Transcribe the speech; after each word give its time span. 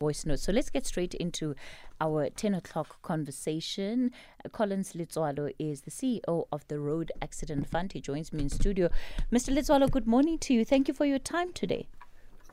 voice 0.00 0.24
notes. 0.24 0.42
So 0.42 0.52
let's 0.52 0.70
get 0.70 0.86
straight 0.86 1.14
into 1.14 1.56
our 2.00 2.30
10 2.30 2.54
o'clock 2.54 3.02
conversation. 3.02 4.12
Uh, 4.44 4.48
Collins 4.48 4.92
Letsoalo 4.92 5.52
is 5.58 5.80
the 5.80 5.90
CEO 5.90 6.46
of 6.52 6.64
the 6.68 6.78
Road 6.78 7.10
Accident 7.20 7.66
Fund. 7.66 7.94
He 7.94 8.00
joins 8.00 8.32
me 8.32 8.44
in 8.44 8.48
studio. 8.48 8.90
Mr. 9.32 9.52
Letsoalo, 9.52 9.90
good 9.90 10.06
morning 10.06 10.38
to 10.38 10.54
you. 10.54 10.64
Thank 10.64 10.86
you 10.86 10.94
for 10.94 11.04
your 11.04 11.18
time 11.18 11.52
today. 11.52 11.88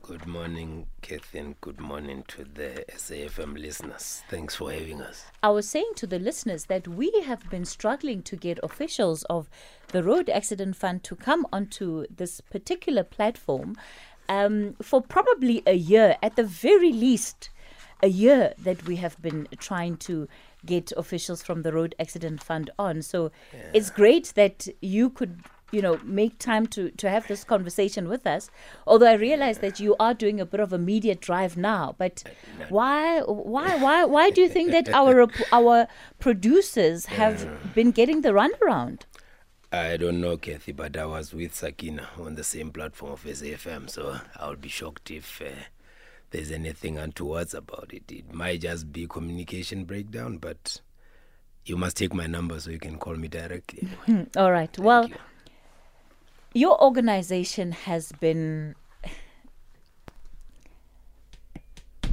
Good 0.02 0.26
morning, 0.26 0.88
Kathy, 1.02 1.38
and 1.38 1.62
good 1.62 1.80
morning 1.80 2.24
to 2.30 2.46
the 2.46 2.84
SAFM 2.90 3.60
listeners. 3.60 4.24
Thanks 4.28 4.56
for 4.56 4.72
having 4.72 5.02
us. 5.02 5.26
I 5.44 5.50
was 5.50 5.70
saying 5.70 5.92
to 5.98 6.08
the 6.08 6.20
listeners 6.20 6.66
that 6.66 6.88
we 6.88 7.12
have 7.26 7.48
been 7.52 7.66
struggling 7.66 8.24
to 8.24 8.36
get 8.36 8.60
officials 8.64 9.24
of 9.26 9.52
the 9.90 10.04
Road 10.04 10.32
Accident 10.32 10.78
Fund 10.78 11.04
to 11.04 11.16
come 11.16 11.46
onto 11.54 12.06
this 12.16 12.42
particular 12.42 13.04
platform 13.04 13.76
um, 14.30 14.76
for 14.82 15.02
probably 15.02 15.64
a 15.66 15.76
year, 15.76 16.18
at 16.22 16.36
the 16.36 16.44
very 16.44 16.92
least, 16.92 17.50
a 18.04 18.08
year 18.08 18.54
that 18.58 18.86
we 18.86 18.98
have 18.98 19.22
been 19.22 19.48
trying 19.58 19.98
to 19.98 20.28
get 20.66 20.92
officials 20.98 21.42
from 21.42 21.62
the 21.62 21.72
Road 21.72 21.96
Accident 22.00 22.44
Fund 22.44 22.70
on. 22.78 23.02
So 23.02 23.32
yeah. 23.54 23.60
it's 23.74 23.90
great 23.90 24.34
that 24.36 24.68
you 24.82 25.10
could 25.10 25.42
you 25.72 25.82
know 25.82 26.00
make 26.04 26.38
time 26.38 26.68
to 26.68 26.92
to 26.92 27.10
have 27.10 27.28
this 27.28 27.44
conversation 27.44 28.08
with 28.08 28.28
us 28.28 28.50
although 28.86 29.08
i 29.08 29.14
realize 29.14 29.58
that 29.60 29.80
you 29.80 29.96
are 30.00 30.14
doing 30.14 30.40
a 30.40 30.46
bit 30.46 30.60
of 30.60 30.72
a 30.72 30.78
media 30.78 31.16
drive 31.16 31.58
now 31.58 31.96
but 31.98 32.24
why 32.70 33.20
why 33.22 33.76
why 33.76 34.06
why 34.06 34.30
do 34.30 34.42
you 34.42 34.48
think 34.48 34.72
that 34.72 34.88
our 34.90 35.28
our 35.52 35.88
producers 36.20 37.08
have 37.08 37.50
been 37.74 37.92
getting 37.92 38.22
the 38.22 38.30
runaround 38.30 39.02
I 39.76 39.98
don't 39.98 40.22
know, 40.22 40.38
Kathy, 40.38 40.72
but 40.72 40.96
I 40.96 41.06
was 41.06 41.34
with 41.34 41.54
Sakina 41.54 42.08
on 42.20 42.36
the 42.36 42.44
same 42.44 42.72
platform 42.72 43.14
of 43.14 43.24
SAFM, 43.24 43.90
so 43.90 44.20
I'll 44.38 44.56
be 44.56 44.70
shocked 44.70 45.12
if 45.12 45.42
uh, 45.42 45.64
there's 46.32 46.52
anything 46.52 46.98
untowards 46.98 47.54
about 47.54 47.92
it. 47.94 48.12
It 48.12 48.34
might 48.34 48.62
just 48.62 48.92
be 48.92 49.08
communication 49.08 49.86
breakdown, 49.86 50.38
but 50.38 50.82
you 51.66 51.78
must 51.78 51.98
take 51.98 52.14
my 52.14 52.28
number 52.28 52.60
so 52.60 52.72
you 52.72 52.80
can 52.80 52.98
call 52.98 53.16
me 53.16 53.28
directly. 53.28 53.88
Anyway. 54.08 54.28
All 54.38 54.52
right. 54.52 54.70
Thank 54.72 54.86
well, 54.86 55.08
you. 55.08 55.16
your 56.54 56.82
organization 56.84 57.72
has 57.72 58.12
been 58.14 58.76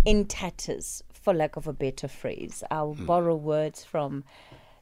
in 0.05 0.25
tatters, 0.27 1.03
for 1.13 1.33
lack 1.33 1.57
of 1.57 1.69
a 1.69 1.73
better 1.73 2.09
phrase. 2.09 2.65
I'll 2.71 2.95
hmm. 2.95 3.07
borrow 3.07 3.37
words 3.37 3.85
from 3.85 4.25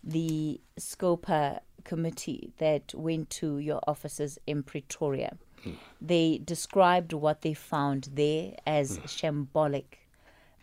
the 0.03 0.61
Scopa 0.79 1.61
committee 1.85 2.53
that 2.59 2.95
went 2.95 3.31
to 3.31 3.59
your 3.59 3.81
offices 3.87 4.39
in 4.47 4.63
Pretoria. 4.63 5.37
Mm. 5.65 5.77
They 6.01 6.41
described 6.45 7.13
what 7.13 7.43
they 7.43 7.55
found 7.55 8.09
there 8.15 8.55
as 8.67 8.99
mm. 8.99 9.05
shambolic, 9.05 9.99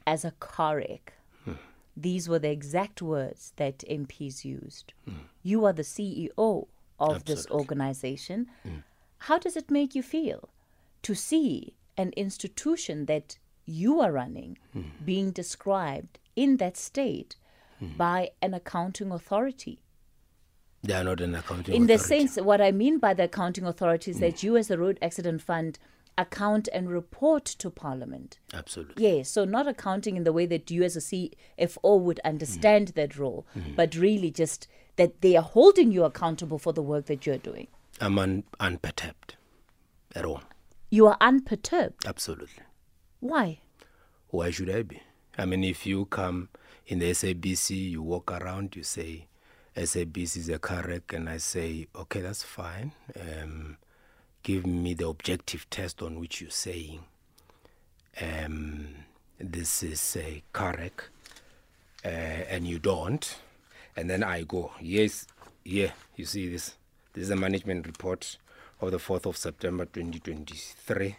as 0.05 0.25
a 0.25 0.31
car 0.31 0.77
wreck. 0.77 1.13
Mm. 1.47 1.57
These 1.95 2.29
were 2.29 2.39
the 2.39 2.51
exact 2.51 3.01
words 3.01 3.53
that 3.55 3.79
MPs 3.89 4.45
used. 4.45 4.93
You 5.41 5.65
are 5.65 5.73
the 5.73 5.83
CEO 5.83 6.67
of 6.99 7.15
Absolutely. 7.15 7.35
this 7.35 7.47
organization. 7.49 8.47
Hmm. 8.63 8.77
How 9.19 9.39
does 9.39 9.55
it 9.55 9.71
make 9.71 9.95
you 9.95 10.03
feel 10.03 10.49
to 11.03 11.15
see 11.15 11.73
an 11.97 12.11
institution 12.15 13.05
that 13.05 13.37
you 13.65 13.99
are 13.99 14.11
running 14.11 14.57
hmm. 14.73 14.81
being 15.03 15.31
described 15.31 16.19
in 16.35 16.57
that 16.57 16.77
state 16.77 17.35
by 17.97 18.31
an 18.41 18.53
accounting 18.53 19.11
authority? 19.11 19.79
They 20.83 20.93
are 20.93 21.03
not 21.03 21.21
an 21.21 21.35
accounting 21.35 21.75
In 21.75 21.83
authority. 21.83 21.93
the 21.93 22.27
sense, 22.27 22.35
what 22.37 22.61
I 22.61 22.71
mean 22.71 22.99
by 22.99 23.13
the 23.13 23.23
accounting 23.23 23.65
authority 23.65 24.11
is 24.11 24.17
mm. 24.17 24.21
that 24.21 24.43
you, 24.43 24.57
as 24.57 24.67
the 24.67 24.77
Road 24.77 24.99
Accident 25.01 25.41
Fund, 25.41 25.79
account 26.17 26.67
and 26.73 26.89
report 26.89 27.45
to 27.45 27.69
Parliament. 27.69 28.39
Absolutely. 28.53 29.03
Yes, 29.03 29.29
so 29.29 29.45
not 29.45 29.67
accounting 29.67 30.17
in 30.17 30.23
the 30.23 30.33
way 30.33 30.45
that 30.45 30.69
you, 30.71 30.83
as 30.83 30.95
a 30.95 30.99
CFO, 30.99 31.99
would 31.99 32.19
understand 32.25 32.89
mm. 32.89 32.93
that 32.95 33.17
role, 33.17 33.45
mm. 33.57 33.75
but 33.75 33.95
really 33.95 34.31
just 34.31 34.67
that 34.95 35.21
they 35.21 35.35
are 35.35 35.43
holding 35.43 35.91
you 35.91 36.03
accountable 36.03 36.57
for 36.57 36.73
the 36.73 36.81
work 36.81 37.05
that 37.05 37.25
you're 37.25 37.37
doing. 37.37 37.67
I'm 38.01 38.17
un- 38.17 38.43
unperturbed 38.59 39.35
at 40.15 40.25
all. 40.25 40.41
You 40.89 41.07
are 41.07 41.17
unperturbed? 41.21 42.05
Absolutely. 42.05 42.63
Why? 43.19 43.59
Why 44.29 44.51
should 44.51 44.69
I 44.69 44.83
be? 44.83 45.01
I 45.37 45.45
mean, 45.45 45.63
if 45.63 45.85
you 45.85 46.05
come 46.05 46.49
in 46.87 46.99
the 46.99 47.11
SABC, 47.11 47.91
you 47.91 48.01
walk 48.01 48.31
around, 48.31 48.75
you 48.75 48.83
say, 48.83 49.27
SABC 49.77 50.37
is 50.37 50.49
a 50.49 50.57
correct, 50.57 51.13
and 51.13 51.29
I 51.29 51.37
say, 51.37 51.85
okay, 51.95 52.21
that's 52.21 52.41
fine. 52.41 52.93
Um, 53.15 53.77
give 54.41 54.65
me 54.65 54.95
the 54.95 55.07
objective 55.07 55.69
test 55.69 56.01
on 56.01 56.19
which 56.19 56.41
you're 56.41 56.49
saying 56.49 57.01
um, 58.19 58.87
this 59.39 59.83
is 59.83 60.17
a 60.19 60.41
correct, 60.51 61.09
uh, 62.03 62.07
and 62.07 62.65
you 62.65 62.79
don't. 62.79 63.37
And 63.95 64.09
then 64.09 64.23
I 64.23 64.41
go, 64.41 64.71
yes, 64.81 65.27
yeah, 65.63 65.91
you 66.15 66.25
see 66.25 66.49
this. 66.49 66.73
This 67.13 67.25
is 67.25 67.29
a 67.29 67.35
management 67.35 67.85
report 67.85 68.37
of 68.81 68.89
the 68.89 68.97
4th 68.97 69.27
of 69.27 69.37
September 69.37 69.85
2023 69.85 71.17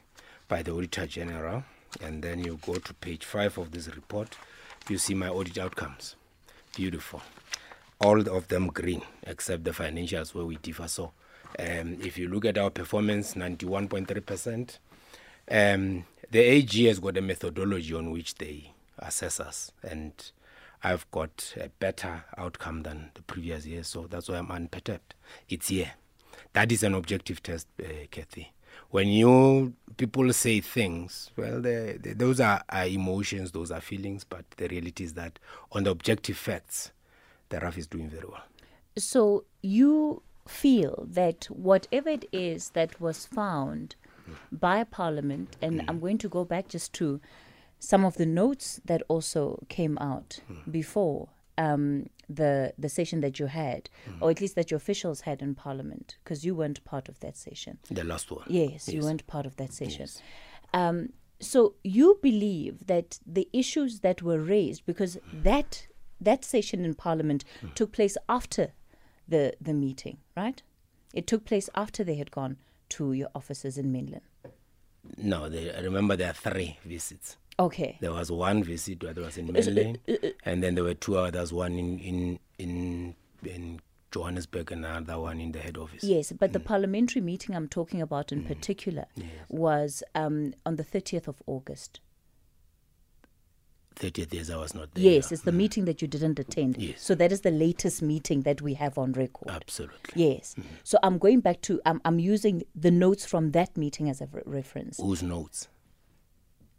by 0.48 0.62
the 0.64 0.72
Auditor 0.72 1.06
General. 1.06 1.62
And 2.02 2.24
then 2.24 2.42
you 2.42 2.58
go 2.66 2.74
to 2.74 2.94
page 2.94 3.24
5 3.24 3.58
of 3.58 3.70
this 3.70 3.86
report, 3.94 4.36
you 4.88 4.98
see 4.98 5.14
my 5.14 5.28
audit 5.28 5.58
outcomes. 5.58 6.16
Beautiful 6.74 7.22
all 8.00 8.20
of 8.28 8.48
them 8.48 8.68
green 8.68 9.02
except 9.24 9.64
the 9.64 9.70
financials 9.72 10.34
where 10.34 10.44
we 10.44 10.56
differ. 10.56 10.88
So 10.88 11.12
um, 11.58 11.98
if 12.00 12.18
you 12.18 12.28
look 12.28 12.44
at 12.44 12.58
our 12.58 12.70
performance, 12.70 13.34
91.3%, 13.34 14.78
um, 15.50 16.04
the 16.30 16.38
AG 16.40 16.84
has 16.84 16.98
got 16.98 17.16
a 17.16 17.22
methodology 17.22 17.94
on 17.94 18.10
which 18.10 18.34
they 18.36 18.72
assess 18.98 19.40
us, 19.40 19.72
and 19.82 20.12
I've 20.82 21.10
got 21.10 21.54
a 21.58 21.68
better 21.68 22.24
outcome 22.36 22.82
than 22.82 23.10
the 23.14 23.22
previous 23.22 23.66
year, 23.66 23.82
so 23.82 24.06
that's 24.08 24.28
why 24.28 24.36
I'm 24.36 24.50
unperturbed. 24.50 25.14
It's 25.48 25.68
here. 25.68 25.92
That 26.52 26.70
is 26.70 26.82
an 26.82 26.94
objective 26.94 27.42
test, 27.42 27.66
uh, 27.82 28.06
Kathy. 28.10 28.52
When 28.90 29.08
you 29.08 29.74
people 29.96 30.32
say 30.32 30.60
things, 30.60 31.30
well, 31.36 31.60
they, 31.60 31.98
they, 32.00 32.12
those 32.12 32.40
are, 32.40 32.62
are 32.68 32.86
emotions, 32.86 33.50
those 33.50 33.70
are 33.70 33.80
feelings, 33.80 34.24
but 34.24 34.44
the 34.56 34.68
reality 34.68 35.04
is 35.04 35.14
that 35.14 35.38
on 35.72 35.84
the 35.84 35.90
objective 35.90 36.36
facts, 36.36 36.92
the 37.48 37.60
RAF 37.60 37.78
is 37.78 37.86
doing 37.86 38.08
very 38.08 38.26
well. 38.26 38.44
So 38.96 39.44
you 39.62 40.22
feel 40.46 41.06
that 41.10 41.44
whatever 41.46 42.08
it 42.08 42.24
is 42.32 42.70
that 42.70 43.00
was 43.00 43.26
found 43.26 43.94
mm. 44.28 44.34
by 44.50 44.84
Parliament, 44.84 45.56
and 45.60 45.80
mm. 45.80 45.84
I'm 45.88 46.00
going 46.00 46.18
to 46.18 46.28
go 46.28 46.44
back 46.44 46.68
just 46.68 46.92
to 46.94 47.20
some 47.78 48.04
of 48.04 48.16
the 48.16 48.26
notes 48.26 48.80
that 48.84 49.02
also 49.08 49.60
came 49.68 49.98
out 49.98 50.40
mm. 50.50 50.72
before 50.72 51.28
um, 51.58 52.08
the 52.28 52.72
the 52.78 52.88
session 52.88 53.20
that 53.20 53.38
you 53.38 53.46
had, 53.46 53.90
or 54.20 54.30
at 54.30 54.40
least 54.40 54.54
that 54.54 54.70
your 54.70 54.78
officials 54.78 55.22
had 55.22 55.42
in 55.42 55.54
Parliament, 55.54 56.16
because 56.22 56.44
you 56.44 56.54
weren't 56.54 56.84
part 56.84 57.08
of 57.08 57.18
that 57.20 57.36
session. 57.36 57.78
The 57.90 58.04
last 58.04 58.30
one. 58.30 58.44
Yes, 58.48 58.70
yes. 58.86 58.92
you 58.92 59.02
weren't 59.02 59.26
part 59.26 59.46
of 59.46 59.56
that 59.56 59.72
session. 59.72 60.02
Yes. 60.02 60.22
Um, 60.72 61.12
so 61.40 61.74
you 61.84 62.18
believe 62.22 62.86
that 62.86 63.18
the 63.26 63.48
issues 63.52 64.00
that 64.00 64.22
were 64.22 64.40
raised, 64.40 64.84
because 64.86 65.18
that 65.32 65.86
that 66.20 66.44
session 66.44 66.84
in 66.84 66.94
Parliament 66.94 67.44
mm. 67.62 67.74
took 67.74 67.92
place 67.92 68.16
after 68.28 68.72
the 69.26 69.54
the 69.60 69.74
meeting, 69.74 70.18
right? 70.36 70.62
It 71.14 71.26
took 71.26 71.44
place 71.44 71.68
after 71.74 72.04
they 72.04 72.16
had 72.16 72.30
gone 72.30 72.58
to 72.90 73.12
your 73.12 73.28
offices 73.34 73.78
in 73.78 73.92
Menlyn. 73.92 74.20
No, 75.16 75.48
they, 75.48 75.74
I 75.74 75.80
remember 75.80 76.16
there 76.16 76.30
are 76.30 76.34
three 76.34 76.78
visits. 76.84 77.36
Okay. 77.60 77.98
There 78.00 78.12
was 78.12 78.30
one 78.30 78.62
visit 78.62 79.00
that 79.00 79.16
was 79.16 79.36
in 79.36 79.48
Menlyn, 79.48 79.96
uh, 80.08 80.12
uh, 80.12 80.28
uh, 80.28 80.30
and 80.44 80.62
then 80.62 80.74
there 80.74 80.84
were 80.84 80.94
two 80.94 81.16
others, 81.18 81.52
one 81.52 81.78
in 81.78 81.98
in 81.98 82.38
in, 82.58 83.14
in 83.44 83.80
Johannesburg 84.10 84.72
and 84.72 84.84
another 84.84 85.18
one 85.20 85.40
in 85.40 85.52
the 85.52 85.58
head 85.58 85.76
office. 85.76 86.04
Yes, 86.04 86.32
but 86.32 86.50
mm. 86.50 86.54
the 86.54 86.60
parliamentary 86.60 87.20
meeting 87.20 87.54
I'm 87.54 87.68
talking 87.68 88.00
about 88.00 88.32
in 88.32 88.42
mm. 88.42 88.48
particular 88.48 89.06
yes. 89.16 89.26
was 89.48 90.02
um, 90.14 90.54
on 90.64 90.76
the 90.76 90.84
30th 90.84 91.28
of 91.28 91.42
August. 91.46 92.00
30th 93.98 94.32
years 94.32 94.50
I 94.50 94.56
was 94.56 94.74
not 94.74 94.94
there. 94.94 95.04
Yes, 95.04 95.32
it's 95.32 95.42
the 95.42 95.50
mm. 95.50 95.56
meeting 95.56 95.84
that 95.86 96.00
you 96.00 96.08
didn't 96.08 96.38
attend. 96.38 96.76
Yes. 96.78 97.02
So 97.02 97.14
that 97.14 97.32
is 97.32 97.40
the 97.42 97.50
latest 97.50 98.02
meeting 98.02 98.42
that 98.42 98.62
we 98.62 98.74
have 98.74 98.96
on 98.98 99.12
record. 99.12 99.50
Absolutely. 99.50 100.12
Yes. 100.14 100.54
Mm. 100.58 100.64
So 100.84 100.98
I'm 101.02 101.18
going 101.18 101.40
back 101.40 101.60
to, 101.62 101.80
I'm, 101.84 102.00
I'm 102.04 102.18
using 102.18 102.62
the 102.74 102.90
notes 102.90 103.26
from 103.26 103.50
that 103.52 103.76
meeting 103.76 104.08
as 104.08 104.20
a 104.20 104.28
re- 104.32 104.42
reference. 104.46 104.98
Whose 104.98 105.22
notes? 105.22 105.68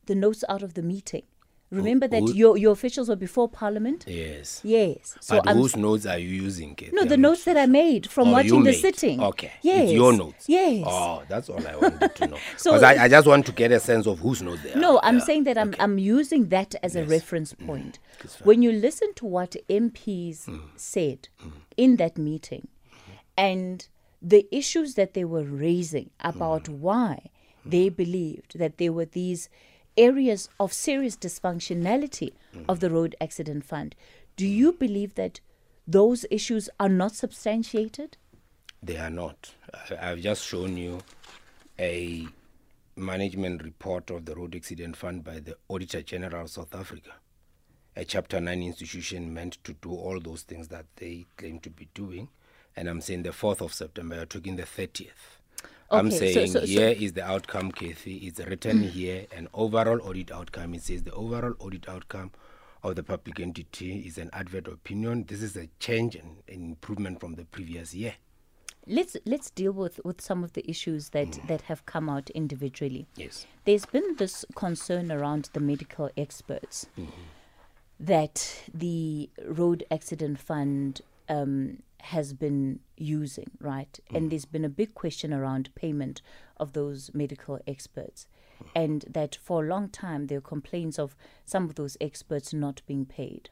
The 0.06 0.16
notes 0.16 0.44
out 0.50 0.64
of 0.64 0.74
the 0.74 0.82
meeting. 0.82 1.24
Remember 1.72 2.08
who, 2.08 2.12
that 2.12 2.36
your 2.36 2.58
your 2.58 2.72
officials 2.72 3.10
were 3.10 3.16
before 3.16 3.48
Parliament. 3.48 4.06
Yes. 4.08 4.60
Yes. 4.64 5.16
So 5.20 5.38
but 5.38 5.50
I'm, 5.50 5.58
whose 5.58 5.76
notes 5.76 6.08
are 6.08 6.18
you 6.18 6.30
using? 6.30 6.74
Kate? 6.74 6.92
No, 6.94 7.06
the 7.06 7.18
notes 7.18 7.44
that 7.44 7.58
I 7.58 7.68
made 7.68 8.10
from 8.10 8.30
oh, 8.30 8.32
watching 8.32 8.64
the 8.64 8.74
sitting. 8.74 9.22
Okay. 9.22 9.52
Yes. 9.62 9.84
It's 9.84 9.92
your 9.94 10.12
notes. 10.14 10.46
Yes. 10.50 10.84
Oh, 10.88 11.22
that's 11.30 11.48
all 11.48 11.66
I 11.66 11.76
wanted 11.76 12.16
to 12.16 12.28
know. 12.28 12.38
so 12.58 12.74
I, 12.76 13.04
I, 13.04 13.08
just 13.08 13.28
want 13.28 13.46
to 13.46 13.52
get 13.52 13.72
a 13.72 13.80
sense 13.80 14.08
of 14.08 14.18
whose 14.20 14.42
notes 14.42 14.64
they 14.64 14.74
are. 14.74 14.78
No, 14.80 15.00
I'm 15.04 15.20
yeah. 15.20 15.24
saying 15.24 15.44
that 15.44 15.60
I'm 15.60 15.70
okay. 15.70 15.78
I'm 15.80 16.00
using 16.00 16.50
that 16.50 16.74
as 16.82 16.96
yes. 16.96 17.06
a 17.06 17.08
reference 17.10 17.54
mm. 17.54 17.68
point. 17.68 18.00
Mm. 18.24 18.46
When 18.46 18.64
you 18.64 18.72
listen 18.72 19.14
to 19.16 19.26
what 19.28 19.56
MPs 19.70 20.46
mm. 20.46 20.62
said 20.76 21.30
mm. 21.44 21.52
in 21.78 21.98
that 21.98 22.18
meeting, 22.18 22.68
and 23.38 23.88
the 24.22 24.48
issues 24.52 24.96
that 24.96 25.14
they 25.14 25.24
were 25.24 25.44
raising 25.44 26.10
about 26.22 26.64
mm. 26.64 26.80
why 26.80 27.30
they 27.64 27.90
believed 27.90 28.58
that 28.58 28.78
there 28.80 28.92
were 28.92 29.06
these 29.06 29.50
areas 30.00 30.50
of 30.60 30.72
serious 30.72 31.18
dysfunctionality 31.18 32.32
of 32.68 32.80
the 32.80 32.90
road 32.90 33.16
accident 33.20 33.66
fund. 33.66 33.96
Do 34.38 34.48
you 34.48 34.72
believe 34.72 35.16
that 35.16 35.42
those 35.86 36.26
issues 36.32 36.70
are 36.80 36.90
not 36.90 37.14
substantiated? 37.14 38.16
They 38.82 38.98
are 38.98 39.10
not. 39.10 39.54
I've 40.00 40.22
just 40.22 40.46
shown 40.46 40.78
you 40.78 41.00
a 41.78 42.26
management 42.96 43.64
report 43.64 44.10
of 44.10 44.26
the 44.26 44.36
Road 44.36 44.56
Accident 44.56 44.96
Fund 44.96 45.24
by 45.24 45.40
the 45.40 45.58
Auditor 45.68 46.02
General 46.02 46.44
of 46.44 46.50
South 46.50 46.74
Africa, 46.74 47.12
a 47.96 48.06
Chapter 48.06 48.40
9 48.40 48.64
institution 48.64 49.34
meant 49.34 49.58
to 49.66 49.74
do 49.74 49.92
all 49.92 50.20
those 50.20 50.44
things 50.44 50.70
that 50.70 50.86
they 50.96 51.26
claim 51.38 51.60
to 51.60 51.70
be 51.70 51.90
doing. 51.94 52.30
And 52.76 52.88
I'm 52.88 53.02
saying 53.02 53.24
the 53.24 53.30
4th 53.32 53.62
of 53.62 53.74
September, 53.74 54.16
you're 54.16 54.26
talking 54.26 54.56
the 54.56 54.64
30th. 54.64 55.39
I'm 55.92 56.08
Okay, 56.08 56.18
so- 56.18 56.34
saying 56.34 56.52
so- 56.52 56.60
so- 56.62 56.66
here 56.66 56.90
is 56.90 57.14
the 57.14 57.24
outcome, 57.24 57.72
Kathy. 57.72 58.18
It's 58.18 58.40
written 58.40 58.80
mm. 58.84 58.90
here, 58.90 59.26
an 59.36 59.48
overall 59.54 60.00
audit 60.02 60.32
outcome. 60.32 60.74
It 60.76 60.84
says 60.84 61.04
the 61.04 61.14
overall 61.14 61.54
audit 61.60 61.90
outcome 61.90 62.32
of 62.84 62.96
the 62.96 63.04
public 63.04 63.40
entity 63.40 64.00
is 64.06 64.18
an 64.18 64.30
adverse 64.34 64.72
opinion. 64.72 65.26
This 65.28 65.42
is 65.42 65.56
a 65.58 65.68
change 65.80 66.16
and 66.16 66.38
improvement 66.48 67.20
from 67.20 67.36
the 67.36 67.46
previous 67.46 67.94
year. 67.94 68.14
Let's 68.88 69.18
let's 69.26 69.50
deal 69.52 69.72
with, 69.72 70.00
with 70.04 70.22
some 70.22 70.44
of 70.44 70.54
the 70.54 70.68
issues 70.70 71.10
that, 71.10 71.28
mm. 71.28 71.48
that 71.48 71.62
have 71.64 71.86
come 71.86 72.10
out 72.10 72.30
individually. 72.32 73.08
Yes. 73.16 73.46
There's 73.66 73.86
been 73.86 74.16
this 74.18 74.46
concern 74.56 75.12
around 75.12 75.50
the 75.54 75.60
medical 75.60 76.10
experts 76.18 76.88
mm-hmm. 76.98 77.12
that 78.00 78.62
the 78.74 79.30
road 79.46 79.84
accident 79.92 80.40
fund 80.40 81.02
um, 81.28 81.84
has 82.02 82.34
been 82.34 82.80
using, 82.98 83.52
right? 83.60 84.00
And 84.14 84.32
there's 84.32 84.46
been 84.46 84.66
a 84.66 84.70
big 84.70 84.94
question 84.94 85.34
around 85.34 85.70
payment 85.76 86.22
of 86.58 86.74
those 86.74 87.12
medical 87.14 87.60
experts. 87.68 88.28
And 88.76 89.06
that 89.10 89.38
for 89.42 89.64
a 89.64 89.68
long 89.68 89.90
time 89.90 90.28
there 90.28 90.40
are 90.40 90.42
complaints 90.42 91.00
of 91.00 91.16
some 91.46 91.66
of 91.66 91.76
those 91.76 91.96
experts 92.02 92.54
not 92.54 92.82
being 92.88 93.06
paid. 93.06 93.50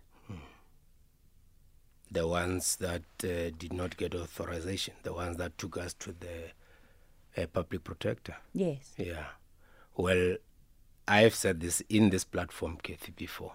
the 2.10 2.28
ones 2.28 2.78
that 2.78 3.04
uh, 3.24 3.52
did 3.58 3.74
not 3.74 3.98
get 3.98 4.16
authorization, 4.16 4.94
the 5.04 5.14
ones 5.14 5.38
that 5.38 5.58
took 5.58 5.78
us 5.78 5.94
to 5.94 6.14
the 6.14 7.42
uh, 7.42 7.48
public 7.48 7.84
protector. 7.84 8.36
Yes. 8.54 8.94
Yeah. 8.98 9.26
Well, 9.96 10.38
I've 11.08 11.36
said 11.36 11.60
this 11.60 11.82
in 11.90 12.10
this 12.10 12.24
platform, 12.24 12.78
Kathy, 12.82 13.12
before. 13.16 13.54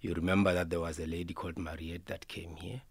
You 0.00 0.14
remember 0.14 0.52
that 0.54 0.70
there 0.70 0.80
was 0.80 0.98
a 0.98 1.06
lady 1.06 1.34
called 1.34 1.58
Mariette 1.58 2.06
that 2.06 2.28
came 2.28 2.56
here, 2.56 2.82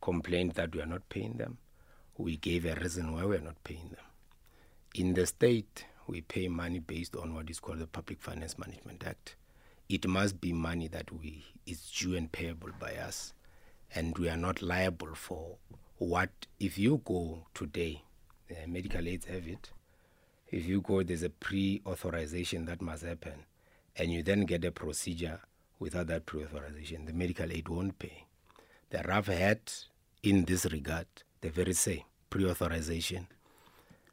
complained 0.00 0.52
that 0.52 0.74
we 0.74 0.80
are 0.80 0.86
not 0.86 1.08
paying 1.08 1.34
them. 1.34 1.58
We 2.16 2.36
gave 2.36 2.64
a 2.64 2.74
reason 2.74 3.12
why 3.12 3.24
we 3.24 3.36
are 3.36 3.40
not 3.42 3.62
paying 3.64 3.88
them. 3.90 4.04
In 4.94 5.14
the 5.14 5.26
state, 5.26 5.84
we 6.06 6.20
pay 6.20 6.48
money 6.48 6.78
based 6.78 7.16
on 7.16 7.34
what 7.34 7.50
is 7.50 7.60
called 7.60 7.80
the 7.80 7.86
Public 7.86 8.20
Finance 8.20 8.58
Management 8.58 9.04
Act. 9.06 9.36
It 9.88 10.06
must 10.06 10.40
be 10.40 10.52
money 10.52 10.88
that 10.88 11.12
we 11.12 11.44
is 11.66 11.90
due 11.90 12.16
and 12.16 12.30
payable 12.30 12.70
by 12.78 12.94
us, 12.94 13.34
and 13.94 14.16
we 14.18 14.28
are 14.28 14.36
not 14.36 14.62
liable 14.62 15.14
for 15.14 15.56
what. 15.98 16.30
If 16.58 16.78
you 16.78 17.02
go 17.04 17.46
today, 17.54 18.02
uh, 18.50 18.66
medical 18.66 19.06
aids 19.06 19.26
have 19.26 19.46
it. 19.46 19.70
If 20.50 20.66
you 20.66 20.80
go, 20.80 21.02
there's 21.02 21.22
a 21.22 21.30
pre-authorization 21.30 22.66
that 22.66 22.80
must 22.80 23.04
happen, 23.04 23.44
and 23.96 24.12
you 24.12 24.22
then 24.22 24.44
get 24.44 24.64
a 24.64 24.70
procedure 24.70 25.40
without 25.78 26.06
that 26.06 26.26
pre-authorization, 26.26 27.04
the 27.04 27.12
medical 27.12 27.50
aid 27.50 27.68
won't 27.68 27.98
pay. 27.98 28.25
The 28.90 29.02
RAF 29.02 29.26
had, 29.26 29.60
in 30.22 30.44
this 30.44 30.64
regard, 30.66 31.06
the 31.40 31.50
very 31.50 31.72
same 31.72 32.02
pre-authorization 32.30 33.26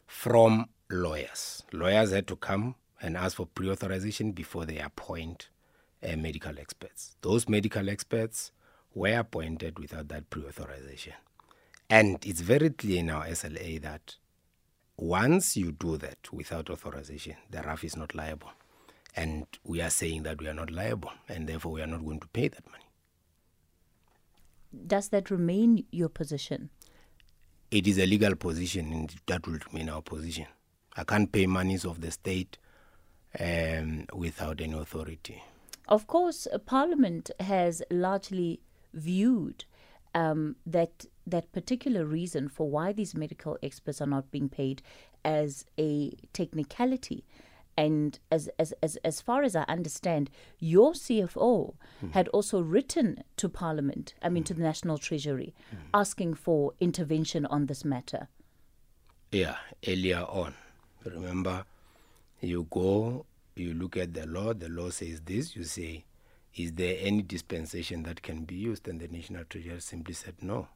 from 0.08 0.68
lawyers. 0.90 1.64
Lawyers 1.72 2.12
had 2.12 2.28
to 2.28 2.36
come 2.36 2.76
and 3.02 3.18
ask 3.18 3.38
for 3.38 3.46
pre-authorization 3.46 4.32
before 4.32 4.66
they 4.66 4.80
appoint 4.80 5.50
uh, 6.04 6.16
medical 6.16 6.58
experts. 6.60 7.16
Those 7.22 7.48
medical 7.48 7.90
experts 7.90 8.52
were 8.96 9.20
appointed 9.20 9.80
without 9.80 10.08
that 10.10 10.30
pre-authorization. 10.30 11.14
And 11.90 12.18
it's 12.26 12.42
very 12.42 12.70
clear 12.70 13.00
in 13.00 13.10
our 13.10 13.26
SLA 13.28 13.82
that 13.82 14.16
once 14.98 15.58
you 15.58 15.72
do 15.72 15.98
that 15.98 16.32
without 16.32 16.70
authorization, 16.70 17.36
the 17.50 17.62
RAF 17.62 17.84
is 17.84 17.96
not 17.98 18.16
liable. 18.16 18.52
And 19.16 19.46
we 19.64 19.82
are 19.82 19.90
saying 19.90 20.24
that 20.24 20.40
we 20.40 20.48
are 20.48 20.54
not 20.54 20.72
liable, 20.72 21.12
and 21.30 21.48
therefore 21.48 21.74
we 21.74 21.82
are 21.82 21.88
not 21.88 22.04
going 22.04 22.20
to 22.20 22.28
pay 22.28 22.48
that 22.48 22.66
money. 22.72 22.86
Does 24.88 25.10
that 25.10 25.30
remain 25.30 25.86
your 25.92 26.10
position? 26.10 26.70
It 27.72 27.88
is 27.88 27.98
a 27.98 28.06
legal 28.06 28.36
position, 28.36 28.92
and 28.94 29.16
that 29.28 29.48
will 29.48 29.60
remain 29.72 29.90
our 29.90 30.02
position. 30.02 30.48
I 30.96 31.04
can't 31.04 31.32
pay 31.32 31.48
monies 31.48 31.86
of 31.86 32.02
the 32.02 32.12
state 32.12 32.58
um, 33.40 34.06
without 34.14 34.62
any 34.62 34.74
authority. 34.74 35.42
Of 35.88 36.08
course, 36.08 36.48
uh, 36.52 36.60
Parliament 36.60 37.32
has 37.40 37.82
largely 37.92 38.62
viewed 38.94 39.66
um, 40.16 40.56
that 40.66 41.06
that 41.26 41.52
particular 41.52 42.06
reason 42.06 42.48
for 42.48 42.70
why 42.70 42.92
these 42.92 43.16
medical 43.16 43.58
experts 43.64 44.02
are 44.02 44.08
not 44.08 44.30
being 44.30 44.50
paid 44.50 44.82
as 45.26 45.66
a 45.80 46.12
technicality. 46.34 47.24
And 47.76 48.20
as, 48.32 48.50
as, 48.60 48.74
as, 48.84 48.98
as 48.98 49.22
far 49.22 49.44
as 49.44 49.56
I 49.56 49.64
understand, 49.64 50.30
your 50.60 50.94
CFO 50.94 51.74
hmm. 52.00 52.10
had 52.12 52.28
also 52.30 52.62
written 52.62 53.24
to 53.38 53.50
Parliament, 53.50 54.14
I 54.22 54.30
mean 54.30 54.44
to 54.46 54.54
the 54.54 54.60
hmm. 54.60 54.66
National 54.66 54.98
Treasury, 54.98 55.56
hmm. 55.72 55.78
asking 55.94 56.36
for 56.36 56.74
intervention 56.80 57.46
on 57.48 57.66
this 57.66 57.84
matter. 57.84 58.28
Yeah, 59.32 59.56
earlier 59.88 60.26
on. 60.30 60.54
Remember, 61.04 61.66
you 62.40 62.68
go, 62.70 63.26
you 63.56 63.74
look 63.74 63.98
at 63.98 64.14
the 64.14 64.28
law, 64.28 64.54
the 64.54 64.70
law 64.70 64.90
says 64.90 65.22
this, 65.22 65.56
you 65.56 65.64
say, 65.64 66.06
is 66.56 66.74
there 66.74 66.98
any 67.00 67.24
dispensation 67.24 68.04
that 68.04 68.22
can 68.22 68.44
be 68.46 68.56
used? 68.56 68.88
And 68.88 69.00
the 69.00 69.08
National 69.08 69.44
Treasury 69.46 69.80
simply 69.82 70.14
said 70.14 70.36
no. 70.42 70.68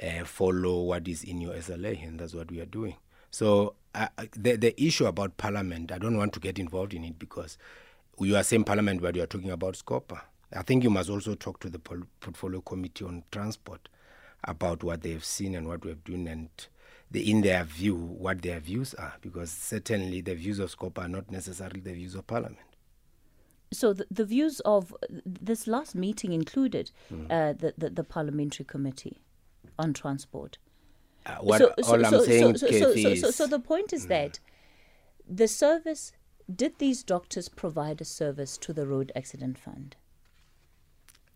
Uh, 0.00 0.24
follow 0.24 0.82
what 0.82 1.08
is 1.08 1.24
in 1.24 1.40
your 1.40 1.54
SLA, 1.54 2.06
and 2.06 2.20
that's 2.20 2.34
what 2.34 2.50
we 2.50 2.60
are 2.60 2.66
doing. 2.66 2.96
So 3.30 3.74
uh, 3.94 4.08
the 4.32 4.56
the 4.56 4.82
issue 4.82 5.06
about 5.06 5.36
Parliament, 5.36 5.92
I 5.92 5.98
don't 5.98 6.16
want 6.16 6.32
to 6.34 6.40
get 6.40 6.58
involved 6.58 6.94
in 6.94 7.04
it 7.04 7.18
because 7.18 7.58
you 8.18 8.36
are 8.36 8.42
saying 8.42 8.64
Parliament, 8.64 9.00
but 9.00 9.16
you 9.16 9.22
are 9.22 9.26
talking 9.26 9.50
about 9.50 9.74
SCOPA. 9.74 10.20
I 10.52 10.62
think 10.62 10.82
you 10.84 10.90
must 10.90 11.08
also 11.08 11.34
talk 11.34 11.60
to 11.60 11.70
the 11.70 11.78
pol- 11.78 12.08
Portfolio 12.20 12.60
Committee 12.60 13.04
on 13.04 13.22
Transport 13.30 13.88
about 14.44 14.82
what 14.82 15.02
they 15.02 15.12
have 15.12 15.24
seen 15.24 15.54
and 15.54 15.68
what 15.68 15.84
we 15.84 15.90
have 15.90 16.02
done, 16.04 16.26
and 16.26 16.48
the, 17.10 17.30
in 17.30 17.42
their 17.42 17.62
view, 17.64 17.94
what 17.94 18.42
their 18.42 18.58
views 18.58 18.94
are, 18.94 19.14
because 19.20 19.50
certainly 19.50 20.20
the 20.20 20.34
views 20.34 20.58
of 20.58 20.70
SCOPA 20.70 21.04
are 21.04 21.08
not 21.08 21.30
necessarily 21.30 21.80
the 21.80 21.92
views 21.92 22.14
of 22.14 22.26
Parliament. 22.26 22.58
So 23.72 23.92
the, 23.92 24.06
the 24.10 24.24
views 24.24 24.60
of 24.60 24.92
this 25.08 25.68
last 25.68 25.94
meeting 25.94 26.32
included 26.32 26.90
uh, 27.30 27.52
the, 27.52 27.74
the, 27.78 27.90
the 27.90 28.04
Parliamentary 28.04 28.64
Committee 28.64 29.20
on 29.78 29.92
Transport. 29.92 30.58
Uh, 31.26 31.36
what 31.40 31.58
so, 31.58 31.66
all 31.78 31.84
so, 31.84 31.94
I'm 31.94 32.04
so, 32.04 32.24
saying, 32.24 32.56
so, 32.56 32.66
so, 32.70 32.94
so, 32.94 33.14
so, 33.14 33.30
so 33.30 33.46
the 33.46 33.60
point 33.60 33.92
is 33.92 34.06
that 34.06 34.40
the 35.28 35.46
service 35.48 36.12
did 36.54 36.78
these 36.78 37.02
doctors 37.04 37.48
provide 37.48 38.00
a 38.00 38.04
service 38.04 38.56
to 38.58 38.72
the 38.72 38.86
road 38.86 39.12
accident 39.14 39.58
fund? 39.58 39.96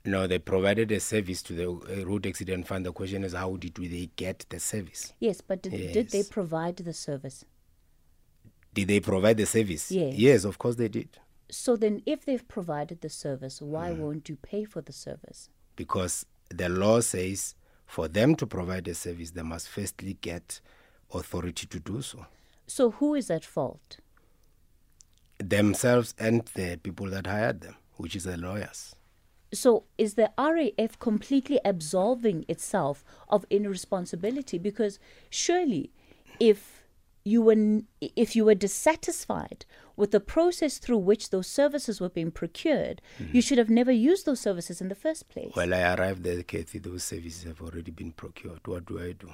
no, 0.06 0.26
they 0.26 0.38
provided 0.38 0.92
a 0.92 1.00
service 1.00 1.42
to 1.42 1.52
the 1.54 1.70
uh, 1.70 2.04
road 2.04 2.26
accident 2.26 2.66
fund. 2.66 2.84
The 2.84 2.92
question 2.92 3.24
is, 3.24 3.32
how 3.32 3.56
did 3.56 3.74
they 3.76 4.10
get 4.16 4.44
the 4.50 4.60
service? 4.60 5.14
Yes, 5.18 5.40
but 5.40 5.62
did, 5.62 5.72
did 5.92 6.10
they 6.10 6.22
provide 6.22 6.76
the 6.76 6.92
service? 6.92 7.44
Did 8.74 8.88
they 8.88 9.00
provide 9.00 9.38
the 9.38 9.46
service? 9.46 9.90
Yes. 9.90 10.14
Yes, 10.16 10.44
of 10.44 10.58
course 10.58 10.76
they 10.76 10.88
did. 10.88 11.08
So 11.50 11.76
then, 11.76 12.02
if 12.04 12.24
they've 12.26 12.46
provided 12.46 13.00
the 13.00 13.08
service, 13.08 13.62
why 13.62 13.90
Mm. 13.92 13.98
won't 13.98 14.28
you 14.28 14.36
pay 14.36 14.64
for 14.64 14.80
the 14.82 14.92
service? 14.92 15.48
because 15.76 16.24
the 16.50 16.68
law 16.68 17.00
says 17.00 17.54
for 17.94 18.08
them 18.08 18.34
to 18.34 18.44
provide 18.44 18.88
a 18.88 18.94
service, 18.94 19.30
they 19.30 19.42
must 19.42 19.68
firstly 19.68 20.18
get 20.20 20.60
authority 21.12 21.64
to 21.64 21.78
do 21.78 22.02
so. 22.02 22.26
So 22.66 22.90
who 22.90 23.14
is 23.14 23.30
at 23.30 23.44
fault? 23.44 23.98
Themselves 25.38 26.12
and 26.18 26.44
the 26.54 26.76
people 26.82 27.06
that 27.10 27.28
hired 27.28 27.60
them, 27.60 27.76
which 27.94 28.16
is 28.16 28.24
the 28.24 28.36
lawyers. 28.36 28.96
So 29.52 29.84
is 29.96 30.14
the 30.14 30.32
RAF 30.36 30.98
completely 30.98 31.60
absolving 31.64 32.44
itself 32.48 33.04
of 33.28 33.46
any 33.48 33.68
responsibility? 33.68 34.58
Because 34.58 34.98
surely, 35.30 35.92
if 36.40 36.73
you 37.24 37.40
were 37.42 37.80
if 38.00 38.36
you 38.36 38.44
were 38.44 38.54
dissatisfied 38.54 39.64
with 39.96 40.10
the 40.10 40.20
process 40.20 40.78
through 40.78 40.98
which 40.98 41.30
those 41.30 41.46
services 41.46 42.00
were 42.00 42.08
being 42.08 42.30
procured, 42.30 43.00
you 43.32 43.40
should 43.40 43.58
have 43.58 43.70
never 43.70 43.92
used 43.92 44.26
those 44.26 44.40
services 44.40 44.80
in 44.80 44.88
the 44.88 44.94
first 44.94 45.28
place. 45.28 45.52
Well, 45.56 45.72
I 45.72 45.94
arrived 45.94 46.22
there, 46.24 46.42
Kathy, 46.42 46.78
those 46.80 47.04
services 47.04 47.44
have 47.44 47.60
already 47.62 47.90
been 47.92 48.12
procured. 48.12 48.60
What 48.66 48.86
do 48.86 48.98
I 49.00 49.12
do? 49.12 49.30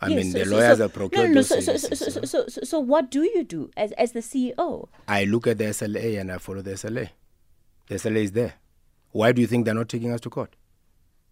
I 0.00 0.08
Yes, 0.08 0.16
mean, 0.24 0.32
so- 0.32 0.38
the 0.38 0.44
lawyers 0.50 0.76
so- 0.78 0.82
have 0.84 0.92
procured 0.92 1.28
no, 1.30 1.34
no, 1.34 1.34
those 1.34 1.48
so, 1.48 1.60
services. 1.60 1.98
so, 1.98 2.04
so, 2.10 2.20
so 2.26 2.48
so, 2.48 2.60
so, 2.62 2.78
what 2.80 3.10
do 3.10 3.22
you 3.22 3.42
do 3.42 3.70
as, 3.76 3.92
as 3.92 4.12
the 4.12 4.20
CEO? 4.20 4.88
I 5.08 5.24
look 5.24 5.46
at 5.46 5.58
the 5.58 5.64
SLA 5.64 6.20
and 6.20 6.30
I 6.30 6.38
follow 6.38 6.62
the 6.62 6.72
SLA. 6.72 7.08
The 7.88 7.94
SLA 7.96 8.22
is 8.24 8.32
there. 8.32 8.54
Why 9.12 9.32
do 9.32 9.40
you 9.40 9.46
think 9.46 9.64
they're 9.64 9.74
not 9.74 9.88
taking 9.88 10.12
us 10.12 10.20
to 10.22 10.30
court? 10.30 10.56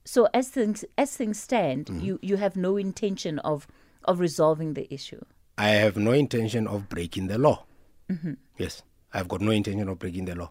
So 0.05 0.29
as 0.35 0.49
things 0.49 0.85
as 0.99 1.17
things 1.17 1.39
stand, 1.39 1.87
Mm-hmm. 1.87 2.01
you, 2.05 2.19
you 2.23 2.37
have 2.37 2.57
no 2.57 2.77
intention 2.77 3.39
of 3.41 3.67
of 4.05 4.19
resolving 4.19 4.75
the 4.75 4.93
issue. 4.93 5.21
I 5.59 5.69
have 5.69 5.97
no 5.97 6.13
intention 6.13 6.67
of 6.67 6.89
breaking 6.89 7.29
the 7.29 7.39
law. 7.39 7.65
Mm-hmm. 8.11 8.35
Yes, 8.59 8.83
I've 9.13 9.29
got 9.29 9.41
no 9.41 9.51
intention 9.51 9.89
of 9.89 9.99
breaking 9.99 10.25
the 10.25 10.35
law 10.35 10.51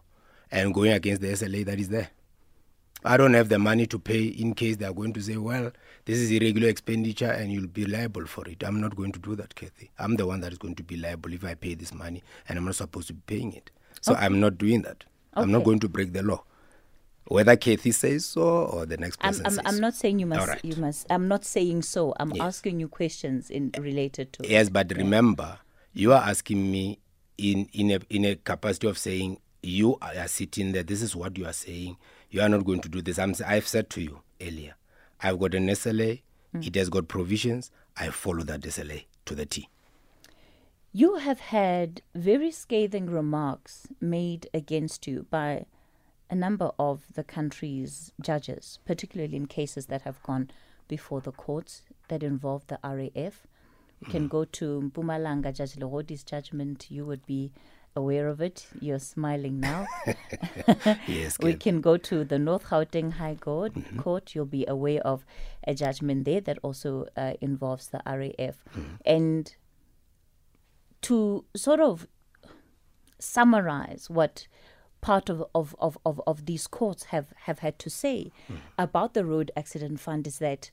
and 0.50 0.72
going 0.72 0.92
against 0.92 1.22
the 1.22 1.28
SLA 1.28 1.64
that 1.66 1.78
is 1.80 1.88
there. 1.88 2.10
I 3.04 3.16
don't 3.16 3.34
have 3.34 3.48
the 3.48 3.58
money 3.58 3.86
to 3.88 3.98
pay 3.98 4.26
in 4.26 4.54
case 4.54 4.76
they 4.76 4.84
are 4.84 4.92
going 4.92 5.12
to 5.14 5.20
say, 5.20 5.36
well, 5.36 5.72
this 6.04 6.18
is 6.18 6.30
irregular 6.30 6.68
expenditure 6.68 7.30
and 7.30 7.50
you'll 7.52 7.66
be 7.66 7.84
liable 7.84 8.26
for 8.26 8.46
it. 8.48 8.62
I'm 8.62 8.80
not 8.80 8.94
going 8.94 9.10
to 9.12 9.18
do 9.18 9.34
that, 9.34 9.56
Kathy. 9.56 9.90
I'm 9.98 10.14
the 10.14 10.26
one 10.26 10.40
that 10.42 10.52
is 10.52 10.58
going 10.58 10.76
to 10.76 10.84
be 10.84 10.96
liable 10.96 11.32
if 11.32 11.44
I 11.44 11.54
pay 11.54 11.74
this 11.74 11.92
money 11.92 12.22
and 12.48 12.58
I'm 12.58 12.64
not 12.64 12.76
supposed 12.76 13.08
to 13.08 13.14
be 13.14 13.22
paying 13.26 13.54
it. 13.54 13.72
So 14.00 14.12
okay. 14.12 14.24
I'm 14.24 14.38
not 14.38 14.56
doing 14.56 14.82
that. 14.82 15.04
Okay. 15.34 15.42
I'm 15.42 15.50
not 15.50 15.64
going 15.64 15.80
to 15.80 15.88
break 15.88 16.12
the 16.12 16.22
law. 16.22 16.44
Whether 17.26 17.56
Kathy 17.56 17.92
says 17.92 18.26
so 18.26 18.42
or 18.42 18.84
the 18.84 18.96
next 18.96 19.20
person 19.20 19.46
I'm, 19.46 19.58
I'm, 19.60 19.66
I'm 19.66 19.80
not 19.80 19.94
saying 19.94 20.18
you 20.18 20.26
must. 20.26 20.48
Right. 20.48 20.64
You 20.64 20.76
must. 20.76 21.06
I'm 21.08 21.28
not 21.28 21.44
saying 21.44 21.82
so. 21.82 22.14
I'm 22.18 22.30
yes. 22.32 22.42
asking 22.42 22.80
you 22.80 22.88
questions 22.88 23.48
in 23.48 23.70
related 23.78 24.32
to. 24.34 24.48
Yes, 24.48 24.68
but 24.68 24.92
remember, 24.96 25.58
you 25.92 26.12
are 26.12 26.22
asking 26.22 26.70
me 26.70 26.98
in 27.38 27.68
in 27.72 27.90
a 27.90 28.00
in 28.10 28.24
a 28.24 28.34
capacity 28.34 28.88
of 28.88 28.98
saying 28.98 29.38
you 29.62 29.96
are 30.02 30.28
sitting 30.28 30.72
there. 30.72 30.82
This 30.82 31.00
is 31.00 31.14
what 31.14 31.38
you 31.38 31.46
are 31.46 31.52
saying 31.52 31.96
you 32.32 32.40
are 32.40 32.48
not 32.48 32.64
going 32.64 32.80
to 32.80 32.88
do 32.88 33.00
this. 33.00 33.18
I'm, 33.18 33.34
I've 33.46 33.68
said 33.68 33.90
to 33.90 34.00
you 34.00 34.22
earlier, 34.40 34.74
I've 35.22 35.38
got 35.38 35.54
an 35.54 35.68
SLA, 35.68 36.22
mm. 36.56 36.66
it 36.66 36.74
has 36.74 36.88
got 36.88 37.06
provisions, 37.06 37.70
I 37.96 38.08
follow 38.08 38.42
that 38.44 38.62
SLA 38.62 39.04
to 39.26 39.34
the 39.34 39.46
T. 39.46 39.68
You 40.94 41.16
have 41.16 41.40
had 41.40 42.00
very 42.14 42.50
scathing 42.50 43.06
remarks 43.06 43.86
made 44.00 44.48
against 44.52 45.06
you 45.06 45.26
by 45.30 45.66
a 46.32 46.34
number 46.34 46.70
of 46.78 47.02
the 47.12 47.22
country's 47.22 48.10
judges, 48.18 48.78
particularly 48.86 49.36
in 49.36 49.46
cases 49.46 49.86
that 49.86 50.00
have 50.02 50.20
gone 50.22 50.50
before 50.88 51.20
the 51.20 51.30
courts 51.30 51.82
that 52.08 52.22
involve 52.22 52.66
the 52.68 52.78
RAF. 52.82 53.46
You 54.00 54.06
can 54.10 54.28
go 54.28 54.46
to 54.46 54.90
Mpumalanga 54.90 55.54
Judge 55.54 55.74
Lerodi's 55.74 56.24
judgment, 56.24 56.90
you 56.90 57.04
would 57.04 57.26
be 57.26 57.52
aware 57.94 58.28
of 58.28 58.40
it. 58.40 58.66
You're 58.80 58.98
smiling 58.98 59.60
now. 59.60 59.86
yes. 61.06 61.38
we 61.38 61.52
can 61.52 61.82
go 61.82 61.98
to 61.98 62.24
the 62.24 62.38
North 62.38 62.64
Gauteng 62.64 63.12
High 63.12 63.36
Court. 63.38 63.74
Mm-hmm. 63.74 63.98
Court. 64.00 64.34
You'll 64.34 64.46
be 64.46 64.64
aware 64.66 65.02
of 65.02 65.26
a 65.64 65.74
judgment 65.74 66.24
there 66.24 66.40
that 66.40 66.58
also 66.62 67.08
uh, 67.14 67.34
involves 67.42 67.88
the 67.88 68.00
RAF. 68.06 68.56
Mm-hmm. 68.74 68.94
And 69.04 69.54
to 71.02 71.44
sort 71.54 71.80
of 71.80 72.08
summarize 73.18 74.08
what 74.08 74.46
part 75.02 75.28
of, 75.28 75.44
of, 75.54 75.76
of, 75.78 75.98
of, 76.06 76.20
of 76.26 76.46
these 76.46 76.66
courts 76.66 77.04
have, 77.04 77.26
have 77.44 77.58
had 77.58 77.78
to 77.80 77.90
say 77.90 78.32
mm. 78.50 78.56
about 78.78 79.12
the 79.12 79.24
road 79.26 79.50
accident 79.54 80.00
fund 80.00 80.26
is 80.26 80.38
that 80.38 80.70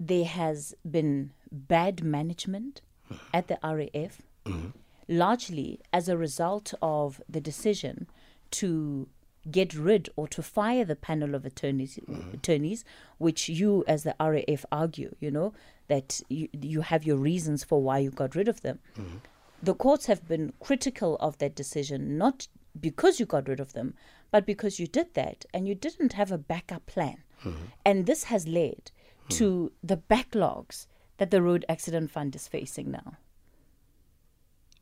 there 0.00 0.24
has 0.24 0.74
been 0.90 1.30
bad 1.52 2.02
management 2.02 2.80
mm. 3.10 3.18
at 3.32 3.46
the 3.46 3.58
RAF. 3.62 4.22
Mm-hmm 4.44 4.70
largely 5.08 5.80
as 5.92 6.08
a 6.08 6.16
result 6.16 6.74
of 6.80 7.20
the 7.28 7.40
decision 7.40 8.06
to 8.50 9.08
get 9.50 9.74
rid 9.74 10.08
or 10.16 10.28
to 10.28 10.42
fire 10.42 10.84
the 10.84 10.96
panel 10.96 11.34
of 11.34 11.44
attorneys, 11.44 11.98
mm-hmm. 11.98 12.34
attorneys, 12.34 12.84
which 13.18 13.48
you, 13.48 13.84
as 13.88 14.04
the 14.04 14.14
RAF, 14.20 14.64
argue, 14.70 15.14
you 15.20 15.30
know, 15.30 15.52
that 15.88 16.20
you, 16.28 16.48
you 16.52 16.80
have 16.80 17.04
your 17.04 17.16
reasons 17.16 17.64
for 17.64 17.82
why 17.82 17.98
you 17.98 18.10
got 18.10 18.34
rid 18.34 18.48
of 18.48 18.62
them. 18.62 18.78
Mm-hmm. 18.96 19.16
The 19.62 19.74
courts 19.74 20.06
have 20.06 20.26
been 20.28 20.52
critical 20.60 21.16
of 21.16 21.38
that 21.38 21.54
decision, 21.54 22.16
not 22.18 22.46
because 22.78 23.20
you 23.20 23.26
got 23.26 23.48
rid 23.48 23.60
of 23.60 23.72
them, 23.72 23.94
but 24.30 24.46
because 24.46 24.78
you 24.78 24.86
did 24.86 25.14
that 25.14 25.44
and 25.52 25.68
you 25.68 25.74
didn't 25.74 26.14
have 26.14 26.32
a 26.32 26.38
backup 26.38 26.86
plan. 26.86 27.18
Mm-hmm. 27.44 27.64
And 27.84 28.06
this 28.06 28.24
has 28.24 28.46
led 28.46 28.90
to 29.30 29.72
the 29.82 29.96
backlogs 29.96 30.86
that 31.18 31.30
the 31.30 31.42
Road 31.42 31.64
Accident 31.68 32.10
Fund 32.10 32.34
is 32.34 32.48
facing 32.48 32.90
now. 32.90 33.14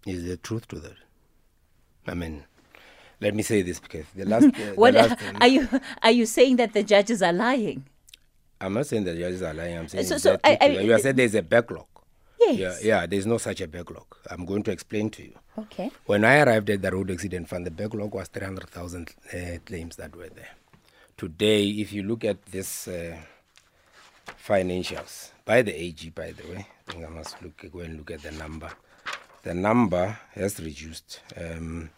Is 0.07 0.25
there 0.25 0.37
truth 0.37 0.69
to 0.69 0.79
that? 0.81 0.97
I 2.07 2.15
mean, 2.15 2.45
let 3.21 3.35
me 3.35 3.43
say 3.43 3.63
this 3.63 3.81
because 3.81 4.07
the 4.15 4.25
last. 4.25 4.47
Uh, 4.55 4.75
what 4.75 4.95
the 4.95 5.03
last, 5.03 5.23
are 5.41 5.49
you 5.49 5.69
are 6.03 6.11
you 6.11 6.27
saying 6.27 6.57
that 6.57 6.73
the 6.73 6.83
judges 6.83 7.23
are 7.23 7.33
lying? 7.33 7.85
I'm 8.61 8.75
not 8.75 8.87
saying 8.87 9.05
that 9.05 9.13
the 9.13 9.21
judges 9.21 9.43
are 9.43 9.55
lying. 9.55 9.79
I'm 9.79 9.89
saying 9.89 10.05
so, 10.05 10.19
so 10.19 10.39
I, 10.45 10.59
I, 10.61 10.67
you 10.67 10.95
are 10.95 10.99
saying 10.99 11.17
there's 11.17 11.35
a 11.35 11.43
backlog. 11.43 11.87
Yes. 12.41 12.83
Yeah, 12.83 13.01
yeah, 13.01 13.07
there's 13.07 13.27
no 13.27 13.39
such 13.39 13.61
a 13.61 13.69
backlog. 13.69 14.07
I'm 14.31 14.45
going 14.45 14.63
to 14.65 14.71
explain 14.71 15.11
to 15.11 15.23
you. 15.23 15.35
Okay. 15.59 15.91
When 16.07 16.25
I 16.25 16.41
arrived 16.41 16.71
at 16.71 16.83
the 16.83 16.91
road 16.91 17.11
accident 17.11 17.49
fund, 17.49 17.67
the 17.67 17.71
backlog 17.71 18.15
was 18.15 18.29
300,000 18.29 19.11
uh, 19.33 19.37
claims 19.65 19.97
that 19.97 20.17
were 20.17 20.31
there. 20.31 20.49
Today, 21.17 21.69
if 21.69 21.93
you 21.93 22.03
look 22.03 22.25
at 22.25 22.45
this 22.47 22.89
uh, 22.89 23.17
financials 24.43 25.31
by 25.45 25.63
the 25.63 25.79
AG, 25.79 26.09
by 26.11 26.33
the 26.33 26.49
way, 26.49 26.67
I 26.89 26.93
think 26.93 27.05
I 27.05 27.11
must 27.11 27.41
look 27.43 27.71
go 27.71 27.81
and 27.81 27.99
look 27.99 28.11
at 28.11 28.23
the 28.23 28.33
number 28.33 28.71
the 29.43 29.55
number 29.55 30.19
has 30.33 30.61
reduced. 30.61 31.21
Um, 31.37 31.91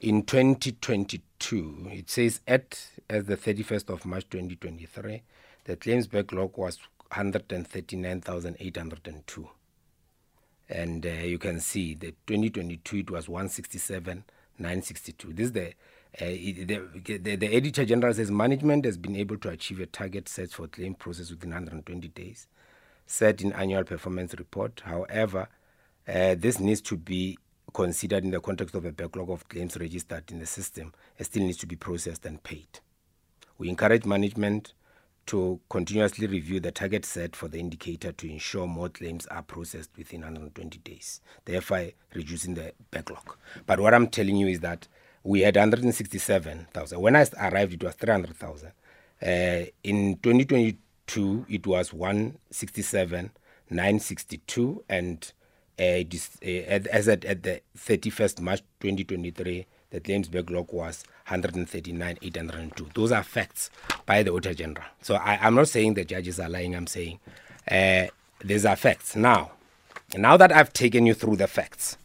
in 0.00 0.22
2022, 0.22 1.88
it 1.92 2.08
says 2.10 2.40
at 2.46 2.86
as 3.08 3.24
the 3.26 3.36
31st 3.36 3.88
of 3.90 4.04
March 4.04 4.28
2023, 4.30 5.22
the 5.64 5.76
claims 5.76 6.08
backlog 6.08 6.58
was 6.58 6.78
139,802. 7.08 9.48
And 10.72 11.06
uh, 11.06 11.10
you 11.10 11.38
can 11.38 11.60
see 11.60 11.94
that 11.96 12.26
2022 12.26 12.96
it 12.96 13.10
was 13.10 13.28
167,962. 13.28 15.32
This 15.34 15.46
is 15.46 15.52
the, 15.52 15.68
uh, 15.68 15.72
the, 16.20 17.18
the, 17.18 17.36
the 17.36 17.56
auditor 17.56 17.84
general 17.84 18.14
says 18.14 18.30
management 18.30 18.86
has 18.86 18.96
been 18.96 19.16
able 19.16 19.36
to 19.38 19.50
achieve 19.50 19.80
a 19.80 19.86
target 19.86 20.28
set 20.28 20.50
for 20.50 20.68
claim 20.68 20.94
process 20.94 21.30
within 21.30 21.50
120 21.50 22.08
days, 22.08 22.46
set 23.06 23.42
in 23.42 23.52
annual 23.52 23.84
performance 23.84 24.34
report. 24.38 24.80
However, 24.84 25.48
uh, 26.08 26.36
this 26.38 26.58
needs 26.58 26.80
to 26.82 26.96
be 26.96 27.38
considered 27.74 28.24
in 28.24 28.30
the 28.30 28.40
context 28.40 28.74
of 28.74 28.86
a 28.86 28.92
backlog 28.92 29.28
of 29.28 29.46
claims 29.48 29.76
registered 29.76 30.30
in 30.30 30.38
the 30.38 30.46
system 30.46 30.94
and 31.18 31.26
still 31.26 31.42
needs 31.42 31.58
to 31.58 31.66
be 31.66 31.76
processed 31.76 32.24
and 32.24 32.42
paid. 32.42 32.80
We 33.58 33.68
encourage 33.68 34.06
management 34.06 34.72
to 35.26 35.60
continuously 35.68 36.26
review 36.26 36.58
the 36.60 36.72
target 36.72 37.04
set 37.04 37.36
for 37.36 37.48
the 37.48 37.58
indicator 37.58 38.12
to 38.12 38.30
ensure 38.30 38.66
more 38.66 38.88
claims 38.88 39.26
are 39.26 39.42
processed 39.42 39.90
within 39.96 40.22
120 40.22 40.78
days, 40.78 41.20
therefore 41.44 41.88
reducing 42.14 42.54
the 42.54 42.72
backlog. 42.90 43.36
But 43.66 43.80
what 43.80 43.92
I'm 43.94 44.08
telling 44.08 44.36
you 44.36 44.48
is 44.48 44.60
that 44.60 44.88
we 45.24 45.42
had 45.42 45.56
167,000. 45.56 47.00
When 47.00 47.16
I 47.16 47.26
arrived, 47.40 47.74
it 47.74 47.84
was 47.84 47.94
300,000. 47.94 48.72
Uh, 49.24 49.66
in 49.84 50.18
2022, 50.22 51.46
it 51.48 51.64
was 51.66 51.92
167,962, 51.92 54.84
and 54.88 55.32
uh, 55.78 55.82
uh, 55.82 56.02
as 56.42 57.08
at, 57.08 57.24
at 57.24 57.44
the 57.44 57.60
31st 57.78 58.40
March 58.40 58.62
2023, 58.80 59.66
the 59.92 60.00
claims 60.00 60.28
backlog 60.28 60.72
was 60.72 61.04
139,802. 61.28 62.88
Those 62.94 63.12
are 63.12 63.22
facts 63.22 63.70
by 64.06 64.22
the 64.22 64.32
Auditor 64.32 64.54
General. 64.54 64.86
So 65.02 65.14
I, 65.14 65.46
am 65.46 65.54
not 65.54 65.68
saying 65.68 65.94
the 65.94 66.04
judges 66.04 66.40
are 66.40 66.48
lying. 66.48 66.74
I'm 66.74 66.86
saying 66.86 67.20
uh, 67.70 68.06
these 68.42 68.64
are 68.64 68.74
facts. 68.74 69.14
Now, 69.14 69.52
now 70.16 70.36
that 70.38 70.50
I've 70.50 70.72
taken 70.72 71.04
you 71.04 71.12
through 71.12 71.36
the 71.36 71.46
facts, 71.46 71.98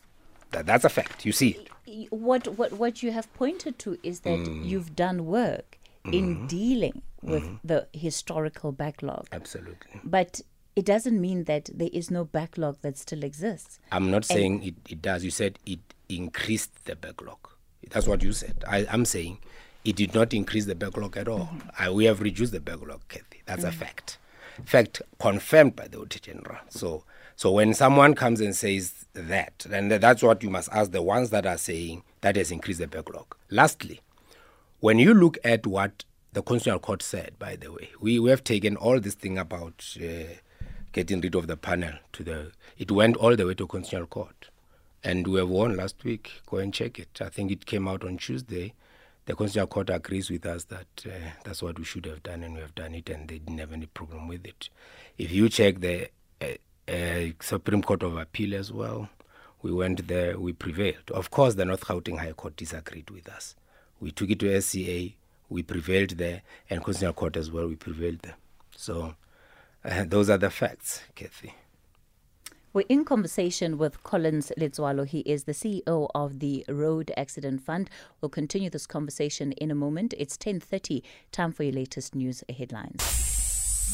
that, 0.51 0.65
that's 0.65 0.83
a 0.83 0.89
fact. 0.89 1.25
You 1.25 1.31
see 1.31 1.51
it. 1.85 2.11
What 2.11 2.47
what 2.57 2.73
what 2.73 3.01
you 3.01 3.11
have 3.11 3.33
pointed 3.33 3.79
to 3.79 3.97
is 4.03 4.19
that 4.19 4.39
mm. 4.39 4.65
you've 4.65 4.93
done 4.93 5.25
work 5.25 5.79
mm-hmm. 6.03 6.13
in 6.13 6.47
dealing 6.47 7.01
with 7.21 7.43
mm-hmm. 7.43 7.55
the 7.63 7.87
historical 7.93 8.73
backlog. 8.73 9.27
Absolutely. 9.31 10.01
But 10.03 10.41
it 10.75 10.85
doesn't 10.85 11.19
mean 11.19 11.45
that 11.45 11.69
there 11.73 11.89
is 11.93 12.11
no 12.11 12.25
backlog 12.25 12.81
that 12.81 12.97
still 12.97 13.23
exists. 13.23 13.79
I'm 13.91 14.11
not 14.11 14.17
and 14.17 14.25
saying 14.25 14.63
it, 14.63 14.75
it 14.89 15.01
does. 15.01 15.23
You 15.23 15.31
said 15.31 15.57
it 15.65 15.79
increased 16.09 16.85
the 16.85 16.95
backlog. 16.97 17.39
That's 17.89 18.07
what 18.07 18.23
you 18.23 18.33
said. 18.33 18.63
I, 18.67 18.79
am 18.89 19.05
saying 19.05 19.39
it 19.85 19.95
did 19.95 20.13
not 20.13 20.33
increase 20.33 20.65
the 20.65 20.75
backlog 20.75 21.17
at 21.17 21.27
all. 21.27 21.49
Mm-hmm. 21.51 21.69
I, 21.79 21.89
we 21.89 22.05
have 22.05 22.21
reduced 22.21 22.51
the 22.51 22.59
backlog, 22.59 23.01
Kathy. 23.07 23.41
That's 23.45 23.63
mm-hmm. 23.63 23.69
a 23.69 23.85
fact. 23.85 24.17
Fact 24.65 25.01
confirmed 25.19 25.75
by 25.75 25.87
the 25.87 25.99
Auditor 25.99 26.31
General. 26.31 26.57
So, 26.69 27.03
so 27.35 27.51
when 27.51 27.73
someone 27.73 28.15
comes 28.15 28.41
and 28.41 28.55
says 28.55 29.05
that, 29.13 29.65
then 29.67 29.89
that's 29.89 30.23
what 30.23 30.41
you 30.43 30.49
must 30.49 30.69
ask 30.71 30.91
the 30.91 31.01
ones 31.01 31.29
that 31.29 31.45
are 31.45 31.57
saying 31.57 32.03
that 32.21 32.35
has 32.35 32.51
increased 32.51 32.79
the 32.79 32.87
backlog. 32.87 33.35
Lastly, 33.49 34.01
when 34.79 34.99
you 34.99 35.13
look 35.13 35.37
at 35.43 35.67
what 35.67 36.05
the 36.33 36.41
Constitutional 36.41 36.79
Court 36.79 37.01
said, 37.01 37.37
by 37.39 37.55
the 37.55 37.71
way, 37.71 37.89
we, 38.01 38.19
we 38.19 38.29
have 38.29 38.43
taken 38.43 38.75
all 38.75 38.99
this 38.99 39.13
thing 39.15 39.37
about. 39.37 39.95
Uh, 40.01 40.33
getting 40.93 41.21
rid 41.21 41.35
of 41.35 41.45
the 41.45 41.55
panel 41.55 41.93
to 42.11 42.23
the 42.23 42.51
it 42.79 42.89
went 42.91 43.15
all 43.17 43.35
the 43.35 43.45
way 43.45 43.53
to 43.53 43.67
constitutional 43.67 44.07
court 44.07 44.49
and 45.07 45.25
we 45.25 45.39
have 45.39 45.47
won 45.47 45.77
last 45.77 46.03
week. 46.03 46.41
Go 46.45 46.57
and 46.57 46.73
check 46.73 46.99
it. 46.99 47.21
I 47.21 47.29
think 47.29 47.49
it 47.49 47.65
came 47.65 47.87
out 47.87 48.03
on 48.03 48.17
tuesday. 48.17 48.73
The 49.25 49.35
constitutional 49.35 49.67
court 49.67 49.89
agrees 49.89 50.29
with 50.29 50.45
us 50.45 50.65
that 50.65 51.05
uh, 51.05 51.29
that's 51.45 51.63
what 51.63 51.79
we 51.79 51.85
should 51.85 52.05
have 52.07 52.23
done 52.23 52.43
and 52.43 52.55
we 52.55 52.59
have 52.59 52.75
done 52.75 52.93
it 52.93 53.09
and 53.09 53.25
they 53.25 53.37
didn't 53.39 53.59
have 53.59 53.71
any 53.71 53.85
problem 53.85 54.27
with 54.27 54.45
it. 54.45 54.67
If 55.17 55.31
you 55.31 55.47
check 55.47 55.79
the 55.79 56.09
uh, 56.41 56.91
uh, 56.91 57.31
supreme 57.39 57.83
court 57.83 58.03
of 58.03 58.17
appeal 58.17 58.53
as 58.53 58.73
well 58.73 59.07
we 59.61 59.71
went 59.71 60.09
there 60.09 60.37
we 60.37 60.51
prevailed. 60.51 61.09
Of 61.11 61.31
course 61.31 61.55
the 61.55 61.63
north 61.63 61.85
gauteng 61.85 62.19
high 62.19 62.33
court 62.33 62.57
disagreed 62.57 63.09
with 63.09 63.29
us. 63.29 63.55
We 64.01 64.11
took 64.11 64.29
it 64.29 64.39
to 64.39 64.61
sca 64.61 65.13
we 65.49 65.63
prevailed 65.63 66.11
there 66.11 66.41
and 66.69 66.83
constitutional 66.83 67.13
court 67.13 67.37
as 67.37 67.49
well 67.49 67.67
we 67.67 67.75
prevailed 67.75 68.19
there. 68.23 68.35
So 68.75 69.15
uh, 69.85 70.03
those 70.05 70.29
are 70.29 70.37
the 70.37 70.49
facts, 70.49 71.01
Kathy. 71.15 71.53
We're 72.77 72.85
in 72.89 73.05
conversation 73.05 73.79
with 73.79 74.03
Collins 74.03 74.51
Letsoalo. 74.55 75.07
He 75.07 75.21
is 75.21 75.45
the 75.45 75.53
CEO 75.53 76.11
of 76.13 76.37
the 76.37 76.63
Road 76.69 77.11
Accident 77.17 77.59
Fund. 77.63 77.89
We'll 78.21 78.29
continue 78.29 78.69
this 78.69 78.85
conversation 78.85 79.51
in 79.53 79.71
a 79.71 79.73
moment. 79.73 80.13
It's 80.15 80.37
10:30. 80.37 81.01
Time 81.31 81.51
for 81.51 81.63
your 81.63 81.73
latest 81.73 82.13
news 82.13 82.43
headlines. 82.55 83.01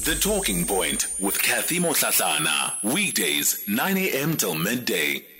The 0.03 0.15
Talking 0.15 0.65
Point 0.65 1.07
with 1.17 1.41
Kathy 1.41 1.79
Motlatlana. 1.79 2.73
Weekdays, 2.83 3.63
9 3.69 3.95
a.m. 3.95 4.35
till 4.35 4.53
midday. 4.53 5.32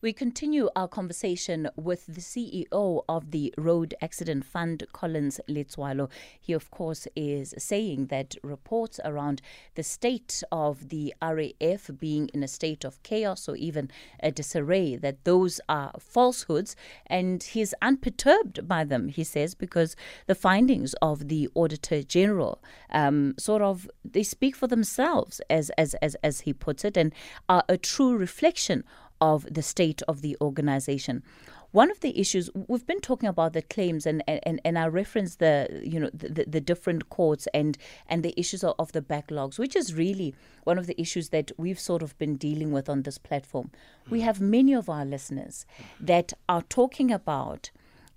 We 0.00 0.12
continue 0.12 0.68
our 0.76 0.86
conversation 0.86 1.68
with 1.74 2.06
the 2.06 2.20
CEO 2.20 3.02
of 3.08 3.32
the 3.32 3.52
Road 3.58 3.96
Accident 4.00 4.44
Fund, 4.44 4.84
Collins 4.92 5.40
Letsoalo. 5.48 6.08
He, 6.40 6.52
of 6.52 6.70
course, 6.70 7.08
is 7.16 7.52
saying 7.58 8.06
that 8.06 8.36
reports 8.44 9.00
around 9.04 9.42
the 9.74 9.82
state 9.82 10.44
of 10.52 10.90
the 10.90 11.12
RAF 11.20 11.90
being 11.98 12.28
in 12.32 12.44
a 12.44 12.48
state 12.48 12.84
of 12.84 13.02
chaos 13.02 13.48
or 13.48 13.56
even 13.56 13.90
a 14.22 14.30
disarray, 14.30 14.94
that 14.94 15.24
those 15.24 15.60
are 15.68 15.90
falsehoods, 15.98 16.76
and 17.08 17.42
he's 17.42 17.74
unperturbed 17.82 18.68
by 18.68 18.84
them, 18.84 19.08
he 19.08 19.24
says, 19.24 19.56
because 19.56 19.96
the 20.28 20.36
findings 20.36 20.94
of 21.02 21.26
the 21.26 21.48
Auditor 21.56 22.04
General 22.04 22.62
um, 22.90 23.34
sort 23.36 23.62
of 23.62 23.90
they 24.04 24.22
speak 24.22 24.54
for 24.54 24.68
themselves, 24.68 25.40
as, 25.50 25.70
as, 25.70 25.94
as, 25.94 26.14
as 26.22 26.42
he 26.42 26.52
puts 26.52 26.84
it, 26.84 26.96
and 26.96 27.12
are 27.48 27.64
a 27.68 27.76
true 27.76 28.16
reflection 28.16 28.84
of 29.20 29.46
the 29.52 29.62
state 29.62 30.02
of 30.08 30.22
the 30.22 30.36
organization. 30.40 31.22
One 31.70 31.90
of 31.90 32.00
the 32.00 32.18
issues 32.18 32.48
we've 32.54 32.86
been 32.86 33.00
talking 33.00 33.28
about 33.28 33.52
the 33.52 33.60
claims 33.60 34.06
and, 34.06 34.22
and, 34.26 34.58
and 34.64 34.78
I 34.78 34.86
reference 34.86 35.36
the 35.36 35.82
you 35.84 36.00
know 36.00 36.08
the, 36.14 36.44
the 36.48 36.62
different 36.62 37.10
courts 37.10 37.46
and 37.52 37.76
and 38.06 38.22
the 38.22 38.32
issues 38.40 38.64
of, 38.64 38.74
of 38.78 38.92
the 38.92 39.02
backlogs, 39.02 39.58
which 39.58 39.76
is 39.76 39.94
really 39.94 40.34
one 40.64 40.78
of 40.78 40.86
the 40.86 40.98
issues 40.98 41.28
that 41.28 41.52
we've 41.58 41.78
sort 41.78 42.02
of 42.02 42.16
been 42.16 42.36
dealing 42.36 42.72
with 42.72 42.88
on 42.88 43.02
this 43.02 43.18
platform. 43.18 43.70
We 44.08 44.20
hmm. 44.20 44.24
have 44.24 44.40
many 44.40 44.72
of 44.72 44.88
our 44.88 45.04
listeners 45.04 45.66
that 46.00 46.32
are 46.48 46.62
talking 46.62 47.12
about 47.12 47.70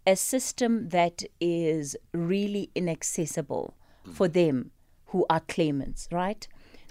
a 0.08 0.16
system 0.16 0.90
that 0.90 1.24
is 1.42 1.98
really 2.14 2.70
inaccessible 2.74 3.76
hmm. 4.06 4.12
for 4.14 4.30
them 4.30 4.72
who 5.08 5.26
are 5.30 5.42
claimants, 5.42 6.08
right? 6.10 6.48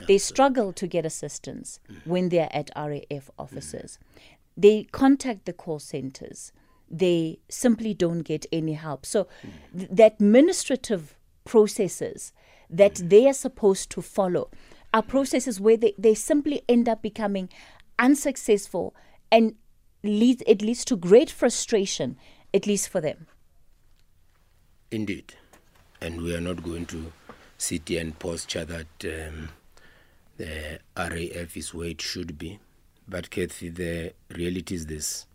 They 0.06 0.18
struggle 0.18 0.72
to 0.74 0.86
get 0.86 1.06
assistance 1.06 1.80
when 2.04 2.28
they're 2.28 2.48
at 2.52 2.70
RAF 2.76 3.30
offices. 3.38 3.98
They 4.56 4.84
contact 4.84 5.46
the 5.46 5.52
call 5.52 5.78
centers. 5.78 6.52
They 6.90 7.38
simply 7.48 7.94
don't 7.94 8.20
get 8.20 8.46
any 8.52 8.72
help. 8.72 9.06
So, 9.06 9.28
th- 9.76 9.88
the 9.90 10.06
administrative 10.06 11.14
processes 11.44 12.32
that 12.68 12.96
they 12.96 13.28
are 13.28 13.32
supposed 13.32 13.90
to 13.90 14.02
follow 14.02 14.50
are 14.92 15.02
processes 15.02 15.60
where 15.60 15.76
they, 15.76 15.94
they 15.96 16.14
simply 16.14 16.62
end 16.68 16.88
up 16.88 17.02
becoming 17.02 17.48
unsuccessful 17.98 18.94
and 19.30 19.54
leads, 20.02 20.42
it 20.46 20.62
leads 20.62 20.84
to 20.86 20.96
great 20.96 21.30
frustration, 21.30 22.16
at 22.52 22.66
least 22.66 22.88
for 22.88 23.00
them. 23.00 23.26
Indeed. 24.90 25.34
And 26.00 26.22
we 26.22 26.34
are 26.34 26.40
not 26.40 26.62
going 26.62 26.86
to 26.86 27.12
sit 27.58 27.88
here 27.88 28.00
and 28.00 28.18
posture 28.18 28.64
that 28.64 28.86
um, 29.04 29.50
the 30.40 30.80
RAF 30.96 31.56
is 31.56 31.74
where 31.74 31.88
it 31.88 32.00
should 32.00 32.38
be. 32.38 32.58
But 33.06 33.30
Kathy, 33.30 33.68
the 33.68 34.14
reality 34.30 34.74
is 34.74 34.86
this: 34.86 35.26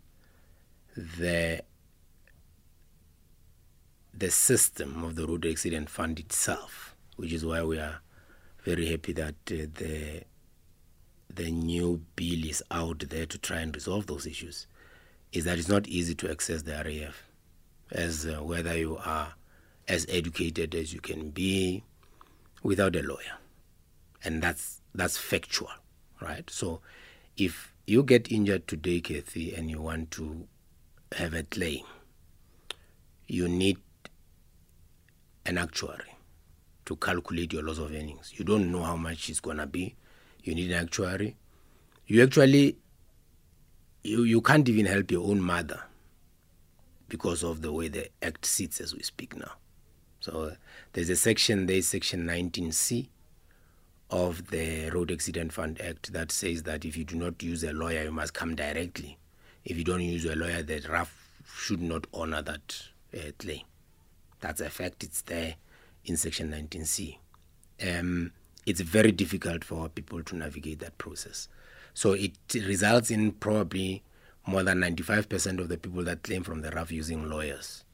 the 0.96 1.62
the 4.12 4.30
system 4.30 5.04
of 5.04 5.14
the 5.14 5.26
road 5.26 5.46
accident 5.46 5.90
fund 5.90 6.18
itself, 6.18 6.96
which 7.16 7.32
is 7.32 7.44
why 7.44 7.62
we 7.62 7.78
are 7.78 8.00
very 8.64 8.86
happy 8.86 9.12
that 9.12 9.34
uh, 9.50 9.70
the 9.74 10.22
the 11.32 11.50
new 11.50 12.02
bill 12.16 12.44
is 12.44 12.62
out 12.70 13.04
there 13.10 13.26
to 13.26 13.38
try 13.38 13.58
and 13.60 13.74
resolve 13.74 14.06
those 14.06 14.26
issues, 14.26 14.66
is 15.32 15.44
that 15.44 15.58
it's 15.58 15.68
not 15.68 15.86
easy 15.86 16.14
to 16.16 16.30
access 16.30 16.62
the 16.62 16.72
RAF, 16.72 17.22
as 17.92 18.26
uh, 18.26 18.42
whether 18.42 18.76
you 18.76 18.98
are 19.04 19.34
as 19.86 20.04
educated 20.08 20.74
as 20.74 20.92
you 20.92 21.00
can 21.00 21.30
be 21.30 21.84
without 22.64 22.96
a 22.96 23.02
lawyer, 23.02 23.38
and 24.24 24.42
that's 24.42 24.80
that's 24.96 25.16
factual, 25.16 25.70
right? 26.20 26.48
So 26.50 26.80
if 27.36 27.74
you 27.86 28.02
get 28.02 28.30
injured 28.32 28.66
today, 28.66 29.00
Kathy, 29.00 29.54
and 29.54 29.70
you 29.70 29.80
want 29.80 30.10
to 30.12 30.46
have 31.12 31.34
a 31.34 31.42
claim, 31.42 31.84
you 33.28 33.48
need 33.48 33.78
an 35.44 35.58
actuary 35.58 36.16
to 36.86 36.96
calculate 36.96 37.52
your 37.52 37.62
loss 37.62 37.78
of 37.78 37.90
earnings. 37.92 38.32
You 38.36 38.44
don't 38.44 38.70
know 38.70 38.82
how 38.82 38.96
much 38.96 39.28
it's 39.28 39.40
going 39.40 39.58
to 39.58 39.66
be. 39.66 39.94
You 40.42 40.54
need 40.54 40.70
an 40.70 40.84
actuary. 40.84 41.36
You 42.06 42.22
actually, 42.22 42.78
you, 44.02 44.22
you 44.22 44.40
can't 44.40 44.68
even 44.68 44.86
help 44.86 45.10
your 45.10 45.28
own 45.28 45.40
mother 45.40 45.82
because 47.08 47.42
of 47.42 47.62
the 47.62 47.72
way 47.72 47.88
the 47.88 48.08
act 48.22 48.46
sits 48.46 48.80
as 48.80 48.94
we 48.94 49.02
speak 49.02 49.36
now. 49.36 49.52
So 50.20 50.42
uh, 50.42 50.54
there's 50.92 51.10
a 51.10 51.16
section 51.16 51.66
there, 51.66 51.82
section 51.82 52.26
19C, 52.26 53.08
of 54.10 54.50
the 54.50 54.90
Road 54.90 55.10
Accident 55.10 55.52
Fund 55.52 55.80
Act 55.80 56.12
that 56.12 56.30
says 56.30 56.62
that 56.64 56.84
if 56.84 56.96
you 56.96 57.04
do 57.04 57.16
not 57.16 57.42
use 57.42 57.64
a 57.64 57.72
lawyer, 57.72 58.04
you 58.04 58.12
must 58.12 58.34
come 58.34 58.54
directly. 58.54 59.18
If 59.64 59.76
you 59.76 59.84
don't 59.84 60.02
use 60.02 60.24
a 60.24 60.36
lawyer, 60.36 60.62
the 60.62 60.80
RAF 60.88 61.12
should 61.56 61.82
not 61.82 62.06
honor 62.14 62.42
that 62.42 62.82
uh, 63.14 63.32
claim. 63.38 63.62
That's 64.40 64.60
a 64.60 64.70
fact. 64.70 65.02
It's 65.02 65.22
there 65.22 65.56
in 66.04 66.16
Section 66.16 66.50
19C. 66.50 67.18
Um, 67.86 68.32
it's 68.64 68.80
very 68.80 69.12
difficult 69.12 69.64
for 69.64 69.88
people 69.88 70.22
to 70.22 70.36
navigate 70.36 70.78
that 70.80 70.98
process. 70.98 71.48
So 71.94 72.12
it 72.12 72.32
results 72.54 73.10
in 73.10 73.32
probably 73.32 74.02
more 74.46 74.62
than 74.62 74.78
95% 74.78 75.60
of 75.60 75.68
the 75.68 75.78
people 75.78 76.04
that 76.04 76.22
claim 76.22 76.42
from 76.42 76.62
the 76.62 76.70
RAF 76.70 76.92
using 76.92 77.28
lawyers. 77.28 77.84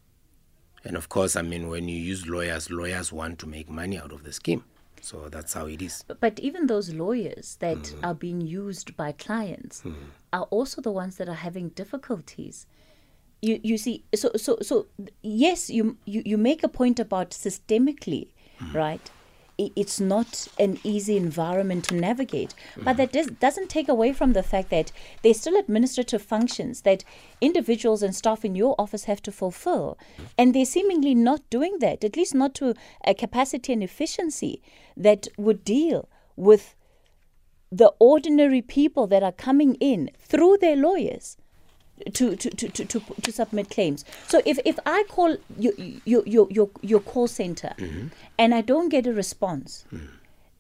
And 0.85 0.97
of 0.97 1.09
course, 1.09 1.37
I 1.37 1.43
mean, 1.43 1.69
when 1.69 1.89
you 1.89 1.97
use 1.97 2.27
lawyers, 2.27 2.71
lawyers 2.71 3.13
want 3.13 3.39
to 3.41 3.47
make 3.47 3.71
money 3.71 3.99
out 3.99 4.13
of 4.13 4.25
the 4.25 4.33
scheme. 4.33 4.65
So 5.03 5.29
that's 5.29 5.53
how 5.53 5.67
it 5.67 5.83
is. 5.83 6.05
But 6.21 6.39
even 6.39 6.69
those 6.69 6.95
lawyers 6.95 7.57
that 7.59 7.77
mm. 7.77 8.05
are 8.05 8.15
being 8.15 8.41
used 8.41 8.97
by 8.97 9.11
clients 9.11 9.83
mm. 9.83 9.95
are 10.33 10.45
also 10.45 10.81
the 10.81 10.93
ones 10.93 11.17
that 11.17 11.29
are 11.29 11.35
having 11.35 11.71
difficulties. 11.71 12.67
You 13.43 13.59
you 13.65 13.77
see, 13.77 14.05
so 14.15 14.31
so 14.37 14.59
so 14.63 14.87
yes, 15.23 15.69
you 15.69 15.97
you, 16.05 16.23
you 16.25 16.39
make 16.39 16.63
a 16.63 16.69
point 16.69 17.01
about 17.01 17.31
systemically, 17.31 18.29
mm. 18.61 18.75
right? 18.75 19.11
It's 19.59 20.01
not 20.01 20.49
an 20.59 20.79
easy 20.83 21.17
environment 21.17 21.85
to 21.85 21.95
navigate. 21.95 22.55
But 22.77 22.85
mm-hmm. 22.85 22.97
that 22.97 23.13
does, 23.13 23.27
doesn't 23.27 23.69
take 23.69 23.89
away 23.89 24.13
from 24.13 24.33
the 24.33 24.43
fact 24.43 24.71
that 24.71 24.93
there's 25.23 25.41
still 25.41 25.59
administrative 25.59 26.23
functions 26.23 26.83
that 26.83 27.05
individuals 27.41 28.03
and 28.03 28.15
staff 28.15 28.45
in 28.45 28.55
your 28.55 28.75
office 28.79 29.05
have 29.05 29.23
to 29.23 29.33
fulfill. 29.33 29.99
And 30.37 30.55
they're 30.55 30.65
seemingly 30.65 31.15
not 31.15 31.49
doing 31.51 31.79
that, 31.81 32.03
at 32.05 32.17
least 32.17 32.35
not 32.35 32.55
to 32.57 32.75
a 33.05 33.15
capacity 33.15 33.73
and 33.73 33.83
efficiency 33.83 34.63
that 34.97 35.29
would 35.37 35.65
deal 35.65 36.09
with 36.37 36.75
the 37.71 37.93
ordinary 37.99 38.61
people 38.61 39.07
that 39.07 39.23
are 39.23 39.33
coming 39.33 39.75
in 39.77 40.11
through 40.19 40.59
their 40.59 40.77
lawyers 40.77 41.37
to, 42.13 42.37
to, 42.37 42.51
to, 42.51 42.69
to, 42.69 43.01
to, 43.01 43.33
submit 43.33 43.71
claims. 43.71 44.05
So 44.29 44.41
if, 44.45 44.59
if 44.65 44.79
I 44.87 45.05
call 45.09 45.37
your, 45.59 45.73
your, 46.05 46.49
your, 46.51 46.71
your 46.81 47.01
call 47.01 47.29
center 47.29 47.75
mm-hmm. 47.79 48.09
and 48.39 48.55
I 48.55 48.61
don't 48.61 48.89
get 48.89 49.07
a 49.07 49.13
response, 49.13 49.85
mm. 49.93 50.09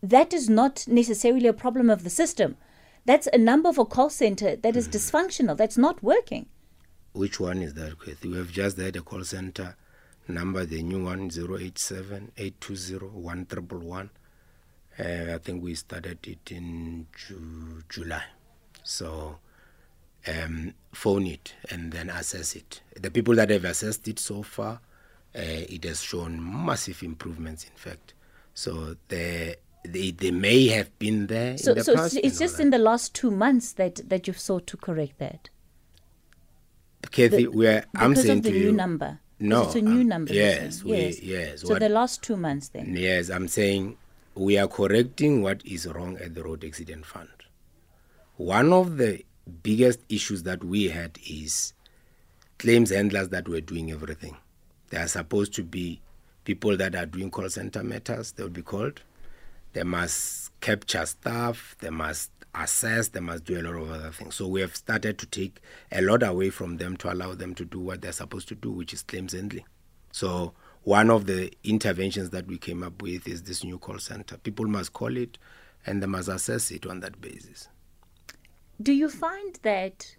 that 0.03 0.33
is 0.33 0.49
not 0.49 0.85
necessarily 0.89 1.47
a 1.47 1.53
problem 1.53 1.91
of 1.91 2.05
the 2.05 2.11
system. 2.11 2.57
That's 3.05 3.27
a 3.33 3.39
number 3.39 3.69
of 3.69 3.79
a 3.79 3.85
call 3.85 4.11
center 4.11 4.57
that 4.57 4.77
is 4.77 4.89
mm. 4.89 4.93
dysfunctional, 4.93 5.57
that's 5.57 5.79
not 5.79 6.03
working. 6.03 6.47
Which 7.13 7.39
one 7.41 7.63
is 7.63 7.75
that, 7.75 7.99
Chris? 7.99 8.23
We 8.23 8.37
have 8.37 8.51
just 8.51 8.79
had 8.79 8.97
a 8.97 9.03
call 9.03 9.25
center 9.25 9.77
number, 10.29 10.65
the 10.65 10.83
new 10.83 11.05
one, 11.05 11.31
087 11.31 12.33
820 12.37 14.11
uh, 14.99 15.35
I 15.35 15.39
think 15.39 15.63
we 15.63 15.75
started 15.75 16.19
it 16.27 16.53
in 16.53 17.07
Ju- 17.17 17.83
July. 17.89 18.23
So 18.83 19.39
um, 20.27 20.75
phone 20.93 21.27
it 21.27 21.55
and 21.71 21.93
then 21.93 22.11
assess 22.11 22.55
it. 22.55 22.81
The 23.01 23.11
people 23.11 23.35
that 23.37 23.51
have 23.51 23.65
assessed 23.65 24.07
it 24.09 24.19
so 24.19 24.43
far, 24.43 24.81
uh, 25.35 25.41
it 25.41 25.85
has 25.85 26.03
shown 26.03 26.39
massive 26.41 27.03
improvements, 27.03 27.65
in 27.65 27.77
fact. 27.77 28.15
So 28.55 28.97
they, 29.09 29.57
they, 29.85 30.11
they 30.11 30.31
may 30.31 30.69
have 30.69 30.97
been 30.99 31.27
there. 31.27 31.57
So, 31.59 31.75
the 31.75 31.85
so 31.85 31.95
past 31.95 32.19
it's 32.23 32.39
just 32.39 32.61
in 32.61 32.71
the 32.71 32.79
last 32.79 33.15
two 33.15 33.31
months 33.31 33.73
that, 33.73 34.09
that 34.09 34.27
you've 34.27 34.39
sought 34.39 34.67
to 34.69 34.77
correct 34.77 35.19
that? 35.19 35.49
Kathy, 37.11 37.47
we're, 37.49 37.85
I'm 37.97 38.15
saying 38.15 38.39
of 38.39 38.43
the 38.45 38.51
to 38.51 38.59
new 38.59 38.65
you, 38.67 38.73
number. 38.73 39.19
No, 39.41 39.65
it's 39.65 39.75
a 39.75 39.83
new 39.83 40.03
um, 40.03 40.09
number. 40.09 40.33
Yes, 40.33 40.85
we, 40.85 40.97
yes. 40.99 41.21
yes. 41.21 41.61
So 41.63 41.75
the 41.75 41.89
last 41.89 42.23
two 42.23 42.37
months 42.37 42.69
then. 42.69 42.95
Yes, 42.97 43.29
I'm 43.29 43.49
saying 43.49 43.97
we 44.37 44.57
are 44.57 44.69
correcting 44.69 45.43
what 45.43 45.67
is 45.67 45.87
wrong 45.87 46.17
at 46.19 46.35
the 46.37 46.45
road 46.45 46.65
accident 46.65 47.05
fund. 47.05 47.29
One 48.37 48.73
of 48.73 48.99
the 48.99 49.25
biggest 49.63 50.01
issues 50.09 50.43
that 50.45 50.63
we 50.63 50.89
had 50.89 51.19
is 51.29 51.73
claims 52.59 52.91
handlers 52.91 53.31
that 53.31 53.49
were 53.49 53.61
doing 53.61 53.91
everything. 53.91 54.37
They 54.91 54.99
are 54.99 55.09
supposed 55.09 55.55
to 55.55 55.65
be 55.65 56.01
people 56.45 56.77
that 56.77 56.95
are 56.95 57.07
doing 57.07 57.31
call 57.31 57.49
center 57.49 57.83
matters, 57.83 58.33
they 58.33 58.43
will 58.43 58.51
be 58.51 58.63
called. 58.63 59.01
They 59.73 59.85
must 59.85 60.59
capture 60.61 61.07
staff, 61.07 61.77
they 61.81 61.91
must 61.91 62.31
assess, 62.55 63.09
they 63.09 63.21
must 63.21 63.45
do 63.45 63.59
a 63.59 63.63
lot 63.63 63.77
of 63.77 63.91
other 63.91 64.11
things. 64.11 64.35
So 64.35 64.47
we 64.47 64.61
have 64.61 64.77
started 64.77 65.19
to 65.19 65.27
take 65.27 65.61
a 65.91 66.03
lot 66.03 66.23
away 66.23 66.51
from 66.51 66.77
them 66.77 66.97
to 66.99 67.13
allow 67.13 67.35
them 67.35 67.55
to 67.55 67.65
do 67.65 67.81
what 67.81 68.03
they're 68.03 68.13
supposed 68.13 68.49
to 68.49 68.55
do, 68.55 68.71
which 68.71 68.93
is 68.93 69.03
claims 69.03 69.33
handling. 69.33 69.65
So 70.11 70.53
one 70.83 71.11
of 71.11 71.27
the 71.27 71.51
interventions 71.65 72.31
that 72.31 72.47
we 72.47 72.59
came 72.59 72.83
up 72.83 73.01
with 73.01 73.27
is 73.27 73.45
this 73.45 73.65
new 73.65 73.79
call 73.79 73.99
center. 73.99 74.37
People 74.37 74.67
must 74.67 74.93
call 74.93 75.17
it 75.17 75.39
and 75.87 76.03
they 76.03 76.07
must 76.07 76.29
assess 76.29 76.71
it 76.71 76.87
on 76.87 77.01
that 77.01 77.21
basis. 77.21 77.69
Do 78.81 78.93
you 78.93 79.09
find 79.09 79.59
that 79.63 80.17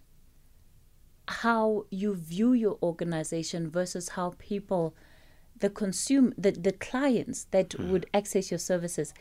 how 1.28 1.86
you 1.90 2.16
view 2.16 2.54
your 2.54 2.78
organization 2.84 3.70
versus 3.70 4.10
how 4.10 4.36
people 4.38 4.94
the 5.58 5.70
consume 5.70 6.34
the, 6.38 6.52
the 6.52 6.74
clients 6.74 7.46
that 7.52 7.70
mm. 7.70 7.90
would 7.90 8.06
access 8.14 8.52
your 8.52 8.58
services 8.58 9.14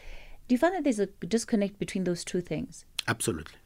do 0.49 0.55
you 0.55 0.59
find 0.59 0.75
that 0.75 0.85
there's 0.85 0.99
a 0.99 1.07
disconnect 1.07 1.79
between 1.79 2.05
those 2.05 2.25
two 2.25 2.41
things? 2.41 2.85
Absolutely. 3.09 3.57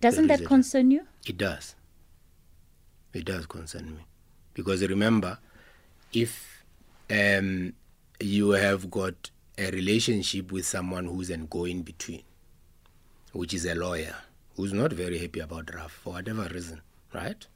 Doesn't 0.00 0.28
that 0.28 0.46
concern 0.46 0.90
you? 0.90 1.06
It 1.26 1.36
does. 1.36 1.74
It 3.12 3.24
does 3.24 3.46
concern 3.46 3.96
me. 3.96 4.06
Because 4.54 4.86
remember 4.86 5.38
if 6.12 6.64
um, 7.10 7.74
you 8.20 8.50
have 8.50 8.90
got 8.90 9.30
a 9.58 9.70
relationship 9.70 10.52
with 10.52 10.64
someone 10.66 11.04
who's 11.04 11.30
an 11.30 11.46
go 11.46 11.66
in 11.66 11.82
between 11.82 12.22
which 13.32 13.52
is 13.52 13.66
a 13.66 13.74
lawyer 13.74 14.16
who's 14.60 14.72
not 14.72 14.92
very 14.92 15.18
happy 15.18 15.40
about 15.40 15.74
RAF 15.74 15.90
for 15.90 16.12
whatever 16.14 16.48
reason 16.52 16.80
right? 17.12 17.46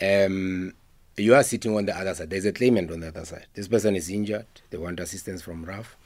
Um, 0.00 0.74
you 1.16 1.34
are 1.34 1.42
sitting 1.42 1.76
on 1.76 1.86
the 1.86 1.96
other 1.96 2.14
side. 2.14 2.30
There's 2.30 2.44
a 2.44 2.52
claimant 2.52 2.90
on 2.90 3.00
the 3.00 3.08
other 3.08 3.24
side. 3.24 3.46
This 3.54 3.68
person 3.68 3.94
is 3.96 4.08
injured. 4.08 4.46
They 4.70 4.78
want 4.78 5.00
assistance 5.00 5.42
from 5.42 5.64
RAF. 5.64 5.96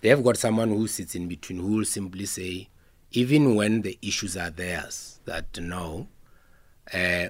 They 0.00 0.08
have 0.08 0.24
got 0.24 0.36
someone 0.36 0.70
who 0.70 0.88
sits 0.88 1.14
in 1.14 1.28
between 1.28 1.60
who 1.60 1.76
will 1.76 1.84
simply 1.84 2.26
say, 2.26 2.68
even 3.12 3.54
when 3.54 3.82
the 3.82 3.98
issues 4.02 4.36
are 4.36 4.50
theirs, 4.50 5.20
that 5.24 5.58
no, 5.60 6.08
uh, 6.92 7.26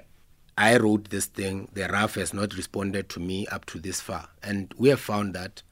I 0.57 0.77
wrote 0.77 1.09
this 1.09 1.25
thing, 1.25 1.69
the 1.73 1.87
RAF 1.87 2.15
has 2.15 2.33
not 2.33 2.55
responded 2.55 3.09
to 3.09 3.19
me 3.19 3.47
up 3.47 3.65
to 3.65 3.79
this 3.79 3.99
far. 3.99 4.29
And 4.43 4.73
we 4.77 4.89
have 4.89 4.99
found 4.99 5.33
that 5.33 5.63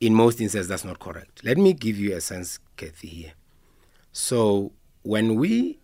in 0.00 0.14
most 0.14 0.40
instances 0.40 0.68
that's 0.68 0.84
not 0.84 1.00
correct. 1.00 1.44
Let 1.44 1.58
me 1.58 1.72
give 1.72 1.98
you 1.98 2.14
a 2.14 2.20
sense, 2.20 2.58
Kathy, 2.76 3.08
here. 3.08 3.32
So 4.12 4.72
when 5.02 5.36
we 5.36 5.78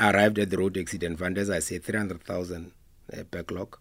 arrived 0.00 0.38
at 0.38 0.50
the 0.50 0.58
road 0.58 0.78
accident 0.78 1.18
fund, 1.18 1.36
as 1.38 1.50
I 1.50 1.58
said, 1.58 1.82
300,000 1.84 2.70
uh, 3.12 3.24
backlog. 3.24 3.76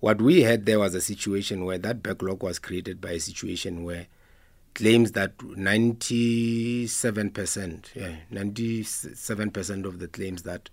What 0.00 0.20
we 0.20 0.42
had 0.42 0.66
there 0.66 0.78
was 0.78 0.94
a 0.94 1.00
situation 1.00 1.64
where 1.64 1.78
that 1.78 2.02
backlog 2.02 2.42
was 2.42 2.58
created 2.58 3.00
by 3.00 3.12
a 3.12 3.20
situation 3.20 3.84
where 3.84 4.08
claims 4.74 5.12
that 5.12 5.38
97%, 5.38 7.94
yeah, 7.94 8.16
97% 8.30 9.84
of 9.86 9.98
the 9.98 10.08
claims 10.08 10.42
that 10.42 10.68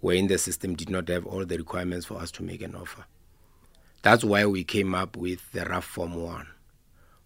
were 0.00 0.14
in 0.14 0.28
the 0.28 0.38
system 0.38 0.74
did 0.74 0.88
not 0.88 1.08
have 1.08 1.26
all 1.26 1.44
the 1.44 1.58
requirements 1.58 2.06
for 2.06 2.18
us 2.18 2.30
to 2.30 2.42
make 2.42 2.62
an 2.62 2.74
offer. 2.74 3.04
That's 4.00 4.24
why 4.24 4.46
we 4.46 4.64
came 4.64 4.94
up 4.94 5.18
with 5.18 5.52
the 5.52 5.66
RAF 5.66 5.84
Form 5.84 6.14
1, 6.14 6.46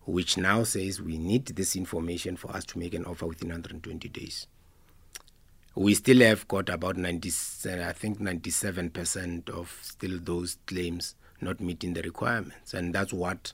which 0.04 0.36
now 0.36 0.64
says 0.64 1.00
we 1.00 1.16
need 1.16 1.46
this 1.46 1.76
information 1.76 2.36
for 2.36 2.50
us 2.50 2.64
to 2.66 2.78
make 2.78 2.94
an 2.94 3.04
offer 3.04 3.26
within 3.26 3.50
120 3.50 4.08
days 4.08 4.48
we 5.76 5.94
still 5.94 6.20
have 6.20 6.48
got 6.48 6.68
about 6.70 6.96
90, 6.96 7.28
I 7.68 7.92
think 7.92 8.18
97% 8.18 9.50
of 9.50 9.78
still 9.82 10.18
those 10.20 10.56
claims 10.66 11.14
not 11.40 11.60
meeting 11.60 11.92
the 11.92 12.00
requirements. 12.02 12.72
And 12.72 12.94
that's 12.94 13.12
what 13.12 13.52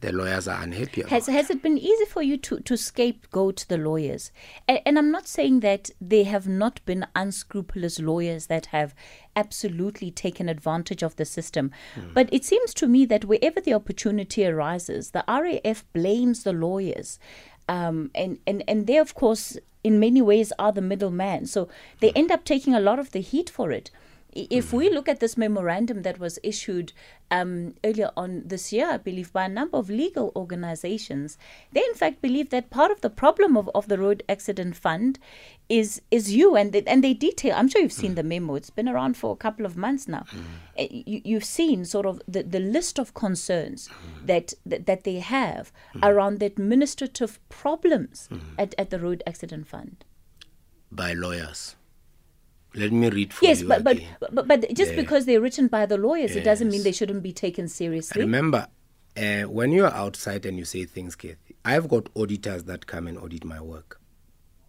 the 0.00 0.12
lawyers 0.12 0.46
are 0.46 0.62
unhappy 0.62 1.00
about. 1.00 1.10
Has, 1.10 1.26
has 1.28 1.48
it 1.48 1.62
been 1.62 1.78
easy 1.78 2.04
for 2.04 2.22
you 2.22 2.36
to, 2.36 2.60
to 2.60 2.76
scapegoat 2.76 3.64
the 3.68 3.78
lawyers? 3.78 4.30
And, 4.68 4.80
and 4.84 4.98
I'm 4.98 5.10
not 5.10 5.26
saying 5.26 5.60
that 5.60 5.88
there 5.98 6.26
have 6.26 6.46
not 6.46 6.84
been 6.84 7.06
unscrupulous 7.16 7.98
lawyers 8.00 8.46
that 8.46 8.66
have 8.66 8.94
absolutely 9.34 10.10
taken 10.10 10.50
advantage 10.50 11.02
of 11.02 11.16
the 11.16 11.24
system. 11.24 11.70
Mm. 11.94 12.12
But 12.12 12.28
it 12.30 12.44
seems 12.44 12.74
to 12.74 12.86
me 12.86 13.06
that 13.06 13.24
wherever 13.24 13.62
the 13.62 13.72
opportunity 13.72 14.46
arises, 14.46 15.12
the 15.12 15.24
RAF 15.26 15.86
blames 15.94 16.42
the 16.42 16.52
lawyers. 16.52 17.18
Um, 17.66 18.10
and, 18.14 18.38
and, 18.46 18.62
and 18.68 18.86
they, 18.86 18.98
of 18.98 19.14
course, 19.14 19.56
in 19.86 20.00
many 20.00 20.20
ways 20.20 20.52
are 20.58 20.72
the 20.72 20.82
middleman. 20.82 21.46
So 21.46 21.68
they 22.00 22.10
end 22.12 22.32
up 22.32 22.44
taking 22.44 22.74
a 22.74 22.80
lot 22.80 22.98
of 22.98 23.12
the 23.12 23.20
heat 23.20 23.48
for 23.48 23.70
it. 23.70 23.92
If 24.36 24.72
we 24.72 24.90
look 24.90 25.08
at 25.08 25.20
this 25.20 25.36
memorandum 25.36 26.02
that 26.02 26.18
was 26.18 26.38
issued 26.42 26.92
um, 27.30 27.74
earlier 27.82 28.10
on 28.16 28.42
this 28.44 28.72
year, 28.72 28.90
I 28.90 28.98
believe, 28.98 29.32
by 29.32 29.44
a 29.46 29.48
number 29.48 29.78
of 29.78 29.88
legal 29.88 30.30
organizations, 30.36 31.38
they 31.72 31.80
in 31.80 31.94
fact 31.94 32.20
believe 32.20 32.50
that 32.50 32.68
part 32.70 32.90
of 32.90 33.00
the 33.00 33.10
problem 33.10 33.56
of, 33.56 33.70
of 33.74 33.88
the 33.88 33.98
road 33.98 34.22
accident 34.28 34.76
fund 34.76 35.18
is 35.68 36.02
is 36.10 36.34
you 36.34 36.54
and 36.54 36.72
they, 36.72 36.82
and 36.82 37.02
they 37.02 37.14
detail. 37.14 37.54
I'm 37.56 37.68
sure 37.68 37.80
you've 37.80 37.92
seen 37.92 38.14
the 38.14 38.22
memo. 38.22 38.54
It's 38.54 38.70
been 38.70 38.88
around 38.88 39.16
for 39.16 39.32
a 39.32 39.36
couple 39.36 39.66
of 39.66 39.76
months 39.76 40.06
now. 40.06 40.24
Mm. 40.78 41.04
You, 41.06 41.20
you've 41.24 41.44
seen 41.44 41.84
sort 41.84 42.06
of 42.06 42.20
the, 42.28 42.42
the 42.42 42.60
list 42.60 42.98
of 42.98 43.14
concerns 43.14 43.88
mm. 43.88 44.26
that, 44.26 44.54
that, 44.64 44.86
that 44.86 45.04
they 45.04 45.20
have 45.20 45.72
mm. 45.94 46.00
around 46.04 46.38
the 46.40 46.46
administrative 46.46 47.40
problems 47.48 48.28
at, 48.58 48.74
at 48.78 48.90
the 48.90 49.00
road 49.00 49.22
accident 49.26 49.66
fund 49.66 50.04
by 50.92 51.12
lawyers. 51.12 51.76
Let 52.76 52.92
me 52.92 53.08
read 53.08 53.32
for 53.32 53.44
yes, 53.44 53.62
you. 53.62 53.68
Yes, 53.68 53.82
but, 53.82 53.98
but, 54.20 54.34
but 54.34 54.46
but 54.46 54.74
just 54.74 54.92
yeah. 54.92 55.00
because 55.00 55.24
they're 55.24 55.40
written 55.40 55.66
by 55.66 55.86
the 55.86 55.96
lawyers, 55.96 56.30
yes. 56.30 56.38
it 56.38 56.44
doesn't 56.44 56.68
mean 56.68 56.82
they 56.82 56.92
shouldn't 56.92 57.22
be 57.22 57.32
taken 57.32 57.68
seriously. 57.68 58.20
Remember, 58.20 58.68
uh, 59.16 59.42
when 59.42 59.72
you're 59.72 59.92
outside 59.92 60.44
and 60.44 60.58
you 60.58 60.66
say 60.66 60.84
things, 60.84 61.16
Kathy, 61.16 61.56
I've 61.64 61.88
got 61.88 62.08
auditors 62.14 62.64
that 62.64 62.86
come 62.86 63.06
and 63.06 63.16
audit 63.18 63.44
my 63.44 63.60
work, 63.60 63.98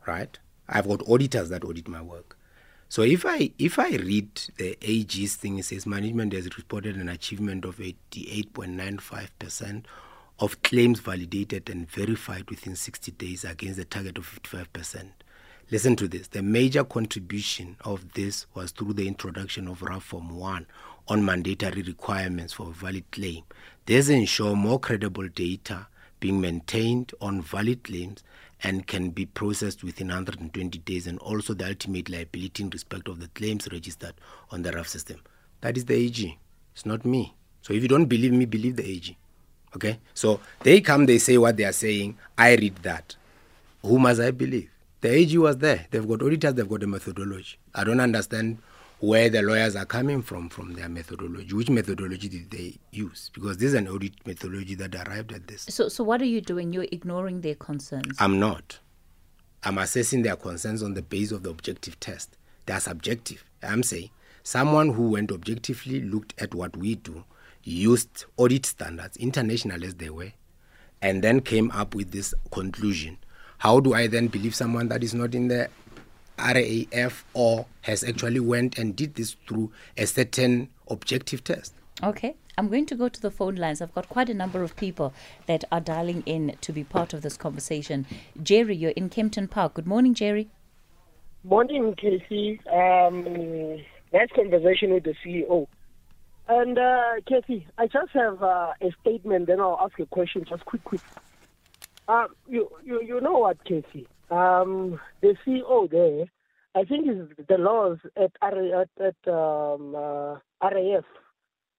right? 0.08 0.40
I've 0.70 0.88
got 0.88 1.08
auditors 1.08 1.50
that 1.50 1.66
audit 1.66 1.88
my 1.90 2.02
work. 2.02 2.38
So 2.90 3.02
if 3.02 3.26
I 3.26 3.52
if 3.60 3.78
I 3.78 3.90
read 3.90 4.34
the 4.58 4.78
AG's 4.82 5.36
thing, 5.36 5.60
it 5.60 5.66
says 5.66 5.86
management 5.86 6.32
has 6.32 6.46
reported 6.58 6.96
an 6.96 7.10
achievement 7.10 7.66
of 7.66 7.78
88.95 7.78 9.28
percent 9.38 9.86
of 10.40 10.62
claims 10.62 11.00
validated 11.00 11.70
and 11.70 11.90
verified 11.90 12.50
within 12.50 12.76
60 12.76 13.12
days 13.14 13.44
against 13.44 13.78
the 13.78 13.86
target 13.86 14.18
of 14.18 14.26
55 14.26 14.72
percent. 14.72 15.24
Listen 15.70 15.98
to 15.98 16.08
this. 16.08 16.30
The 16.30 16.42
major 16.42 16.86
contribution 16.86 17.76
of 17.84 18.14
this 18.14 18.46
was 18.54 18.72
through 18.72 18.94
the 18.94 19.06
introduction 19.06 19.68
of 19.68 19.82
RAF 19.82 20.02
Form 20.02 20.38
1 20.38 20.66
on 21.10 21.26
mandatory 21.26 21.82
requirements 21.82 22.54
for 22.54 22.68
valid 22.68 23.04
claim. 23.12 23.44
This 23.86 24.08
ensures 24.08 24.56
more 24.56 24.80
credible 24.80 25.28
data 25.28 25.88
being 26.22 26.40
maintained 26.40 27.12
on 27.20 27.42
valid 27.42 27.84
claims 27.84 28.24
and 28.64 28.88
can 28.88 29.10
be 29.10 29.26
processed 29.26 29.84
within 29.84 30.08
120 30.08 30.80
days 30.80 31.06
and 31.06 31.20
also 31.20 31.54
the 31.54 31.68
ultimate 31.68 32.10
liability 32.10 32.64
in 32.64 32.70
respect 32.70 33.10
of 33.10 33.20
the 33.20 33.28
claims 33.30 33.68
registered 33.70 34.14
on 34.52 34.62
the 34.62 34.72
RAF 34.72 34.88
system. 34.88 35.20
That 35.60 35.76
is 35.76 35.84
the 35.84 35.96
AG. 35.96 36.40
It's 36.74 36.86
not 36.86 37.04
me. 37.04 37.36
So 37.62 37.74
if 37.74 37.82
you 37.82 37.90
don't 37.90 38.06
believe 38.06 38.32
me, 38.32 38.46
believe 38.46 38.78
the 38.78 38.90
AG. 38.90 39.18
Okay? 39.76 40.00
So 40.14 40.40
they 40.62 40.80
come, 40.80 41.08
they 41.08 41.18
say 41.18 41.38
what 41.38 41.58
they 41.58 41.66
are 41.66 41.74
saying. 41.74 42.18
I 42.38 42.56
read 42.56 42.78
that. 42.84 43.18
Who 43.82 44.00
must 44.00 44.22
I 44.22 44.32
believe? 44.32 44.70
The 45.08 45.14
AG 45.14 45.38
was 45.38 45.58
there. 45.60 45.86
They've 45.90 46.06
got 46.06 46.22
auditors, 46.22 46.54
they've 46.54 46.68
got 46.68 46.84
a 46.84 46.88
methodology. 46.88 47.56
I 47.74 47.86
don't 47.86 48.02
understand 48.02 48.58
where 49.00 49.30
the 49.30 49.42
lawyers 49.42 49.78
are 49.78 49.86
coming 49.86 50.22
from 50.22 50.50
from 50.50 50.74
their 50.74 50.90
methodology. 50.90 51.54
Which 51.54 51.70
methodology 51.70 52.28
did 52.28 52.52
they 52.52 52.76
use? 52.92 53.32
Because 53.34 53.56
this 53.56 53.68
is 53.68 53.74
an 53.76 53.88
audit 53.88 54.28
methodology 54.28 54.76
that 54.76 54.94
arrived 54.96 55.32
at 55.32 55.48
this. 55.48 55.62
So, 55.70 55.88
so 55.88 56.04
what 56.04 56.22
are 56.22 56.26
you 56.26 56.42
doing? 56.42 56.74
You're 56.74 56.88
ignoring 56.92 57.40
their 57.40 57.56
concerns. 57.56 58.18
I'm 58.20 58.38
not. 58.38 58.80
I'm 59.64 59.78
assessing 59.78 60.24
their 60.24 60.36
concerns 60.36 60.84
on 60.84 60.94
the 60.94 61.04
basis 61.04 61.32
of 61.32 61.44
the 61.44 61.52
objective 61.52 61.98
test. 62.02 62.36
They 62.66 62.74
are 62.74 62.82
subjective. 62.82 63.46
I'm 63.64 63.84
saying 63.84 64.10
someone 64.44 64.90
who 64.90 65.12
went 65.12 65.32
objectively, 65.32 66.02
looked 66.02 66.34
at 66.38 66.54
what 66.54 66.76
we 66.76 66.96
do, 66.96 67.24
used 67.64 68.26
audit 68.36 68.66
standards, 68.66 69.16
international 69.16 69.86
as 69.86 69.96
they 69.96 70.10
were, 70.10 70.34
and 71.02 71.24
then 71.24 71.40
came 71.40 71.72
up 71.72 71.96
with 71.96 72.12
this 72.12 72.34
conclusion 72.52 73.20
how 73.58 73.80
do 73.80 73.94
I 73.94 74.08
then 74.08 74.28
believe 74.28 74.56
someone 74.56 74.88
that 74.90 75.04
is 75.04 75.14
not 75.14 75.34
in 75.34 75.48
the 75.48 75.70
RAF 76.38 77.26
or 77.34 77.66
has 77.82 78.04
actually 78.04 78.40
went 78.40 78.78
and 78.78 78.96
did 78.96 79.16
this 79.16 79.36
through 79.48 79.72
a 79.98 80.06
certain 80.06 80.70
objective 80.90 81.44
test? 81.44 81.74
Okay. 82.04 82.36
I'm 82.60 82.70
going 82.70 82.88
to 82.88 82.96
go 82.96 83.08
to 83.08 83.22
the 83.22 83.30
phone 83.30 83.56
lines. 83.56 83.84
I've 83.84 83.94
got 83.94 84.10
quite 84.10 84.30
a 84.30 84.34
number 84.34 84.64
of 84.64 84.76
people 84.76 85.14
that 85.46 85.64
are 85.72 85.80
dialing 85.80 86.24
in 86.26 86.56
to 86.62 86.74
be 86.74 86.84
part 86.84 87.14
of 87.14 87.22
this 87.22 87.38
conversation. 87.38 88.08
Jerry, 88.42 88.76
you're 88.76 88.92
in 88.92 89.10
Kempton 89.10 89.48
Park. 89.48 89.76
Good 89.76 89.86
morning, 89.86 90.16
Jerry. 90.16 90.50
Morning, 91.44 91.94
Casey. 91.96 92.60
Um, 92.72 93.24
nice 94.12 94.30
conversation 94.36 94.92
with 94.92 95.04
the 95.04 95.14
CEO. 95.24 95.68
And 96.50 96.80
uh, 96.80 97.22
Casey, 97.28 97.68
I 97.78 97.86
just 97.86 98.12
have 98.14 98.42
uh, 98.42 98.74
a 98.82 98.92
statement, 99.02 99.46
then 99.46 99.60
I'll 99.60 99.78
ask 99.80 100.00
a 100.00 100.08
question, 100.08 100.44
just 100.44 100.66
quick, 100.66 100.84
quick. 100.84 101.02
Uh, 102.08 102.28
you, 102.48 102.70
you, 102.84 103.02
you 103.02 103.22
know 103.22 103.40
what, 103.40 103.64
Casey? 103.66 104.08
Um, 104.30 105.00
the 105.22 105.36
CEO 105.46 105.90
there, 105.90 106.26
I 106.76 106.86
think 106.86 107.08
is 107.10 107.46
the 107.48 107.58
laws 107.58 107.98
at, 108.16 108.32
at, 108.42 108.54
at 108.54 109.32
um, 109.34 109.96
uh, 109.96 110.36
RAF, 110.62 111.04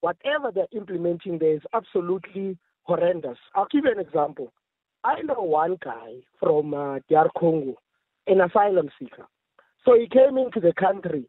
whatever 0.00 0.50
they're 0.54 0.66
implementing 0.72 1.38
there 1.38 1.54
is 1.54 1.62
absolutely 1.74 2.58
horrendous. 2.82 3.38
I'll 3.54 3.68
give 3.70 3.84
you 3.84 3.92
an 3.92 4.00
example. 4.00 4.52
I 5.04 5.22
know 5.22 5.42
one 5.42 5.76
guy 5.82 6.16
from 6.40 6.74
uh, 6.74 6.98
DR 7.08 7.28
Congo 7.38 7.76
an 8.28 8.40
asylum 8.40 8.90
seeker. 8.98 9.26
So 9.84 9.98
he 9.98 10.06
came 10.06 10.36
into 10.36 10.60
the 10.60 10.72
country. 10.78 11.24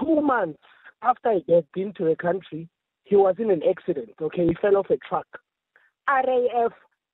Two 0.00 0.20
months 0.22 0.62
after 1.02 1.34
he 1.46 1.52
had 1.52 1.66
been 1.74 1.92
to 1.94 2.04
the 2.04 2.16
country, 2.16 2.68
he 3.04 3.16
was 3.16 3.36
in 3.38 3.50
an 3.50 3.62
accident. 3.68 4.10
Okay, 4.20 4.46
he 4.46 4.54
fell 4.60 4.76
off 4.76 4.90
a 4.90 4.96
truck. 4.96 5.26
RAF 6.08 6.72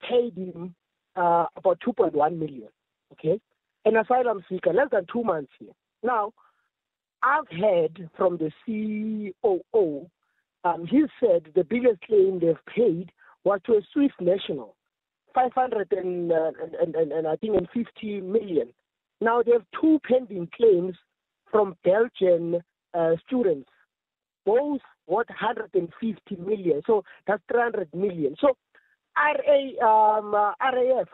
paid 0.09 0.37
him 0.37 0.75
uh, 1.19 1.47
about 1.57 1.81
2.1 1.87 2.39
million. 2.39 2.69
Okay, 3.13 3.41
an 3.85 3.97
asylum 3.97 4.45
seeker, 4.49 4.73
less 4.73 4.89
than 4.93 5.07
two 5.13 5.25
months 5.25 5.51
here. 5.59 5.73
Now, 6.03 6.33
I've 7.23 7.49
heard 7.59 8.09
from 8.17 8.39
the 8.39 8.53
COO, 8.65 10.07
um, 10.65 10.87
he 10.87 11.05
said 11.21 11.53
the 11.55 11.65
biggest 11.65 12.01
claim 12.03 12.39
they've 12.39 12.57
paid 12.75 13.11
was 13.45 13.61
to 13.67 13.73
a 13.73 13.81
Swiss 13.93 14.13
national, 14.21 14.77
500 15.35 15.93
and, 15.93 16.33
uh, 16.33 16.51
and, 16.81 16.95
and, 16.95 17.13
and 17.13 17.27
I 17.27 17.37
think 17.37 17.57
and 17.57 17.69
50 17.73 18.21
million. 18.21 18.69
Now 19.21 19.43
they 19.43 19.53
have 19.53 19.65
two 19.81 19.99
pending 20.07 20.49
claims 20.57 20.95
from 21.51 21.77
Belgian 21.85 22.63
uh, 22.95 23.13
students, 23.27 23.69
both 24.45 24.81
worth 25.07 25.29
150 25.29 26.37
million. 26.37 26.83
So 26.87 27.05
that's 27.27 27.43
300 27.51 27.89
million. 27.95 28.37
So 28.41 28.57
RA, 29.19 30.19
um, 30.19 30.35
uh, 30.35 30.53
RAF 30.61 31.09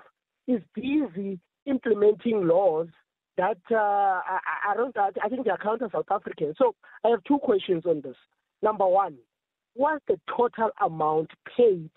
is 0.47 0.61
busy 0.75 1.39
implementing 1.67 2.47
laws 2.47 2.89
that 3.37 3.59
uh, 3.71 3.75
I, 3.77 4.39
I 4.71 4.77
don't. 4.77 4.97
I 4.97 5.29
think 5.29 5.45
they 5.45 5.51
are 5.51 5.59
counter 5.59 5.89
South 5.93 6.07
African. 6.11 6.55
So 6.57 6.75
I 7.05 7.09
have 7.09 7.25
two 7.25 7.39
questions 7.39 7.85
on 7.87 8.01
this. 8.03 8.17
Number 8.63 8.87
one, 8.87 9.17
what's 9.75 10.05
the 10.09 10.21
total 10.35 10.71
amount 10.81 11.31
paid 11.57 11.91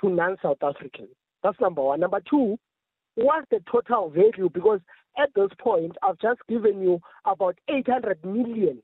to 0.00 0.08
non-South 0.08 0.62
Africans? 0.62 1.10
That's 1.42 1.60
number 1.60 1.82
one. 1.82 2.00
Number 2.00 2.20
two, 2.28 2.58
what's 3.16 3.46
the 3.50 3.60
total 3.70 4.10
value? 4.10 4.48
Because 4.52 4.80
at 5.18 5.30
this 5.34 5.50
point, 5.58 5.96
I've 6.02 6.18
just 6.18 6.40
given 6.48 6.80
you 6.80 7.00
about 7.24 7.58
800 7.68 8.24
million 8.24 8.82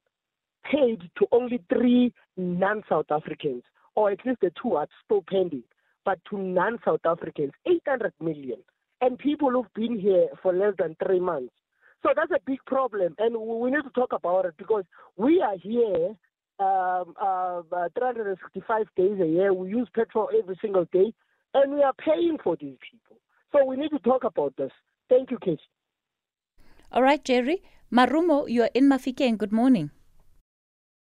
paid 0.70 1.00
to 1.18 1.26
only 1.32 1.62
three 1.72 2.12
non-South 2.36 3.06
Africans, 3.10 3.62
or 3.94 4.10
at 4.10 4.18
least 4.26 4.40
the 4.40 4.52
two 4.60 4.74
are 4.74 4.86
still 5.04 5.24
pending. 5.28 5.64
But 6.04 6.18
to 6.30 6.38
non-South 6.38 7.00
Africans, 7.04 7.52
800 7.66 8.12
million, 8.20 8.58
and 9.00 9.18
people 9.18 9.50
who've 9.50 9.74
been 9.74 9.98
here 9.98 10.28
for 10.42 10.52
less 10.52 10.74
than 10.78 10.96
three 11.04 11.20
months. 11.20 11.52
So 12.02 12.10
that's 12.16 12.30
a 12.30 12.40
big 12.46 12.64
problem, 12.66 13.14
and 13.18 13.36
we 13.36 13.70
need 13.70 13.82
to 13.82 13.90
talk 13.90 14.12
about 14.12 14.46
it 14.46 14.54
because 14.56 14.84
we 15.16 15.42
are 15.42 15.56
here 15.58 16.16
um, 16.58 17.14
uh, 17.20 17.62
uh, 17.72 17.88
365 17.98 18.86
days 18.96 19.20
a 19.20 19.26
year. 19.26 19.52
We 19.52 19.68
use 19.70 19.88
petrol 19.94 20.30
every 20.36 20.58
single 20.62 20.86
day, 20.92 21.12
and 21.54 21.74
we 21.74 21.82
are 21.82 21.92
paying 21.92 22.38
for 22.42 22.56
these 22.56 22.76
people. 22.90 23.16
So 23.52 23.64
we 23.64 23.76
need 23.76 23.90
to 23.90 23.98
talk 23.98 24.24
about 24.24 24.56
this. 24.56 24.70
Thank 25.08 25.30
you, 25.30 25.38
Casey. 25.38 25.60
All 26.92 27.02
right, 27.02 27.22
Jerry. 27.22 27.62
Marumo, 27.92 28.48
you 28.48 28.62
are 28.62 28.70
in 28.74 28.88
Mafikeng. 28.88 29.36
Good 29.36 29.52
morning. 29.52 29.90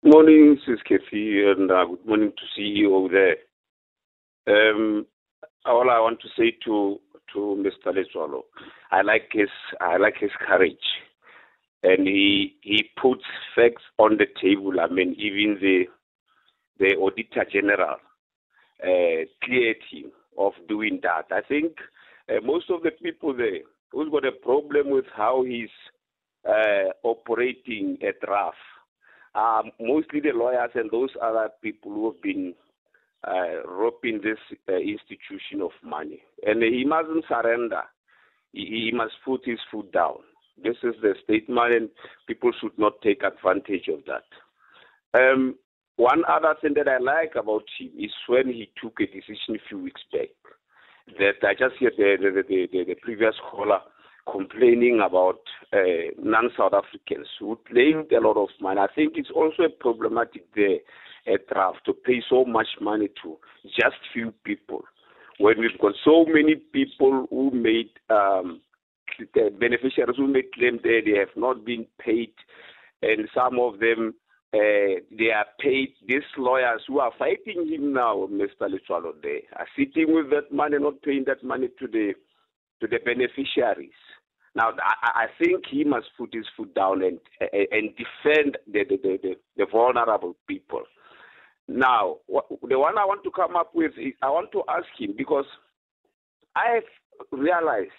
Good 0.03 0.13
morning, 0.13 0.59
Sis 0.67 0.81
Kathy, 0.87 1.43
and 1.45 1.71
uh, 1.71 1.87
good 1.87 2.07
morning 2.07 2.31
to 2.31 2.43
see 2.55 2.63
you 2.63 2.91
CEO 2.91 3.11
there. 3.11 3.37
Um, 4.47 5.07
all 5.65 5.91
I 5.91 5.99
want 6.01 6.21
to 6.21 6.29
say 6.37 6.57
to 6.65 7.01
to 7.33 7.39
Mr. 7.65 7.93
Letsoalo, 7.93 8.43
I 8.93 9.03
like 9.03 9.31
his 9.33 9.49
I 9.81 9.97
like 9.97 10.17
his 10.19 10.31
courage, 10.47 10.77
and 11.83 12.07
he 12.07 12.57
he 12.63 12.85
puts 13.01 13.25
facts 13.55 13.83
on 13.99 14.19
the 14.19 14.27
table. 14.41 14.81
I 14.81 14.89
mean, 14.93 15.15
even 15.19 15.59
the 15.61 15.85
the 16.79 16.97
Auditor 16.97 17.47
General 17.51 17.97
uh, 18.83 19.25
cleared 19.43 19.79
him 19.91 20.13
of 20.39 20.53
doing 20.69 21.01
that. 21.03 21.27
I 21.31 21.41
think 21.41 21.73
uh, 22.29 22.41
most 22.45 22.71
of 22.71 22.83
the 22.83 22.91
people 22.91 23.35
there 23.35 23.61
who's 23.93 24.11
got 24.11 24.27
a 24.27 24.33
problem 24.33 24.91
with 24.91 25.05
how 25.15 25.45
he's 25.45 25.69
uh, 26.49 26.91
operating 27.03 27.97
at 28.07 28.17
RAF 28.29 28.55
are 29.35 29.65
mostly 29.81 30.21
the 30.21 30.33
lawyers 30.35 30.71
and 30.75 30.91
those 30.91 31.11
other 31.23 31.49
people 31.63 31.93
who 31.93 32.13
have 32.13 32.23
been 32.23 32.55
uh, 33.27 33.63
robbing 33.67 34.21
this 34.23 34.39
uh, 34.69 34.77
institution 34.77 35.63
of 35.63 35.71
money. 35.83 36.21
And 36.47 36.63
he 36.63 36.85
mustn't 36.85 37.25
surrender. 37.29 37.83
He, 38.53 38.91
he 38.91 38.91
must 38.93 39.15
put 39.25 39.45
his 39.45 39.59
foot 39.71 39.93
down. 39.93 40.19
This 40.63 40.77
is 40.83 40.95
the 41.03 41.15
statement, 41.25 41.75
and 41.75 41.89
people 42.29 42.53
should 42.61 42.79
not 42.79 43.03
take 43.03 43.23
advantage 43.25 43.89
of 43.89 44.01
that. 44.07 45.19
Um, 45.19 45.57
one 45.97 46.23
other 46.29 46.55
thing 46.61 46.75
that 46.75 46.89
I 46.89 46.99
like 46.99 47.35
about 47.37 47.65
him 47.79 47.91
is 47.99 48.13
when 48.29 48.49
he 48.49 48.71
took 48.83 48.99
a 49.01 49.07
decision 49.07 49.57
a 49.57 49.69
few 49.69 49.79
weeks 49.79 50.03
back 50.13 50.29
that 51.19 51.47
I 51.47 51.53
just 51.55 51.77
heard 51.81 51.95
the, 51.97 52.17
the, 52.21 52.43
the, 52.49 52.69
the, 52.73 52.85
the 52.85 52.95
previous 52.95 53.35
caller 53.51 53.81
complaining 54.31 55.01
about 55.05 55.41
uh, 55.73 56.11
non-South 56.19 56.73
Africans 56.73 57.29
who 57.39 57.59
claimed 57.69 58.11
a 58.13 58.21
lot 58.21 58.37
of 58.37 58.49
money. 58.61 58.81
I 58.81 58.87
think 58.95 59.15
it's 59.17 59.31
also 59.35 59.65
a 59.65 59.69
problematic 59.69 60.47
there 60.55 60.79
at 61.27 61.41
RAF 61.55 61.75
to 61.87 61.93
pay 61.93 62.23
so 62.29 62.45
much 62.45 62.69
money 62.81 63.09
to 63.23 63.39
just 63.65 63.97
few 64.13 64.33
people 64.45 64.85
when 65.39 65.59
we've 65.59 65.79
got 65.81 65.95
so 66.05 66.25
many 66.27 66.57
people 66.57 67.27
who 67.31 67.51
made 67.51 67.91
um, 68.11 68.61
beneficiaries 69.59 70.17
who 70.17 70.27
made 70.27 70.53
claims 70.53 70.81
there 70.83 71.03
they 71.05 71.19
have 71.19 71.35
not 71.37 71.65
been 71.65 71.87
paid, 71.99 72.33
and 73.03 73.29
some 73.35 73.59
of 73.59 73.79
them 73.81 74.15
uh, 74.53 75.01
they 75.11 75.31
are 75.35 75.47
paid. 75.61 75.95
These 76.07 76.23
lawyers 76.39 76.83
who 76.87 77.01
are 77.01 77.13
fighting 77.19 77.69
him 77.69 77.93
now, 77.93 78.29
Mr. 78.31 78.69
Letsoalo, 78.69 79.13
they 79.23 79.45
are 79.57 79.67
sitting 79.77 80.15
with 80.15 80.31
that 80.31 80.53
money, 80.53 80.77
not 80.79 81.03
paying 81.03 81.25
that 81.27 81.43
money 81.43 81.69
to 81.79 81.87
the 81.87 82.15
to 82.81 82.87
the 82.87 82.99
beneficiaries. 83.05 83.91
Now, 84.57 84.71
I, 84.81 85.25
I 85.25 85.27
think 85.43 85.65
he 85.69 85.83
must 85.83 86.07
put 86.17 86.33
his 86.33 86.47
foot 86.57 86.75
down 86.75 87.03
and 87.03 87.19
and 87.51 87.91
defend 87.97 88.59
the 88.67 88.85
the, 88.89 88.99
the, 89.03 89.35
the 89.57 89.67
vulnerable 89.71 90.37
people. 90.47 90.83
Now, 91.67 92.17
the 92.29 92.79
one 92.79 92.99
I 92.99 93.05
want 93.05 93.25
to 93.25 93.31
come 93.31 93.57
up 93.57 93.75
with 93.75 93.93
is 93.99 94.13
I 94.23 94.31
want 94.31 94.53
to 94.53 94.63
ask 94.69 94.87
him 94.99 95.15
because 95.17 95.47
I've 96.55 96.83
realized 97.33 97.91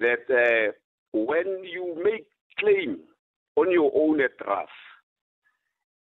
that 0.00 0.26
uh, 0.28 0.72
when 1.12 1.64
you 1.64 1.96
make 2.04 2.26
claim 2.58 2.98
on 3.56 3.70
your 3.70 3.90
own 3.94 4.20
at 4.20 4.32
RAF, 4.46 4.68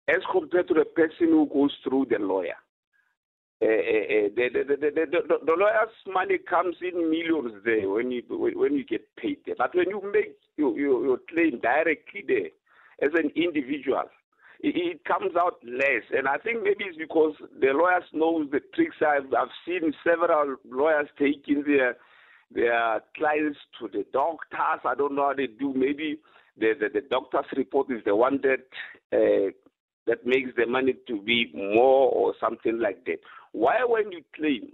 as 0.09 0.23
compared 0.33 0.69
to 0.69 0.75
the 0.75 0.85
person 0.85 1.29
who 1.29 1.49
goes 1.53 1.73
through 1.85 2.07
the 2.11 2.19
lawyer. 2.19 2.59
Uh, 3.63 3.67
uh, 3.67 4.29
the, 4.35 4.49
the, 4.55 4.77
the, 4.81 5.39
the, 5.45 5.53
lawyer's 5.53 5.93
money 6.07 6.39
comes 6.39 6.77
in 6.81 7.11
millions 7.11 7.53
there 7.63 7.91
when 7.91 8.11
you 8.11 8.23
when 8.27 8.75
you 8.75 8.85
get 8.85 9.05
paid 9.17 9.37
there. 9.45 9.55
But 9.59 9.75
when 9.75 9.91
you 9.91 10.01
make 10.11 10.35
your, 10.57 10.79
your, 10.79 11.05
your 11.05 11.19
claim 11.29 11.61
directly 11.61 12.25
there 12.27 12.49
as 13.07 13.13
an 13.15 13.31
individual, 13.37 14.05
it, 14.63 15.05
comes 15.05 15.33
out 15.37 15.59
less. 15.65 16.05
And 16.17 16.29
I 16.29 16.39
think 16.39 16.63
maybe 16.63 16.85
it's 16.85 16.97
because 16.97 17.35
the 17.61 17.69
lawyers 17.73 18.05
know 18.13 18.45
the 18.45 18.61
tricks. 18.75 18.97
I've, 19.01 19.33
I've 19.35 19.49
seen 19.67 19.93
several 20.05 20.57
lawyers 20.65 21.09
taking 21.19 21.65
their 21.67 21.97
their 22.53 23.01
clients 23.17 23.59
to 23.79 23.89
the 23.89 24.05
doctors. 24.13 24.81
I 24.85 24.95
don't 24.97 25.15
know 25.15 25.29
how 25.29 25.35
they 25.35 25.47
do. 25.47 25.73
Maybe 25.73 26.19
the, 26.59 26.73
the, 26.79 26.89
the 26.93 27.07
doctor's 27.09 27.47
report 27.57 27.91
is 27.91 28.03
the 28.05 28.17
one 28.17 28.41
that 28.43 28.67
uh, 29.13 29.53
that 30.07 30.27
makes 30.27 30.51
the 30.57 30.67
money 30.67 30.95
to 31.07 31.23
be 31.23 31.51
more 31.55 32.11
or 32.11 32.35
something 32.41 32.81
like 32.81 33.05
that. 33.07 33.19
Why, 33.53 33.85
when 33.87 34.11
you 34.11 34.23
claim 34.35 34.71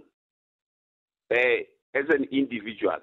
uh, 1.31 1.63
as 1.93 2.05
an 2.09 2.25
individual, 2.31 2.97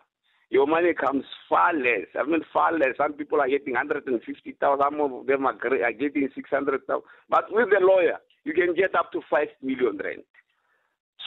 your 0.54 0.68
money 0.68 0.94
comes 0.94 1.24
far 1.48 1.74
less. 1.74 2.06
I 2.14 2.22
mean, 2.24 2.42
far 2.52 2.72
less. 2.72 2.96
Some 2.96 3.14
people 3.14 3.40
are 3.40 3.48
getting 3.48 3.74
150,000, 3.74 4.54
some 4.78 5.00
of 5.00 5.26
them 5.26 5.46
are, 5.46 5.54
getting 5.92 6.28
600,000. 6.32 7.02
But 7.28 7.44
with 7.50 7.70
the 7.70 7.84
lawyer, 7.84 8.18
you 8.44 8.54
can 8.54 8.72
get 8.72 8.94
up 8.94 9.10
to 9.12 9.20
5 9.28 9.48
million 9.62 9.98
rent. 9.98 10.24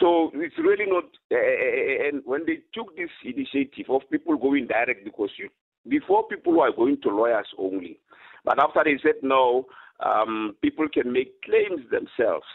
So 0.00 0.30
it's 0.32 0.56
really 0.58 0.86
not. 0.86 1.04
Uh, 1.30 2.08
and 2.08 2.22
when 2.24 2.46
they 2.46 2.60
took 2.72 2.96
this 2.96 3.10
initiative 3.22 3.90
of 3.90 4.08
people 4.10 4.38
going 4.38 4.66
direct, 4.66 5.04
because 5.04 5.30
you, 5.36 5.50
before 5.86 6.26
people 6.28 6.54
were 6.54 6.72
going 6.74 6.98
to 7.02 7.10
lawyers 7.10 7.48
only, 7.58 8.00
but 8.46 8.58
after 8.62 8.80
they 8.82 8.98
said 9.02 9.20
no, 9.22 9.66
um, 10.00 10.56
people 10.62 10.86
can 10.88 11.12
make 11.12 11.42
claims 11.42 11.84
themselves. 11.90 12.46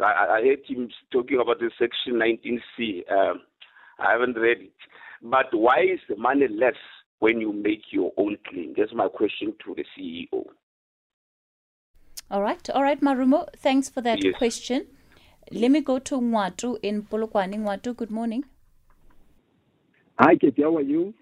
I, 0.00 0.38
I 0.38 0.42
heard 0.44 0.60
him 0.68 0.88
talking 1.10 1.40
about 1.40 1.58
the 1.58 1.70
Section 1.80 2.20
19C. 2.20 3.10
Um, 3.10 3.40
I 3.98 4.12
haven't 4.12 4.36
read 4.36 4.58
it. 4.60 4.72
But 5.22 5.46
why 5.52 5.80
is 5.82 6.00
the 6.08 6.16
money 6.16 6.48
less 6.48 6.74
when 7.20 7.40
you 7.40 7.52
make 7.52 7.82
your 7.90 8.12
own 8.16 8.36
claim? 8.48 8.74
That's 8.76 8.92
my 8.92 9.08
question 9.08 9.54
to 9.64 9.74
the 9.76 9.84
CEO. 9.96 10.44
All 12.30 12.42
right, 12.42 12.68
all 12.70 12.82
right, 12.82 13.00
Marumo. 13.00 13.46
Thanks 13.56 13.88
for 13.88 14.00
that 14.00 14.24
yes. 14.24 14.34
question. 14.36 14.86
Let 15.50 15.70
me 15.70 15.80
go 15.80 15.98
to 16.00 16.20
Mwatu 16.20 16.78
in 16.82 17.02
Polokwane. 17.02 17.58
Mwatu, 17.58 17.94
good 17.94 18.10
morning. 18.10 18.44
Hi, 20.18 20.34
Kate. 20.36 20.54
How 20.58 20.76
are 20.76 20.82
you? 20.82 21.14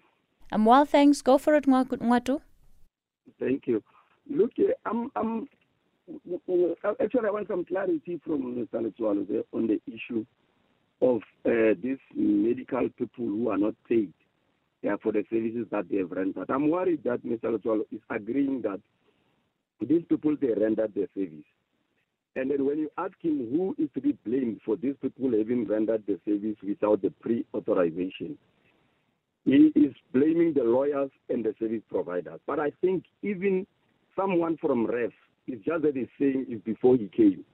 I'm 0.53 0.65
well, 0.65 0.85
thanks. 0.85 1.21
Go 1.21 1.37
for 1.37 1.55
it, 1.55 1.67
Mwatu. 1.67 2.41
Thank 3.39 3.67
you. 3.67 3.83
Look, 4.29 4.53
eh, 4.59 4.73
I'm, 4.87 5.11
I'm 5.17 5.49
actually, 7.03 7.27
I 7.27 7.31
want 7.31 7.49
some 7.49 7.65
clarity 7.65 8.21
from 8.25 8.55
Mr. 8.55 8.81
Letsoalo 8.81 9.27
eh, 9.31 9.43
on 9.53 9.67
the 9.67 9.81
issue 9.87 10.25
of 11.01 11.23
uh, 11.47 11.75
these 11.83 11.99
medical 12.15 12.89
people 12.99 13.27
who 13.27 13.49
are 13.49 13.59
not 13.59 13.75
paid. 13.89 14.13
uh, 14.89 14.97
for 15.03 15.13
the 15.13 15.25
services 15.31 15.67
that 15.71 15.89
they 15.91 15.99
have 15.99 16.11
rendered. 16.11 16.51
I'm 16.51 16.71
worried 16.71 17.05
that 17.05 17.25
Mr. 17.25 17.57
Letsoalo 17.57 17.83
is 17.93 18.01
agreeing 18.11 18.63
that 18.63 18.81
these 19.81 20.03
people, 20.09 20.37
they 20.41 20.49
rendered 20.49 20.95
their 20.95 21.09
service. 21.15 21.45
And 22.37 22.51
then 22.51 22.65
when 22.65 22.79
you 22.79 22.91
ask 22.97 23.15
him 23.21 23.49
who 23.51 23.75
is 23.83 23.89
to 23.95 24.01
be 24.01 24.17
blamed 24.25 24.61
for 24.65 24.77
these 24.77 24.95
people 25.03 25.31
having 25.37 25.67
rendered 25.67 26.05
the 26.07 26.19
service 26.25 26.57
without 26.63 27.03
the 27.03 27.11
pre-authorization, 27.21 28.39
he 29.45 29.73
is 29.75 29.95
blaming 30.13 30.53
the 30.55 30.63
lawyers 30.63 31.11
and 31.29 31.45
the 31.45 31.55
service 31.59 31.83
providers. 31.91 32.41
But 32.47 32.61
I 32.61 32.71
think 32.81 33.05
even 33.23 33.67
someone 34.15 34.59
from 34.59 34.87
REF 34.87 35.13
is 35.49 35.59
just 35.65 35.83
that 35.83 35.97
he's 35.97 36.07
saying 36.19 36.47
is 36.49 36.61
before 36.61 36.97
he 36.97 37.09
came. 37.09 37.45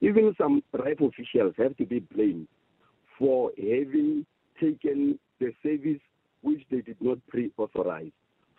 Even 0.00 0.34
some 0.36 0.62
REF 0.72 1.00
officials 1.00 1.54
have 1.56 1.76
to 1.78 1.86
be 1.86 2.00
blamed 2.00 2.48
for 3.18 3.50
having 3.56 4.26
taken 4.60 5.18
the 5.40 5.52
service 5.62 6.00
which 6.42 6.62
they 6.70 6.80
did 6.80 6.96
not 7.00 7.18
pre-authorize. 7.28 8.10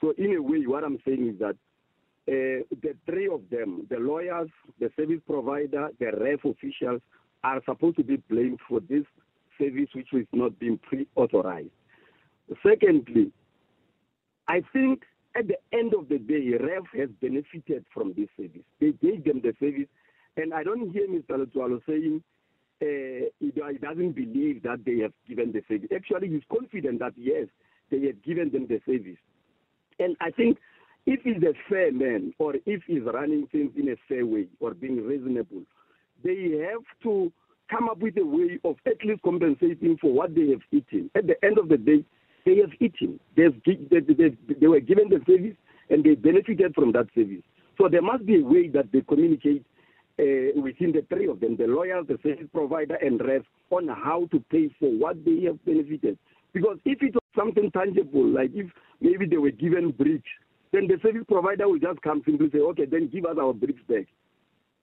So 0.02 0.14
in 0.18 0.36
a 0.36 0.42
way, 0.42 0.66
what 0.66 0.84
I'm 0.84 1.00
saying 1.06 1.28
is 1.28 1.40
that 1.40 1.56
uh, 2.30 2.64
the 2.82 2.94
three 3.06 3.30
of 3.30 3.42
them, 3.50 3.88
the 3.90 3.98
lawyers, 3.98 4.50
the 4.80 4.92
service 4.96 5.22
provider, 5.26 5.90
the 6.00 6.08
RAF 6.08 6.44
officials, 6.44 7.02
are 7.44 7.62
supposed 7.66 7.98
to 7.98 8.04
be 8.04 8.18
blamed 8.30 8.60
for 8.68 8.82
this 8.82 9.04
service 9.58 9.88
which 9.94 10.10
was 10.12 10.26
not 10.34 10.60
being 10.60 10.78
pre-authorized. 10.80 11.70
Secondly, 12.66 13.32
I 14.48 14.62
think 14.74 15.04
at 15.38 15.48
the 15.48 15.58
end 15.72 15.94
of 15.94 16.10
the 16.10 16.18
day, 16.18 16.52
RAF 16.60 16.84
has 16.98 17.10
benefited 17.22 17.86
from 17.94 18.14
this 18.18 18.28
service. 18.36 18.64
They 18.80 18.92
gave 19.02 19.24
them 19.24 19.42
the 19.42 19.54
service, 19.60 19.88
and 20.36 20.54
I 20.54 20.64
don't 20.64 20.92
hear 20.92 21.08
Mr. 21.08 21.46
Letsoalo 21.46 21.80
saying 21.88 22.24
uh, 22.82 23.30
he, 23.40 23.52
doesn't 23.82 24.12
believe 24.12 24.64
that 24.64 24.84
they 24.86 25.00
have 25.00 25.14
given 25.28 25.52
the 25.52 25.62
service. 25.68 25.90
Actually, 25.96 26.30
he's 26.30 26.44
confident 26.52 27.00
that 27.00 27.14
yes, 27.16 27.48
they 27.90 28.02
have 28.06 28.22
given 28.24 28.52
them 28.52 28.68
the 28.68 28.80
service. 28.86 29.18
And 30.00 30.16
I 30.22 30.32
think 30.32 30.58
if 31.06 31.22
he's 31.24 31.42
a 31.44 31.54
fair 31.70 31.92
man 31.92 32.34
or 32.38 32.54
if 32.66 32.84
he's 32.86 33.02
running 33.02 33.48
things 33.52 33.72
in 33.78 33.90
a 33.90 33.96
fair 34.08 34.26
way 34.26 34.48
or 34.60 34.74
being 34.74 35.04
reasonable, 35.06 35.64
they 36.24 36.64
have 36.70 36.84
to 37.04 37.32
come 37.70 37.90
up 37.90 38.00
with 38.00 38.18
a 38.18 38.26
way 38.26 38.60
of 38.64 38.76
at 38.86 39.04
least 39.04 39.22
compensating 39.24 39.98
for 40.00 40.14
what 40.14 40.36
they 40.36 40.50
have 40.50 40.62
eaten. 40.72 41.10
At 41.16 41.28
the 41.28 41.44
end 41.44 41.58
of 41.58 41.70
the 41.70 41.78
day, 41.78 42.04
they 42.46 42.58
have 42.58 42.72
eaten. 42.80 43.20
They've, 43.36 43.60
they, 43.66 44.00
they, 44.00 44.38
they 44.60 44.68
were 44.68 44.80
given 44.80 45.10
the 45.10 45.22
service 45.28 45.56
and 45.90 46.04
they 46.04 46.16
benefited 46.16 46.76
from 46.76 46.92
that 46.94 47.08
service. 47.16 47.44
So 47.78 47.88
there 47.90 48.02
must 48.02 48.26
be 48.26 48.42
a 48.42 48.44
way 48.44 48.68
that 48.70 48.92
they 48.92 49.02
communicate 49.02 49.66
uh, 50.20 50.62
within 50.62 50.92
the 50.92 51.06
three 51.10 51.28
of 51.28 51.40
them, 51.40 51.56
the 51.58 51.68
lawyer, 51.68 52.02
the 52.04 52.18
service 52.24 52.48
provider, 52.54 52.96
and 52.96 53.22
RAF, 53.22 53.44
on 53.70 53.88
how 53.88 54.28
to 54.32 54.40
pay 54.52 54.70
for 54.80 54.90
what 54.90 55.24
they 55.24 55.44
have 55.44 55.64
benefited. 55.66 56.18
Because 56.54 56.78
if 56.86 57.02
it 57.04 57.14
was 57.14 57.24
something 57.36 57.70
tangible, 57.72 58.28
like 58.28 58.52
if 58.54 58.68
maybe 59.00 59.26
they 59.28 59.38
were 59.38 59.52
given 59.52 59.92
bricks, 59.92 60.30
then 60.72 60.88
the 60.88 60.98
service 61.02 61.24
provider 61.28 61.68
will 61.68 61.80
just 61.80 62.02
come 62.02 62.22
simply 62.26 62.50
say, 62.52 62.60
okay, 62.60 62.86
then 62.86 63.10
give 63.10 63.26
us 63.26 63.38
our 63.40 63.54
bricks 63.54 63.82
back. 63.88 64.06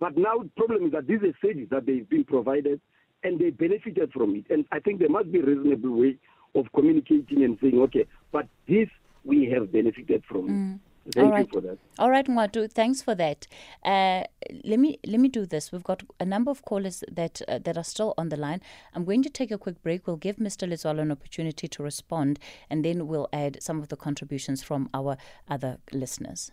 But 0.00 0.16
now 0.16 0.38
the 0.38 0.50
problem 0.56 0.86
is 0.86 0.92
that 0.92 1.06
this 1.06 1.20
is 1.22 1.34
service 1.42 1.68
that 1.70 1.86
they've 1.86 2.08
been 2.08 2.24
provided 2.24 2.80
and 3.22 3.38
they 3.38 3.50
benefited 3.50 4.12
from 4.12 4.36
it. 4.36 4.44
And 4.50 4.64
I 4.70 4.78
think 4.78 4.98
there 4.98 5.08
must 5.08 5.32
be 5.32 5.40
a 5.40 5.44
reasonable 5.44 5.98
way 5.98 6.16
of 6.54 6.66
communicating 6.74 7.42
and 7.42 7.58
saying, 7.60 7.78
okay, 7.80 8.06
but 8.32 8.46
this 8.68 8.88
we 9.24 9.50
have 9.50 9.72
benefited 9.72 10.22
from. 10.28 10.48
Mm. 10.48 10.78
Thank 11.12 11.26
All 11.26 11.32
right. 11.32 11.46
you 11.52 11.60
for 11.60 11.66
that. 11.66 11.78
All 11.98 12.10
right, 12.10 12.26
Mwatu, 12.26 12.70
thanks 12.72 13.02
for 13.02 13.14
that. 13.14 13.46
Uh, 13.84 14.24
let 14.64 14.78
me 14.78 14.98
let 15.06 15.20
me 15.20 15.28
do 15.28 15.46
this. 15.46 15.70
We've 15.70 15.84
got 15.84 16.02
a 16.18 16.24
number 16.24 16.50
of 16.50 16.62
callers 16.62 17.04
that 17.10 17.42
uh, 17.46 17.58
that 17.58 17.76
are 17.76 17.84
still 17.84 18.14
on 18.16 18.30
the 18.30 18.36
line. 18.36 18.60
I'm 18.94 19.04
going 19.04 19.22
to 19.22 19.30
take 19.30 19.50
a 19.50 19.58
quick 19.58 19.82
break. 19.82 20.06
We'll 20.06 20.16
give 20.16 20.36
Mr. 20.36 20.68
Letsoalo 20.68 21.00
an 21.00 21.12
opportunity 21.12 21.68
to 21.68 21.82
respond, 21.82 22.38
and 22.70 22.84
then 22.84 23.06
we'll 23.06 23.28
add 23.32 23.62
some 23.62 23.78
of 23.78 23.88
the 23.88 23.96
contributions 23.96 24.62
from 24.62 24.88
our 24.94 25.16
other 25.48 25.78
listeners. 25.92 26.52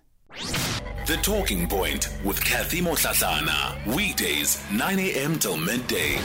The 1.08 1.18
Talking 1.22 1.68
Point 1.68 2.10
with 2.24 2.44
Kathy 2.44 2.80
Motlatlana. 2.82 3.96
Weekdays, 3.96 4.62
9 4.72 5.00
a.m. 5.00 5.40
till 5.40 5.58
midday. 5.58 6.20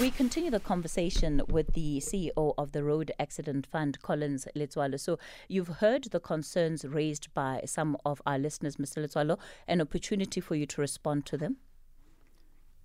We 0.00 0.10
continue 0.10 0.50
the 0.50 0.60
conversation 0.60 1.42
with 1.48 1.72
the 1.72 1.98
CEO 1.98 2.54
of 2.56 2.72
the 2.72 2.84
Road 2.84 3.10
Accident 3.18 3.66
Fund, 3.66 4.00
Collins 4.02 4.46
Letsoalo. 4.54 5.00
So 5.00 5.18
you've 5.48 5.68
heard 5.68 6.04
the 6.04 6.20
concerns 6.20 6.84
raised 6.84 7.32
by 7.34 7.62
some 7.64 7.96
of 8.04 8.22
our 8.26 8.38
listeners, 8.38 8.76
Mr. 8.76 9.04
Letsoalo, 9.04 9.38
an 9.66 9.80
opportunity 9.80 10.40
for 10.40 10.54
you 10.54 10.66
to 10.66 10.80
respond 10.80 11.26
to 11.26 11.36
them. 11.36 11.56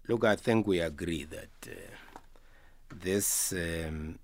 Look, 0.07 0.23
I 0.23 0.35
think 0.35 0.65
we 0.65 0.79
agree 0.79 1.23
that 1.25 1.49
uh, 1.67 2.19
this 2.93 3.53
um, 3.53 4.19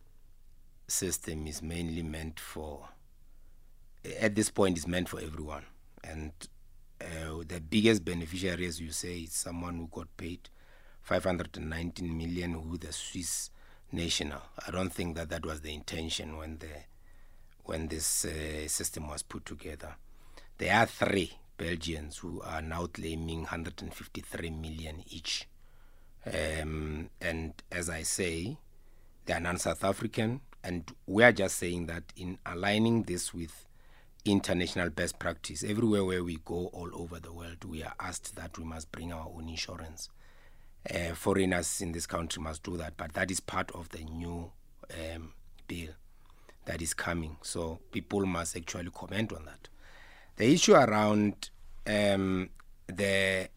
system 0.88 1.48
is 1.48 1.62
mainly 1.62 2.04
meant 2.04 2.40
for, 2.40 2.90
at 4.20 4.36
this 4.36 4.50
point, 4.50 4.78
is 4.78 4.88
meant 4.88 5.10
for 5.10 5.20
everyone. 5.20 5.66
And 6.04 6.32
uh, 7.02 7.44
the 7.48 7.62
biggest 7.62 8.04
beneficiary, 8.04 8.66
as 8.66 8.80
you 8.82 8.92
say, 8.92 9.20
is 9.20 9.34
someone 9.34 9.76
who 9.78 9.88
got 9.92 10.08
paid 10.18 10.50
519 11.10 12.16
million 12.16 12.54
who 12.54 12.78
the 12.78 12.94
Swiss 12.94 13.50
national. 13.92 14.44
I 14.68 14.70
don't 14.70 14.94
think 14.94 15.16
that 15.16 15.30
that 15.30 15.44
was 15.44 15.62
the 15.62 15.74
intention 15.74 16.38
when 16.38 16.60
the 16.60 16.68
when 17.64 17.88
this 17.88 18.26
uh, 18.26 18.68
system 18.68 19.08
was 19.08 19.24
put 19.24 19.44
together. 19.44 19.96
There 20.60 20.76
are 20.76 20.86
three 20.86 21.32
Belgians 21.58 22.18
who 22.18 22.42
are 22.42 22.62
now 22.62 22.86
claiming 22.86 23.40
153 23.40 24.52
million 24.52 25.04
each. 25.10 25.48
Um, 26.28 27.10
and 27.20 27.54
as 27.72 27.90
I 27.90 28.04
say, 28.04 28.58
they 29.26 29.34
are 29.34 29.40
non-South 29.40 29.84
African, 29.84 30.42
and 30.64 30.92
we 31.08 31.24
are 31.24 31.32
just 31.32 31.58
saying 31.58 31.88
that 31.88 32.04
in 32.18 32.38
aligning 32.46 33.02
this 33.04 33.34
with 33.34 33.66
international 34.26 34.92
best 34.92 35.18
practice, 35.18 35.64
everywhere 35.64 36.06
where 36.06 36.24
we 36.24 36.38
go 36.46 36.68
all 36.68 36.92
over 36.94 37.20
the 37.20 37.34
world, 37.34 37.64
we 37.66 37.82
are 37.82 37.96
asked 38.00 38.36
that 38.36 38.60
we 38.60 38.64
must 38.64 38.92
bring 38.92 39.12
our 39.12 39.28
own 39.36 39.50
insurance 39.50 40.10
uh, 40.94 41.14
foreigners 41.14 41.82
in 41.82 41.92
this 41.92 42.06
country 42.06 42.42
must 42.42 42.64
do 42.64 42.78
that. 42.78 42.94
But 42.98 43.14
that 43.14 43.32
is 43.32 43.40
part 43.40 43.72
of 43.72 43.90
the 43.90 44.04
new 44.04 44.52
um, 44.92 45.34
bill 45.68 45.92
that 46.66 46.82
is 46.82 46.94
coming. 46.94 47.38
So 47.42 47.80
people 47.92 48.26
must 48.26 48.56
actually 48.56 48.92
comment 48.94 49.34
on 49.34 49.46
that. 49.46 49.68
The 50.38 50.54
issue 50.54 50.74
around 50.76 51.50
um, 51.88 52.50
the 52.88 53.50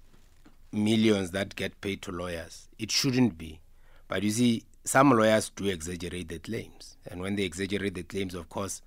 millions 0.73 1.31
that 1.33 1.55
get 1.55 1.81
paid 1.81 2.03
to 2.03 2.13
lawyers, 2.13 2.69
it 2.79 2.91
shouldn't 2.91 3.39
be. 3.39 3.61
But 4.09 4.23
you 4.23 4.31
see, 4.31 4.65
some 4.85 5.11
lawyers 5.11 5.51
do 5.55 5.67
exaggerate 5.67 6.29
the 6.29 6.39
claims. 6.39 6.97
And 7.07 7.21
when 7.21 7.37
they 7.37 7.45
exaggerate 7.45 7.95
the 7.95 8.03
claims, 8.03 8.35
of 8.35 8.49
course, 8.49 8.83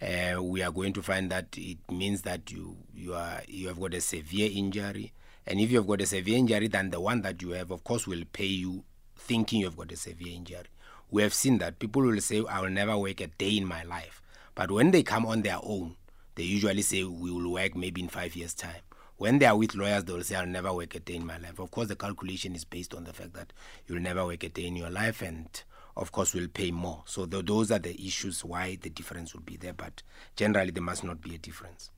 uh, 0.00 0.42
we 0.42 0.62
are 0.62 0.70
going 0.70 0.92
to 0.92 1.02
find 1.02 1.30
that 1.30 1.46
it 1.56 1.78
means 1.90 2.22
that 2.22 2.52
you 2.52 2.76
you 2.94 3.14
are 3.14 3.42
you 3.48 3.66
have 3.66 3.80
got 3.80 3.94
a 3.94 4.00
severe 4.00 4.48
injury 4.52 5.12
and 5.48 5.58
if 5.60 5.72
you've 5.72 5.86
got 5.86 6.02
a 6.02 6.06
severe 6.06 6.36
injury 6.36 6.68
than 6.68 6.90
the 6.90 7.00
one 7.00 7.22
that 7.22 7.40
you 7.40 7.50
have, 7.52 7.70
of 7.70 7.82
course, 7.82 8.06
will 8.06 8.22
pay 8.34 8.44
you 8.44 8.84
thinking 9.16 9.62
you've 9.62 9.78
got 9.78 9.90
a 9.90 9.96
severe 9.96 10.34
injury. 10.34 10.66
We 11.10 11.22
have 11.22 11.32
seen 11.32 11.56
that 11.58 11.78
people 11.78 12.02
will 12.02 12.20
say, 12.20 12.44
I 12.44 12.60
will 12.60 12.68
never 12.68 12.98
work 12.98 13.22
a 13.22 13.28
day 13.28 13.56
in 13.56 13.64
my 13.64 13.82
life. 13.82 14.20
But 14.54 14.70
when 14.70 14.90
they 14.90 15.02
come 15.02 15.24
on 15.24 15.40
their 15.40 15.56
own, 15.62 15.96
they 16.34 16.42
usually 16.42 16.82
say, 16.82 17.02
We 17.02 17.30
will 17.30 17.50
work 17.50 17.74
maybe 17.74 18.02
in 18.02 18.08
five 18.08 18.36
years' 18.36 18.52
time. 18.52 18.82
When 19.16 19.38
they 19.38 19.46
are 19.46 19.56
with 19.56 19.74
lawyers, 19.74 20.04
they 20.04 20.12
will 20.12 20.22
say, 20.22 20.34
I'll 20.34 20.46
never 20.46 20.70
work 20.70 20.94
a 20.94 21.00
day 21.00 21.14
in 21.14 21.24
my 21.24 21.38
life. 21.38 21.58
Of 21.58 21.70
course, 21.70 21.88
the 21.88 21.96
calculation 21.96 22.54
is 22.54 22.66
based 22.66 22.94
on 22.94 23.04
the 23.04 23.14
fact 23.14 23.32
that 23.32 23.54
you'll 23.86 24.02
never 24.02 24.26
work 24.26 24.44
a 24.44 24.50
day 24.50 24.66
in 24.66 24.76
your 24.76 24.90
life 24.90 25.22
and 25.22 25.48
of 25.96 26.12
course 26.12 26.34
will 26.34 26.48
pay 26.48 26.70
more. 26.70 27.04
So 27.06 27.24
those 27.24 27.72
are 27.72 27.78
the 27.78 27.98
issues 28.06 28.44
why 28.44 28.76
the 28.80 28.90
difference 28.90 29.32
will 29.32 29.40
be 29.40 29.56
there, 29.56 29.72
but 29.72 30.02
generally 30.36 30.70
there 30.72 30.82
must 30.82 31.04
not 31.04 31.22
be 31.22 31.34
a 31.34 31.38
difference. 31.38 31.90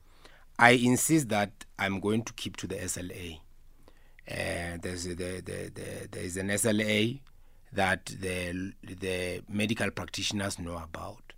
I 0.61 0.73
insist 0.73 1.29
that 1.29 1.65
I'm 1.79 1.99
going 1.99 2.21
to 2.21 2.33
keep 2.33 2.55
to 2.57 2.67
the 2.67 2.75
SLA. 2.75 3.39
Uh, 4.29 4.77
there's 4.79 5.05
the, 5.05 5.15
the, 5.15 5.71
the, 5.73 6.07
there's 6.11 6.37
an 6.37 6.49
SLA 6.49 7.19
that 7.73 8.05
the 8.05 8.71
the 8.83 9.41
medical 9.49 9.89
practitioners 9.89 10.59
know 10.59 10.77
about. 10.77 11.33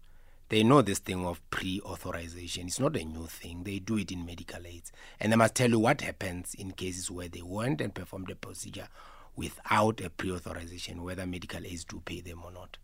They 0.49 0.63
know 0.63 0.81
this 0.81 0.99
thing 0.99 1.25
of 1.25 1.39
pre-authorization. 1.51 2.67
It's 2.67 2.81
not 2.81 2.97
a 2.97 3.05
new 3.05 3.27
thing. 3.27 3.63
They 3.63 3.79
do 3.79 3.97
it 3.97 4.11
in 4.11 4.25
medical 4.25 4.67
aids, 4.67 4.91
and 5.21 5.31
they 5.31 5.37
must 5.37 5.55
tell 5.55 5.69
you 5.69 5.79
what 5.79 6.01
happens 6.01 6.53
in 6.55 6.71
cases 6.71 7.09
where 7.09 7.29
they 7.29 7.41
went 7.41 7.79
and 7.79 7.95
performed 7.95 8.29
a 8.29 8.35
procedure 8.35 8.89
without 9.37 10.01
a 10.01 10.09
pre-authorization, 10.09 11.01
whether 11.01 11.25
medical 11.25 11.65
aids 11.65 11.85
do 11.85 12.01
pay 12.03 12.19
them 12.19 12.41
or 12.43 12.51
not, 12.51 12.77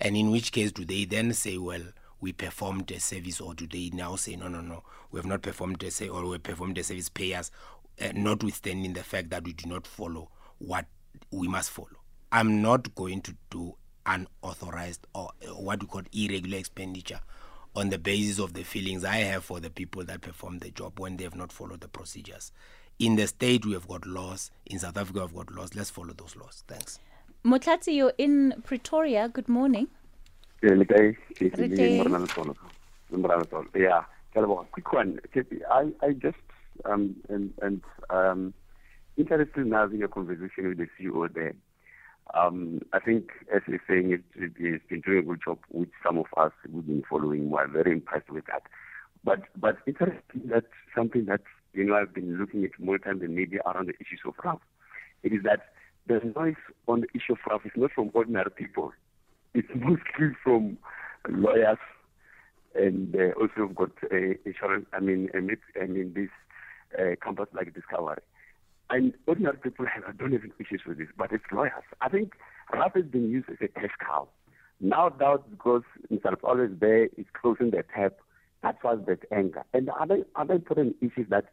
and 0.00 0.16
in 0.16 0.32
which 0.32 0.50
case 0.50 0.72
do 0.72 0.84
they 0.84 1.04
then 1.04 1.32
say, 1.32 1.56
well 1.56 1.82
we 2.24 2.32
performed 2.32 2.90
a 2.90 2.98
service, 2.98 3.38
or 3.38 3.52
do 3.52 3.66
they 3.66 3.90
now 3.92 4.16
say, 4.16 4.34
no, 4.34 4.48
no, 4.48 4.62
no, 4.62 4.82
we 5.10 5.18
have 5.18 5.26
not 5.26 5.42
performed 5.42 5.82
a 5.82 5.90
service, 5.90 6.14
or 6.14 6.24
we 6.24 6.38
performed 6.38 6.78
a 6.78 6.82
service, 6.82 7.10
pay 7.10 7.34
us, 7.34 7.50
uh, 8.00 8.08
notwithstanding 8.14 8.94
the 8.94 9.02
fact 9.02 9.28
that 9.28 9.44
we 9.44 9.52
do 9.52 9.68
not 9.68 9.86
follow 9.86 10.30
what 10.56 10.86
we 11.30 11.48
must 11.48 11.70
follow. 11.70 12.00
I'm 12.32 12.62
not 12.62 12.94
going 12.94 13.20
to 13.20 13.36
do 13.50 13.74
unauthorized 14.06 15.06
or 15.14 15.32
uh, 15.46 15.52
what 15.52 15.82
we 15.82 15.86
call 15.86 16.00
irregular 16.14 16.56
expenditure 16.56 17.20
on 17.76 17.90
the 17.90 17.98
basis 17.98 18.38
of 18.38 18.54
the 18.54 18.62
feelings 18.62 19.04
I 19.04 19.16
have 19.16 19.44
for 19.44 19.60
the 19.60 19.68
people 19.68 20.02
that 20.04 20.22
perform 20.22 20.60
the 20.60 20.70
job 20.70 20.98
when 20.98 21.18
they 21.18 21.24
have 21.24 21.36
not 21.36 21.52
followed 21.52 21.82
the 21.82 21.88
procedures. 21.88 22.52
In 22.98 23.16
the 23.16 23.26
state, 23.26 23.66
we 23.66 23.74
have 23.74 23.86
got 23.86 24.06
laws. 24.06 24.50
In 24.64 24.78
South 24.78 24.96
Africa, 24.96 25.18
we 25.18 25.20
have 25.26 25.34
got 25.34 25.52
laws. 25.54 25.74
Let's 25.74 25.90
follow 25.90 26.14
those 26.16 26.36
laws. 26.36 26.64
Thanks. 26.66 27.00
Motlatsi, 27.44 27.94
you're 27.94 28.14
in 28.16 28.62
Pretoria. 28.64 29.28
Good 29.28 29.50
morning. 29.50 29.88
Yeah, 30.64 30.76
le 30.80 30.86
kae? 30.88 31.12
Ke 31.36 31.50
Re 31.52 31.66
le 31.68 31.76
teng. 31.76 31.96
Morena 31.98 32.18
Letsoalo. 32.24 32.56
Le 33.10 33.18
Morena 33.18 33.44
Letsoalo. 33.44 33.68
Yeah. 33.74 34.04
Quick 34.72 34.92
one. 34.94 35.20
I, 35.70 35.92
I 36.00 36.12
just 36.14 36.38
um 36.86 37.14
and 37.28 37.52
and 37.60 37.82
um 38.08 38.54
interested 39.18 39.66
in 39.66 39.72
having 39.72 40.02
a 40.02 40.08
conversation 40.08 40.68
with 40.68 40.78
the 40.78 40.88
CEO 40.98 41.32
there. 41.32 41.54
Um, 42.32 42.80
I 42.94 42.98
think, 42.98 43.30
as 43.54 43.60
he's 43.66 43.78
saying, 43.86 44.10
it, 44.10 44.24
it, 44.34 44.52
he's 44.56 44.80
been 44.88 45.02
doing 45.02 45.18
a 45.18 45.22
good 45.22 45.40
job, 45.44 45.58
which 45.68 45.90
some 46.02 46.16
of 46.16 46.26
us 46.38 46.52
who've 46.62 46.86
been 46.86 47.04
following 47.08 47.50
We're 47.50 47.68
very 47.68 47.92
impressed 47.92 48.30
with 48.30 48.46
that. 48.46 48.62
But 49.22 49.42
but 49.60 49.76
interesting 49.86 50.48
that 50.48 50.64
something 50.96 51.26
that 51.26 51.42
you 51.74 51.84
know 51.84 51.94
I've 51.94 52.14
been 52.14 52.38
looking 52.38 52.64
at 52.64 52.70
more 52.78 52.96
time 52.96 53.18
than 53.18 53.34
maybe 53.36 53.58
around 53.58 53.88
the 53.88 53.94
issues 54.00 54.20
of 54.26 54.32
RAF. 54.42 54.60
It 55.22 55.34
is 55.34 55.42
that 55.44 55.74
the 56.06 56.20
noise 56.34 56.56
on 56.88 57.02
the 57.02 57.08
issue 57.14 57.34
of 57.34 57.38
RAF 57.48 57.66
is 57.66 57.72
not 57.76 57.92
from 57.92 58.10
ordinary 58.14 58.50
people. 58.50 58.92
It's 59.54 59.68
mostly 59.74 60.36
from 60.42 60.78
lawyers 61.28 61.78
and 62.74 63.14
uh, 63.14 63.40
also 63.40 63.72
got 63.72 63.90
uh, 64.12 64.34
insurance. 64.44 64.86
I 64.92 65.00
mean, 65.00 65.30
I 65.34 65.40
mean, 65.86 66.12
this 66.14 66.28
uh, 66.98 67.32
like 67.54 67.72
Discovery. 67.74 68.18
And 68.90 69.14
ordinary 69.26 69.56
people 69.56 69.86
have, 69.86 70.18
don't 70.18 70.32
have 70.32 70.42
issues 70.58 70.82
with 70.86 70.98
this, 70.98 71.08
but 71.16 71.32
it's 71.32 71.44
lawyers. 71.52 71.84
I 72.00 72.08
think 72.08 72.34
RAF 72.72 72.94
has 72.94 73.04
been 73.04 73.30
used 73.30 73.48
as 73.48 73.56
a 73.62 73.68
cash 73.68 73.94
cow. 74.00 74.28
Now 74.80 75.08
doubt 75.08 75.48
because 75.50 75.82
Mr. 76.12 76.36
Always 76.42 76.70
there 76.78 77.04
is 77.04 77.26
closing 77.40 77.70
the 77.70 77.84
tap. 77.94 78.14
That 78.62 78.82
was 78.82 79.00
that 79.06 79.20
anger. 79.30 79.64
And 79.72 79.88
the 79.88 79.94
other 79.94 80.24
other 80.36 80.54
important 80.54 80.96
issue 81.00 81.22
is 81.22 81.28
that 81.28 81.46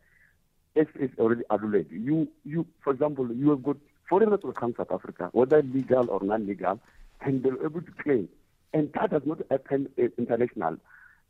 as 0.76 0.88
is 1.00 1.12
already 1.20 1.44
alluded, 1.50 1.88
you 1.92 2.28
you 2.44 2.66
for 2.84 2.94
example, 2.94 3.32
you 3.32 3.52
have 3.52 3.64
got 3.64 3.78
foreigners 4.10 4.42
will 4.44 4.54
come 4.54 4.74
to 4.74 4.78
South 4.80 4.92
Africa, 4.92 5.30
whether 5.32 5.62
legal 5.62 6.10
or 6.10 6.20
non-legal, 6.22 6.80
and 7.22 7.44
they're 7.44 7.64
able 7.66 7.82
to 7.82 7.92
claim. 8.04 8.28
And 8.74 8.92
that 8.94 9.12
has 9.12 9.22
not 9.26 9.40
happened 9.50 9.90
uh, 10.00 10.04
international. 10.18 10.78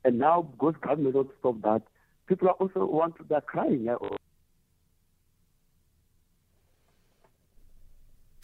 And 0.04 0.20
now 0.20 0.42
because 0.42 0.76
government 0.82 1.16
don't 1.16 1.32
stop 1.40 1.62
that, 1.62 1.82
people 2.28 2.48
are 2.48 2.54
also 2.54 2.86
want 2.86 3.18
to 3.18 3.26
they're 3.28 3.42
crying. 3.42 3.88
or 3.90 4.18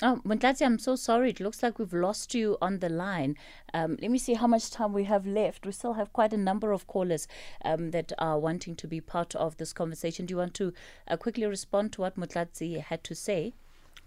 Oh, 0.03 0.21
Motlatsi, 0.23 0.63
I'm 0.63 0.77
so 0.77 0.95
sorry. 0.95 1.31
It 1.31 1.39
looks 1.39 1.63
like 1.63 1.79
we've 1.79 1.91
lost 1.91 2.35
you 2.35 2.55
on 2.61 2.79
the 2.79 2.89
line. 2.89 3.35
Um, 3.73 3.97
let 3.99 4.11
me 4.11 4.19
see 4.19 4.35
how 4.35 4.45
much 4.45 4.69
time 4.69 4.93
we 4.93 5.05
have 5.05 5.25
left. 5.25 5.65
We 5.65 5.71
still 5.71 5.93
have 5.93 6.13
quite 6.13 6.33
a 6.33 6.37
number 6.37 6.71
of 6.71 6.85
callers 6.85 7.27
um, 7.65 7.89
that 7.91 8.13
are 8.19 8.37
wanting 8.37 8.75
to 8.75 8.87
be 8.87 9.01
part 9.01 9.33
of 9.33 9.57
this 9.57 9.73
conversation. 9.73 10.27
Do 10.27 10.33
you 10.33 10.37
want 10.37 10.53
to 10.55 10.71
uh, 11.07 11.17
quickly 11.17 11.47
respond 11.47 11.93
to 11.93 12.01
what 12.01 12.15
Motlatsi 12.15 12.79
had 12.79 13.03
to 13.05 13.15
say? 13.15 13.53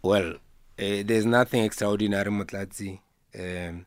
Well, 0.00 0.34
uh, 0.34 1.02
there's 1.04 1.26
nothing 1.26 1.64
extraordinary, 1.64 2.30
Motlatsi. 2.30 3.00
Um, 3.38 3.86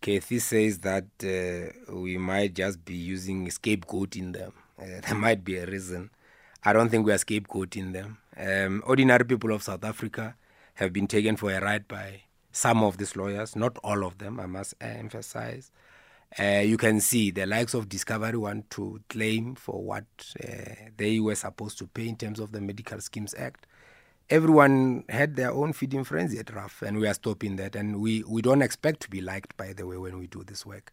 Kathy 0.00 0.38
says 0.38 0.78
that 0.78 1.06
uh, 1.22 1.94
we 1.94 2.18
might 2.18 2.54
just 2.54 2.84
be 2.84 2.94
using 2.94 3.48
scapegoating 3.48 4.32
them. 4.32 4.52
Uh, 4.80 5.00
there 5.06 5.14
might 5.14 5.44
be 5.44 5.56
a 5.56 5.66
reason. 5.66 6.10
I 6.64 6.72
don't 6.72 6.88
think 6.88 7.06
we 7.06 7.12
are 7.12 7.18
scapegoating 7.18 7.92
them. 7.92 8.18
Um, 8.36 8.82
ordinary 8.86 9.24
people 9.24 9.52
of 9.52 9.62
South 9.62 9.84
Africa 9.84 10.36
have 10.74 10.92
been 10.92 11.06
taken 11.06 11.36
for 11.36 11.50
a 11.52 11.60
ride 11.60 11.88
by 11.88 12.22
some 12.52 12.82
of 12.82 12.98
these 12.98 13.16
lawyers, 13.16 13.54
not 13.56 13.78
all 13.84 14.04
of 14.04 14.18
them, 14.18 14.40
I 14.40 14.46
must 14.46 14.74
emphasize. 14.80 15.70
Uh, 16.38 16.62
you 16.64 16.76
can 16.76 17.00
see 17.00 17.30
the 17.30 17.46
likes 17.46 17.72
of 17.72 17.88
Discovery 17.88 18.36
want 18.36 18.68
to 18.70 19.00
claim 19.08 19.54
for 19.54 19.82
what 19.82 20.04
uh, 20.44 20.74
they 20.96 21.20
were 21.20 21.34
supposed 21.34 21.78
to 21.78 21.86
pay 21.86 22.08
in 22.08 22.16
terms 22.16 22.38
of 22.38 22.52
the 22.52 22.60
Medical 22.60 23.00
Schemes 23.00 23.34
Act 23.38 23.66
everyone 24.30 25.04
had 25.08 25.36
their 25.36 25.50
own 25.50 25.72
feeding 25.72 26.04
frenzy 26.04 26.38
at 26.38 26.54
RAF, 26.54 26.82
and 26.82 26.98
we 26.98 27.06
are 27.06 27.14
stopping 27.14 27.56
that. 27.56 27.74
And 27.74 28.00
we, 28.00 28.22
we 28.24 28.42
don't 28.42 28.62
expect 28.62 29.00
to 29.00 29.10
be 29.10 29.20
liked, 29.20 29.56
by 29.56 29.72
the 29.72 29.86
way, 29.86 29.96
when 29.96 30.18
we 30.18 30.26
do 30.26 30.44
this 30.44 30.66
work. 30.66 30.92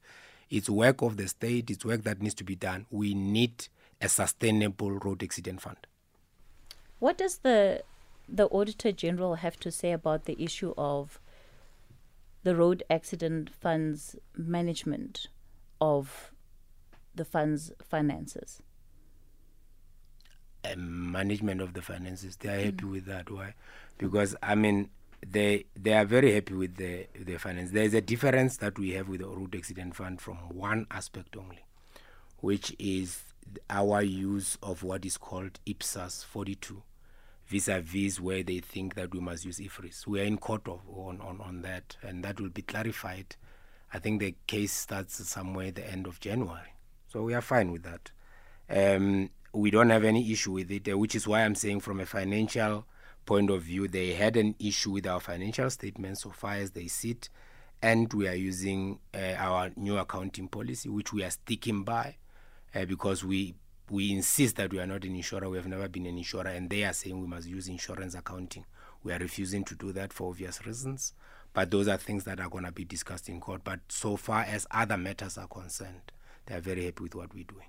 It's 0.49 0.69
work 0.69 1.01
of 1.01 1.17
the 1.17 1.27
state, 1.27 1.69
it's 1.69 1.83
work 1.83 2.03
that 2.03 2.21
needs 2.21 2.35
to 2.35 2.43
be 2.43 2.55
done. 2.55 2.85
We 2.91 3.13
need 3.13 3.67
a 3.99 4.09
sustainable 4.09 4.91
road 4.91 5.23
accident 5.23 5.61
fund. 5.61 5.77
What 6.99 7.17
does 7.17 7.39
the 7.39 7.83
the 8.27 8.47
Auditor 8.47 8.91
General 8.91 9.35
have 9.35 9.59
to 9.59 9.71
say 9.71 9.91
about 9.91 10.25
the 10.25 10.41
issue 10.41 10.73
of 10.77 11.19
the 12.43 12.55
road 12.55 12.83
accident 12.89 13.51
funds 13.53 14.15
management 14.35 15.27
of 15.79 16.31
the 17.13 17.25
fund's 17.25 17.71
finances? 17.83 18.61
Um, 20.71 21.11
management 21.11 21.61
of 21.61 21.73
the 21.73 21.81
finances. 21.81 22.37
They 22.37 22.49
are 22.49 22.65
happy 22.65 22.85
with 22.85 23.05
that. 23.05 23.29
Why? 23.29 23.53
Because 23.97 24.35
I 24.41 24.55
mean, 24.55 24.89
they 25.25 25.65
they 25.75 25.93
are 25.93 26.05
very 26.05 26.33
happy 26.33 26.53
with 26.53 26.75
the 26.75 27.07
the 27.19 27.37
finance. 27.37 27.71
There 27.71 27.83
is 27.83 27.93
a 27.93 28.01
difference 28.01 28.57
that 28.57 28.77
we 28.79 28.91
have 28.91 29.09
with 29.09 29.21
the 29.21 29.27
road 29.27 29.55
accident 29.55 29.95
fund 29.95 30.21
from 30.21 30.37
one 30.49 30.87
aspect 30.91 31.35
only, 31.37 31.65
which 32.39 32.75
is 32.79 33.21
our 33.69 34.01
use 34.01 34.57
of 34.63 34.83
what 34.83 35.05
is 35.05 35.17
called 35.17 35.59
IPSAS 35.67 36.25
42 36.25 36.81
vis-a-vis 37.47 38.19
where 38.19 38.43
they 38.43 38.59
think 38.59 38.95
that 38.95 39.13
we 39.13 39.19
must 39.19 39.45
use 39.45 39.59
IFRS. 39.59 40.07
We 40.07 40.19
are 40.19 40.23
in 40.23 40.37
court 40.37 40.67
of, 40.67 40.81
on, 40.89 41.21
on, 41.21 41.39
on 41.41 41.61
that, 41.61 41.95
and 42.01 42.23
that 42.23 42.39
will 42.39 42.49
be 42.49 42.61
clarified. 42.61 43.35
I 43.93 43.99
think 43.99 44.19
the 44.19 44.35
case 44.47 44.71
starts 44.73 45.25
somewhere 45.27 45.71
the 45.71 45.89
end 45.89 46.07
of 46.07 46.19
January. 46.19 46.73
So 47.07 47.21
we 47.21 47.33
are 47.33 47.41
fine 47.41 47.71
with 47.71 47.83
that. 47.83 48.11
Um, 48.67 49.29
we 49.55 49.71
don't 49.71 49.89
have 49.89 50.03
any 50.03 50.31
issue 50.31 50.51
with 50.51 50.69
it, 50.69 50.91
uh, 50.91 50.97
which 50.97 51.15
is 51.15 51.27
why 51.27 51.43
I'm 51.43 51.55
saying 51.55 51.79
from 51.79 51.99
a 51.99 52.05
financial 52.05 52.85
point 53.25 53.49
of 53.49 53.63
view, 53.63 53.87
they 53.87 54.13
had 54.13 54.37
an 54.37 54.55
issue 54.59 54.91
with 54.91 55.07
our 55.07 55.19
financial 55.19 55.69
statements 55.69 56.21
so 56.23 56.29
far 56.29 56.55
as 56.55 56.71
they 56.71 56.87
sit, 56.87 57.29
and 57.81 58.11
we 58.13 58.27
are 58.27 58.35
using 58.35 58.99
uh, 59.13 59.33
our 59.37 59.71
new 59.75 59.97
accounting 59.97 60.47
policy, 60.47 60.89
which 60.89 61.13
we 61.13 61.23
are 61.23 61.29
sticking 61.29 61.83
by, 61.83 62.17
uh, 62.73 62.85
because 62.85 63.23
we 63.23 63.55
we 63.89 64.11
insist 64.11 64.55
that 64.55 64.71
we 64.71 64.79
are 64.79 64.87
not 64.87 65.05
an 65.05 65.15
insurer. 65.15 65.47
We 65.47 65.57
have 65.57 65.67
never 65.67 65.87
been 65.87 66.07
an 66.07 66.17
insurer, 66.17 66.47
and 66.47 66.69
they 66.69 66.83
are 66.83 66.93
saying 66.93 67.19
we 67.19 67.27
must 67.27 67.47
use 67.47 67.67
insurance 67.67 68.15
accounting. 68.15 68.65
We 69.03 69.13
are 69.13 69.19
refusing 69.19 69.63
to 69.65 69.75
do 69.75 69.91
that 69.91 70.11
for 70.11 70.31
obvious 70.31 70.65
reasons. 70.65 71.13
But 71.53 71.69
those 71.69 71.87
are 71.87 71.97
things 71.97 72.23
that 72.23 72.39
are 72.39 72.49
going 72.49 72.65
to 72.65 72.71
be 72.71 72.83
discussed 72.83 73.29
in 73.29 73.39
court. 73.39 73.61
But 73.63 73.79
so 73.87 74.17
far 74.17 74.41
as 74.41 74.65
other 74.71 74.97
matters 74.97 75.37
are 75.37 75.47
concerned, 75.47 76.11
they 76.47 76.55
are 76.55 76.59
very 76.59 76.85
happy 76.85 77.03
with 77.03 77.15
what 77.15 77.33
we're 77.33 77.43
doing. 77.43 77.67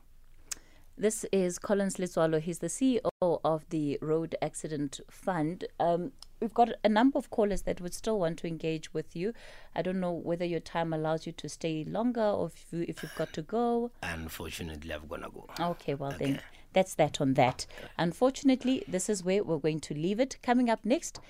This 0.98 1.26
is 1.30 1.58
Collins 1.58 1.96
Letsoalo. 1.98 2.40
He's 2.40 2.60
the 2.60 2.68
CEO 2.68 3.10
of 3.20 3.68
the 3.68 3.98
Road 4.00 4.34
Accident 4.40 4.98
Fund. 5.10 5.66
Um, 5.78 6.12
we've 6.40 6.54
got 6.54 6.70
a 6.82 6.88
number 6.88 7.18
of 7.18 7.28
callers 7.28 7.62
that 7.62 7.82
would 7.82 7.92
still 7.92 8.18
want 8.18 8.38
to 8.38 8.46
engage 8.46 8.94
with 8.94 9.14
you. 9.14 9.34
I 9.74 9.82
don't 9.82 10.00
know 10.00 10.12
whether 10.12 10.46
your 10.46 10.60
time 10.60 10.94
allows 10.94 11.26
you 11.26 11.32
to 11.32 11.50
stay 11.50 11.84
longer 11.84 12.22
or 12.22 12.46
if, 12.46 12.64
you, 12.70 12.86
if 12.88 13.02
you've 13.02 13.14
got 13.14 13.34
to 13.34 13.42
go. 13.42 13.90
Unfortunately, 14.02 14.90
I'm 14.90 15.06
going 15.06 15.20
to 15.20 15.28
go. 15.28 15.46
Okay, 15.60 15.92
well 15.92 16.14
then, 16.18 16.40
that's 16.72 16.94
that 16.94 17.20
on 17.20 17.34
that. 17.34 17.66
Unfortunately, 17.98 18.82
this 18.88 19.10
is 19.10 19.22
where 19.22 19.44
we're 19.44 19.58
going 19.58 19.80
to 19.80 19.92
leave 19.92 20.18
it. 20.18 20.38
Coming 20.42 20.70
up 20.70 20.82
next 20.82 21.20